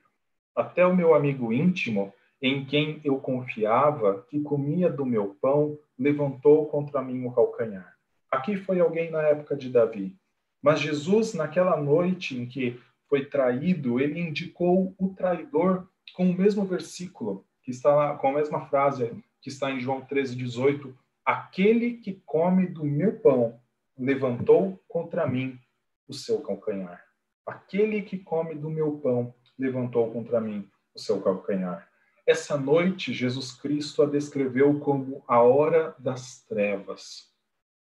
Até 0.55 0.85
o 0.85 0.95
meu 0.95 1.15
amigo 1.15 1.51
íntimo, 1.51 2.13
em 2.39 2.63
quem 2.63 3.01
eu 3.03 3.17
confiava, 3.17 4.23
que 4.29 4.39
comia 4.39 4.87
do 4.87 5.03
meu 5.03 5.35
pão, 5.41 5.79
levantou 5.97 6.67
contra 6.67 7.01
mim 7.01 7.25
o 7.25 7.31
calcanhar. 7.31 7.91
Aqui 8.29 8.55
foi 8.55 8.79
alguém 8.79 9.09
na 9.09 9.23
época 9.23 9.55
de 9.55 9.67
Davi. 9.67 10.15
Mas 10.61 10.79
Jesus, 10.79 11.33
naquela 11.33 11.75
noite 11.75 12.37
em 12.37 12.45
que 12.45 12.79
foi 13.09 13.25
traído, 13.25 13.99
ele 13.99 14.19
indicou 14.19 14.95
o 14.97 15.09
traidor 15.09 15.89
com 16.13 16.29
o 16.29 16.33
mesmo 16.33 16.63
versículo, 16.63 17.45
que 17.63 17.71
está 17.71 18.15
com 18.15 18.29
a 18.29 18.33
mesma 18.33 18.67
frase 18.67 19.11
que 19.41 19.49
está 19.49 19.71
em 19.71 19.79
João 19.79 20.01
13, 20.01 20.35
18. 20.35 20.95
Aquele 21.25 21.97
que 21.97 22.21
come 22.25 22.67
do 22.67 22.85
meu 22.85 23.19
pão 23.19 23.59
levantou 23.97 24.79
contra 24.87 25.27
mim 25.27 25.59
o 26.07 26.13
seu 26.13 26.41
calcanhar. 26.41 27.03
Aquele 27.45 28.01
que 28.03 28.17
come 28.17 28.55
do 28.55 28.69
meu 28.69 28.97
pão 28.99 29.33
levantou 29.57 30.11
contra 30.11 30.39
mim 30.39 30.69
o 30.93 30.99
seu 30.99 31.21
calcanhar. 31.21 31.89
Essa 32.25 32.57
noite, 32.57 33.13
Jesus 33.13 33.51
Cristo 33.51 34.03
a 34.03 34.05
descreveu 34.05 34.79
como 34.79 35.23
a 35.27 35.41
hora 35.41 35.95
das 35.97 36.43
trevas. 36.43 37.27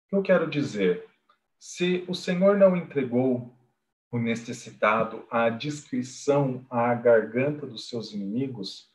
O 0.06 0.10
que 0.10 0.16
eu 0.16 0.22
quero 0.22 0.50
dizer? 0.50 1.06
Se 1.60 2.06
o 2.08 2.16
Senhor 2.16 2.58
não 2.58 2.76
entregou 2.76 3.54
o 4.12 4.18
necessitado 4.18 5.24
à 5.30 5.50
descrição 5.50 6.66
à 6.70 6.94
garganta 6.94 7.66
dos 7.68 7.88
seus 7.88 8.12
inimigos, 8.12 8.90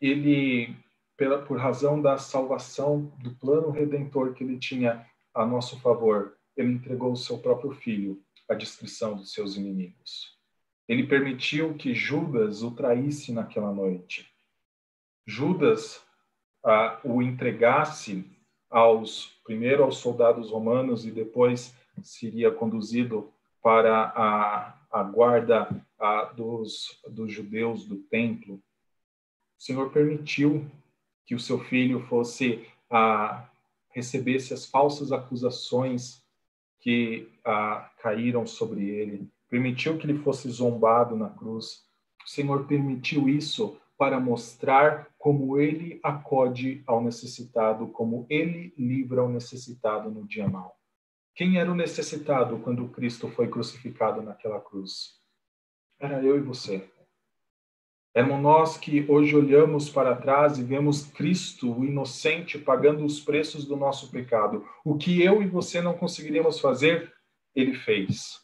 ele, 0.00 0.74
pela, 1.16 1.42
por 1.42 1.58
razão 1.58 2.00
da 2.00 2.18
salvação, 2.18 3.12
do 3.22 3.30
plano 3.36 3.70
redentor 3.70 4.34
que 4.34 4.42
ele 4.42 4.58
tinha 4.58 5.06
a 5.32 5.46
nosso 5.46 5.78
favor, 5.80 6.36
ele 6.56 6.72
entregou 6.72 7.12
o 7.12 7.16
seu 7.16 7.38
próprio 7.38 7.72
filho 7.72 8.20
à 8.48 8.54
descrição 8.54 9.16
dos 9.16 9.32
seus 9.32 9.56
inimigos. 9.56 10.36
Ele 10.88 11.06
permitiu 11.06 11.74
que 11.74 11.94
Judas 11.94 12.62
o 12.62 12.72
traísse 12.72 13.32
naquela 13.32 13.72
noite. 13.72 14.28
Judas 15.24 16.04
ah, 16.64 17.00
o 17.04 17.22
entregasse 17.22 18.24
aos 18.68 19.38
primeiro 19.44 19.84
aos 19.84 19.98
soldados 19.98 20.50
romanos 20.50 21.06
e 21.06 21.10
depois 21.10 21.74
seria 22.02 22.50
conduzido 22.50 23.32
para 23.62 24.12
a, 24.14 24.78
a 24.90 25.02
guarda 25.02 25.68
a, 25.98 26.24
dos, 26.24 27.00
dos 27.08 27.32
judeus 27.32 27.86
do 27.86 27.96
templo. 27.96 28.54
O 28.54 29.62
Senhor 29.62 29.90
permitiu 29.90 30.70
que 31.26 31.34
o 31.34 31.40
seu 31.40 31.58
filho 31.58 32.00
fosse 32.06 32.66
a 32.90 33.46
recebesse 33.90 34.54
as 34.54 34.66
falsas 34.66 35.12
acusações 35.12 36.22
que 36.80 37.28
a, 37.44 37.90
caíram 38.00 38.46
sobre 38.46 38.88
ele, 38.88 39.28
permitiu 39.48 39.98
que 39.98 40.06
ele 40.06 40.18
fosse 40.20 40.48
zombado 40.48 41.16
na 41.16 41.28
cruz. 41.28 41.84
O 42.24 42.28
Senhor 42.28 42.66
permitiu 42.66 43.28
isso 43.28 43.78
para 43.98 44.18
mostrar 44.18 45.08
como 45.18 45.58
ele 45.58 46.00
acode 46.02 46.82
ao 46.86 47.02
necessitado, 47.02 47.88
como 47.88 48.26
ele 48.30 48.72
livra 48.78 49.22
o 49.22 49.28
necessitado 49.28 50.10
no 50.10 50.26
dia 50.26 50.48
mau. 50.48 50.79
Quem 51.34 51.58
era 51.58 51.70
o 51.70 51.74
necessitado 51.74 52.58
quando 52.58 52.88
Cristo 52.88 53.28
foi 53.28 53.48
crucificado 53.48 54.20
naquela 54.22 54.60
cruz? 54.60 55.18
Era 55.98 56.22
eu 56.22 56.36
e 56.36 56.40
você. 56.40 56.90
Éramos 58.12 58.42
nós 58.42 58.76
que 58.76 59.06
hoje 59.08 59.36
olhamos 59.36 59.88
para 59.88 60.16
trás 60.16 60.58
e 60.58 60.64
vemos 60.64 61.06
Cristo, 61.06 61.72
o 61.72 61.84
inocente, 61.84 62.58
pagando 62.58 63.04
os 63.04 63.20
preços 63.20 63.64
do 63.64 63.76
nosso 63.76 64.10
pecado. 64.10 64.66
O 64.84 64.96
que 64.96 65.22
eu 65.22 65.40
e 65.42 65.46
você 65.46 65.80
não 65.80 65.96
conseguiríamos 65.96 66.58
fazer, 66.58 67.12
ele 67.54 67.74
fez. 67.74 68.40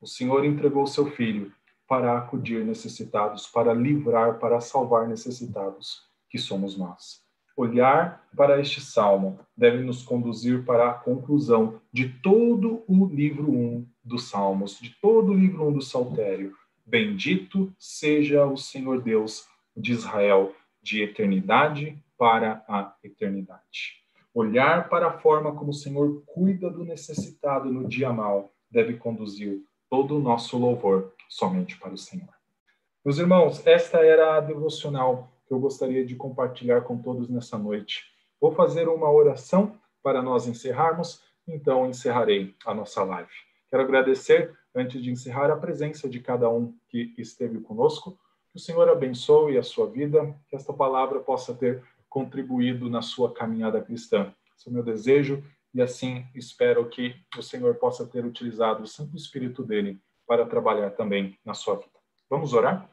O 0.00 0.06
Senhor 0.06 0.44
entregou 0.44 0.86
seu 0.86 1.10
filho 1.10 1.52
para 1.88 2.16
acudir 2.16 2.64
necessitados, 2.64 3.46
para 3.46 3.74
livrar, 3.74 4.38
para 4.38 4.60
salvar 4.60 5.08
necessitados, 5.08 6.02
que 6.30 6.38
somos 6.38 6.76
nós. 6.76 7.21
Olhar 7.56 8.26
para 8.36 8.60
este 8.60 8.80
salmo 8.80 9.38
deve 9.56 9.82
nos 9.82 10.02
conduzir 10.02 10.64
para 10.64 10.90
a 10.90 10.94
conclusão 10.94 11.80
de 11.92 12.08
todo 12.08 12.82
o 12.88 13.06
livro 13.06 13.50
1 13.50 13.86
dos 14.02 14.28
Salmos, 14.30 14.78
de 14.80 14.90
todo 15.00 15.32
o 15.32 15.34
livro 15.34 15.68
1 15.68 15.72
do 15.74 15.82
Saltério. 15.82 16.54
Bendito 16.84 17.72
seja 17.78 18.44
o 18.46 18.56
Senhor 18.56 19.02
Deus 19.02 19.46
de 19.76 19.92
Israel, 19.92 20.54
de 20.82 21.02
eternidade 21.02 22.02
para 22.16 22.64
a 22.68 22.94
eternidade. 23.04 24.02
Olhar 24.34 24.88
para 24.88 25.08
a 25.08 25.18
forma 25.18 25.54
como 25.54 25.70
o 25.70 25.74
Senhor 25.74 26.22
cuida 26.26 26.70
do 26.70 26.84
necessitado 26.84 27.70
no 27.70 27.86
dia 27.86 28.12
mal 28.12 28.50
deve 28.70 28.94
conduzir 28.94 29.62
todo 29.90 30.16
o 30.16 30.20
nosso 30.20 30.56
louvor 30.56 31.12
somente 31.28 31.78
para 31.78 31.92
o 31.92 31.98
Senhor. 31.98 32.32
Meus 33.04 33.18
irmãos, 33.18 33.66
esta 33.66 33.98
era 33.98 34.36
a 34.36 34.40
devocional 34.40 35.31
eu 35.54 35.60
gostaria 35.60 36.04
de 36.04 36.16
compartilhar 36.16 36.82
com 36.82 36.96
todos 36.98 37.28
nessa 37.28 37.58
noite. 37.58 38.04
Vou 38.40 38.52
fazer 38.52 38.88
uma 38.88 39.10
oração 39.10 39.78
para 40.02 40.22
nós 40.22 40.46
encerrarmos, 40.46 41.22
então 41.46 41.88
encerrarei 41.88 42.54
a 42.64 42.74
nossa 42.74 43.04
live. 43.04 43.30
Quero 43.70 43.82
agradecer, 43.82 44.56
antes 44.74 45.02
de 45.02 45.10
encerrar, 45.10 45.50
a 45.50 45.56
presença 45.56 46.08
de 46.08 46.20
cada 46.20 46.50
um 46.50 46.74
que 46.88 47.14
esteve 47.16 47.60
conosco. 47.60 48.18
Que 48.50 48.56
o 48.56 48.60
Senhor 48.60 48.88
abençoe 48.88 49.56
a 49.56 49.62
sua 49.62 49.88
vida, 49.88 50.34
que 50.48 50.56
esta 50.56 50.72
palavra 50.72 51.20
possa 51.20 51.54
ter 51.54 51.82
contribuído 52.08 52.90
na 52.90 53.00
sua 53.00 53.32
caminhada 53.32 53.80
cristã. 53.80 54.34
Esse 54.56 54.68
é 54.68 54.70
o 54.70 54.74
meu 54.74 54.82
desejo 54.82 55.42
e 55.74 55.80
assim 55.80 56.26
espero 56.34 56.86
que 56.88 57.14
o 57.36 57.42
Senhor 57.42 57.76
possa 57.76 58.06
ter 58.06 58.24
utilizado 58.24 58.82
o 58.82 58.86
Santo 58.86 59.16
Espírito 59.16 59.64
dele 59.64 59.98
para 60.26 60.46
trabalhar 60.46 60.90
também 60.90 61.38
na 61.44 61.54
sua 61.54 61.76
vida. 61.76 61.98
Vamos 62.28 62.52
orar? 62.52 62.88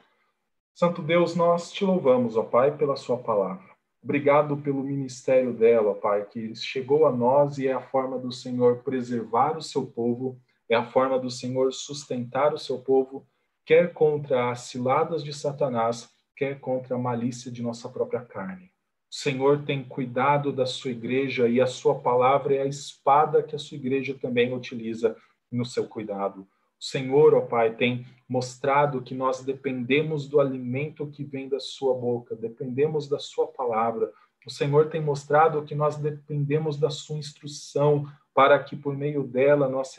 Santo 0.79 1.01
Deus, 1.01 1.35
nós 1.35 1.73
te 1.73 1.83
louvamos, 1.83 2.37
ó 2.37 2.43
Pai, 2.43 2.77
pela 2.77 2.95
sua 2.95 3.17
palavra. 3.17 3.69
Obrigado 4.01 4.55
pelo 4.55 4.81
ministério 4.81 5.51
dela, 5.51 5.91
ó 5.91 5.93
Pai, 5.93 6.25
que 6.25 6.55
chegou 6.55 7.05
a 7.05 7.11
nós 7.11 7.57
e 7.57 7.67
é 7.67 7.73
a 7.73 7.81
forma 7.81 8.17
do 8.17 8.31
Senhor 8.31 8.77
preservar 8.77 9.57
o 9.57 9.61
seu 9.61 9.85
povo, 9.85 10.39
é 10.69 10.77
a 10.77 10.85
forma 10.85 11.19
do 11.19 11.29
Senhor 11.29 11.73
sustentar 11.73 12.53
o 12.53 12.57
seu 12.57 12.79
povo, 12.79 13.27
quer 13.65 13.91
contra 13.91 14.51
as 14.51 14.61
ciladas 14.61 15.21
de 15.21 15.33
Satanás, 15.33 16.09
quer 16.33 16.61
contra 16.61 16.95
a 16.95 16.97
malícia 16.97 17.51
de 17.51 17.61
nossa 17.61 17.89
própria 17.89 18.21
carne. 18.21 18.71
O 19.11 19.15
Senhor 19.15 19.65
tem 19.65 19.83
cuidado 19.83 20.49
da 20.49 20.65
sua 20.65 20.91
igreja 20.91 21.49
e 21.49 21.59
a 21.59 21.67
sua 21.67 21.99
palavra 21.99 22.55
é 22.55 22.61
a 22.61 22.65
espada 22.65 23.43
que 23.43 23.53
a 23.53 23.59
sua 23.59 23.75
igreja 23.75 24.17
também 24.17 24.53
utiliza 24.53 25.13
no 25.51 25.65
seu 25.65 25.85
cuidado. 25.89 26.47
O 26.79 26.83
Senhor, 26.83 27.33
ó 27.33 27.41
Pai, 27.41 27.75
tem 27.75 28.05
mostrado 28.27 29.01
que 29.01 29.13
nós 29.13 29.43
dependemos 29.43 30.27
do 30.27 30.39
alimento 30.39 31.07
que 31.07 31.23
vem 31.23 31.49
da 31.49 31.59
Sua 31.59 31.93
boca, 31.93 32.35
dependemos 32.35 33.09
da 33.09 33.19
Sua 33.19 33.47
palavra. 33.47 34.11
O 34.45 34.49
Senhor 34.49 34.89
tem 34.89 35.01
mostrado 35.01 35.63
que 35.63 35.75
nós 35.75 35.97
dependemos 35.97 36.77
da 36.77 36.89
Sua 36.89 37.17
instrução 37.17 38.05
para 38.33 38.57
que 38.63 38.75
por 38.75 38.95
meio 38.95 39.23
dela 39.23 39.67
nós 39.67 39.93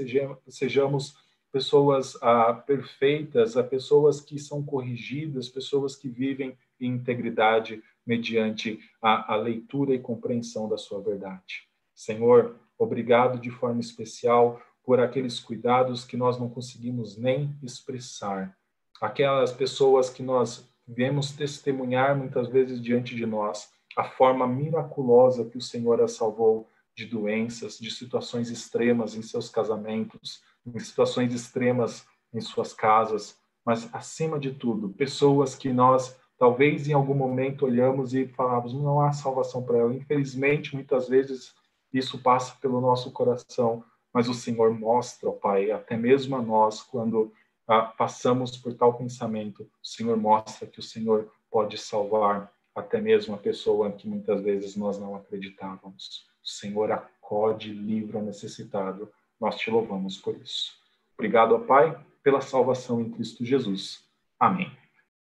sejamos 0.49 1.14
pessoas 1.53 2.16
ah, 2.22 2.55
perfeitas, 2.55 3.57
a 3.57 3.62
pessoas 3.62 4.20
que 4.20 4.39
são 4.39 4.62
corrigidas, 4.62 5.49
pessoas 5.49 5.97
que 5.97 6.09
vivem 6.09 6.57
em 6.81 6.93
integridade 6.93 7.83
mediante 8.07 8.78
a, 9.03 9.35
a 9.35 9.37
leitura 9.37 9.95
e 9.95 9.99
compreensão 9.99 10.68
da 10.68 10.78
Sua 10.78 11.03
verdade. 11.03 11.68
Senhor, 11.95 12.57
obrigado 12.78 13.39
de 13.39 13.51
forma 13.51 13.81
especial 13.81 14.62
por 14.91 14.99
aqueles 14.99 15.38
cuidados 15.38 16.05
que 16.05 16.16
nós 16.16 16.36
não 16.36 16.51
conseguimos 16.51 17.16
nem 17.16 17.57
expressar. 17.62 18.59
Aquelas 19.01 19.53
pessoas 19.53 20.11
que 20.11 20.20
nós 20.20 20.68
vemos 20.84 21.30
testemunhar 21.30 22.18
muitas 22.18 22.49
vezes 22.49 22.82
diante 22.82 23.14
de 23.14 23.24
nós, 23.24 23.70
a 23.97 24.03
forma 24.03 24.49
miraculosa 24.49 25.45
que 25.45 25.57
o 25.57 25.61
Senhor 25.61 26.03
as 26.03 26.14
salvou 26.14 26.68
de 26.93 27.07
doenças, 27.07 27.78
de 27.78 27.88
situações 27.88 28.51
extremas 28.51 29.14
em 29.14 29.22
seus 29.22 29.49
casamentos, 29.49 30.43
em 30.66 30.76
situações 30.80 31.32
extremas 31.32 32.05
em 32.34 32.41
suas 32.41 32.74
casas, 32.74 33.38
mas 33.64 33.88
acima 33.95 34.41
de 34.41 34.51
tudo, 34.51 34.88
pessoas 34.88 35.55
que 35.55 35.72
nós 35.72 36.18
talvez 36.36 36.88
em 36.88 36.95
algum 36.95 37.14
momento 37.14 37.64
olhamos 37.64 38.12
e 38.12 38.26
falamos 38.26 38.74
não 38.74 39.01
há 39.01 39.12
salvação 39.12 39.62
para 39.62 39.78
ela. 39.78 39.95
Infelizmente, 39.95 40.74
muitas 40.74 41.09
vezes 41.09 41.55
isso 41.95 42.20
passa 42.20 42.57
pelo 42.61 42.80
nosso 42.80 43.12
coração, 43.12 43.84
mas 44.13 44.29
o 44.29 44.35
Senhor 44.35 44.73
mostra, 44.73 45.29
ó 45.29 45.33
Pai, 45.33 45.71
até 45.71 45.97
mesmo 45.97 46.37
a 46.37 46.43
nós, 46.43 46.83
quando 46.83 47.33
ah, 47.67 47.83
passamos 47.83 48.57
por 48.57 48.75
tal 48.75 48.95
pensamento, 48.95 49.63
o 49.63 49.87
Senhor 49.87 50.17
mostra 50.17 50.67
que 50.67 50.81
o 50.81 50.83
Senhor 50.83 51.31
pode 51.51 51.79
salvar 51.79 52.53
até 52.75 53.01
mesmo 53.01 53.35
a 53.35 53.39
pessoa 53.39 53.93
que 53.93 54.09
muitas 54.09 54.41
vezes 54.43 54.77
nós 54.77 54.99
não 54.99 55.15
acreditávamos. 55.15 56.27
O 56.43 56.49
Senhor 56.49 56.91
acode, 56.91 57.73
livra 57.73 58.19
o 58.19 58.25
necessitado. 58.25 59.11
Nós 59.41 59.57
te 59.57 59.71
louvamos 59.71 60.19
por 60.19 60.37
isso. 60.37 60.73
Obrigado, 61.15 61.55
ó 61.55 61.59
Pai, 61.59 61.99
pela 62.23 62.41
salvação 62.41 63.01
em 63.01 63.11
Cristo 63.11 63.45
Jesus. 63.45 64.05
Amém. 64.39 64.80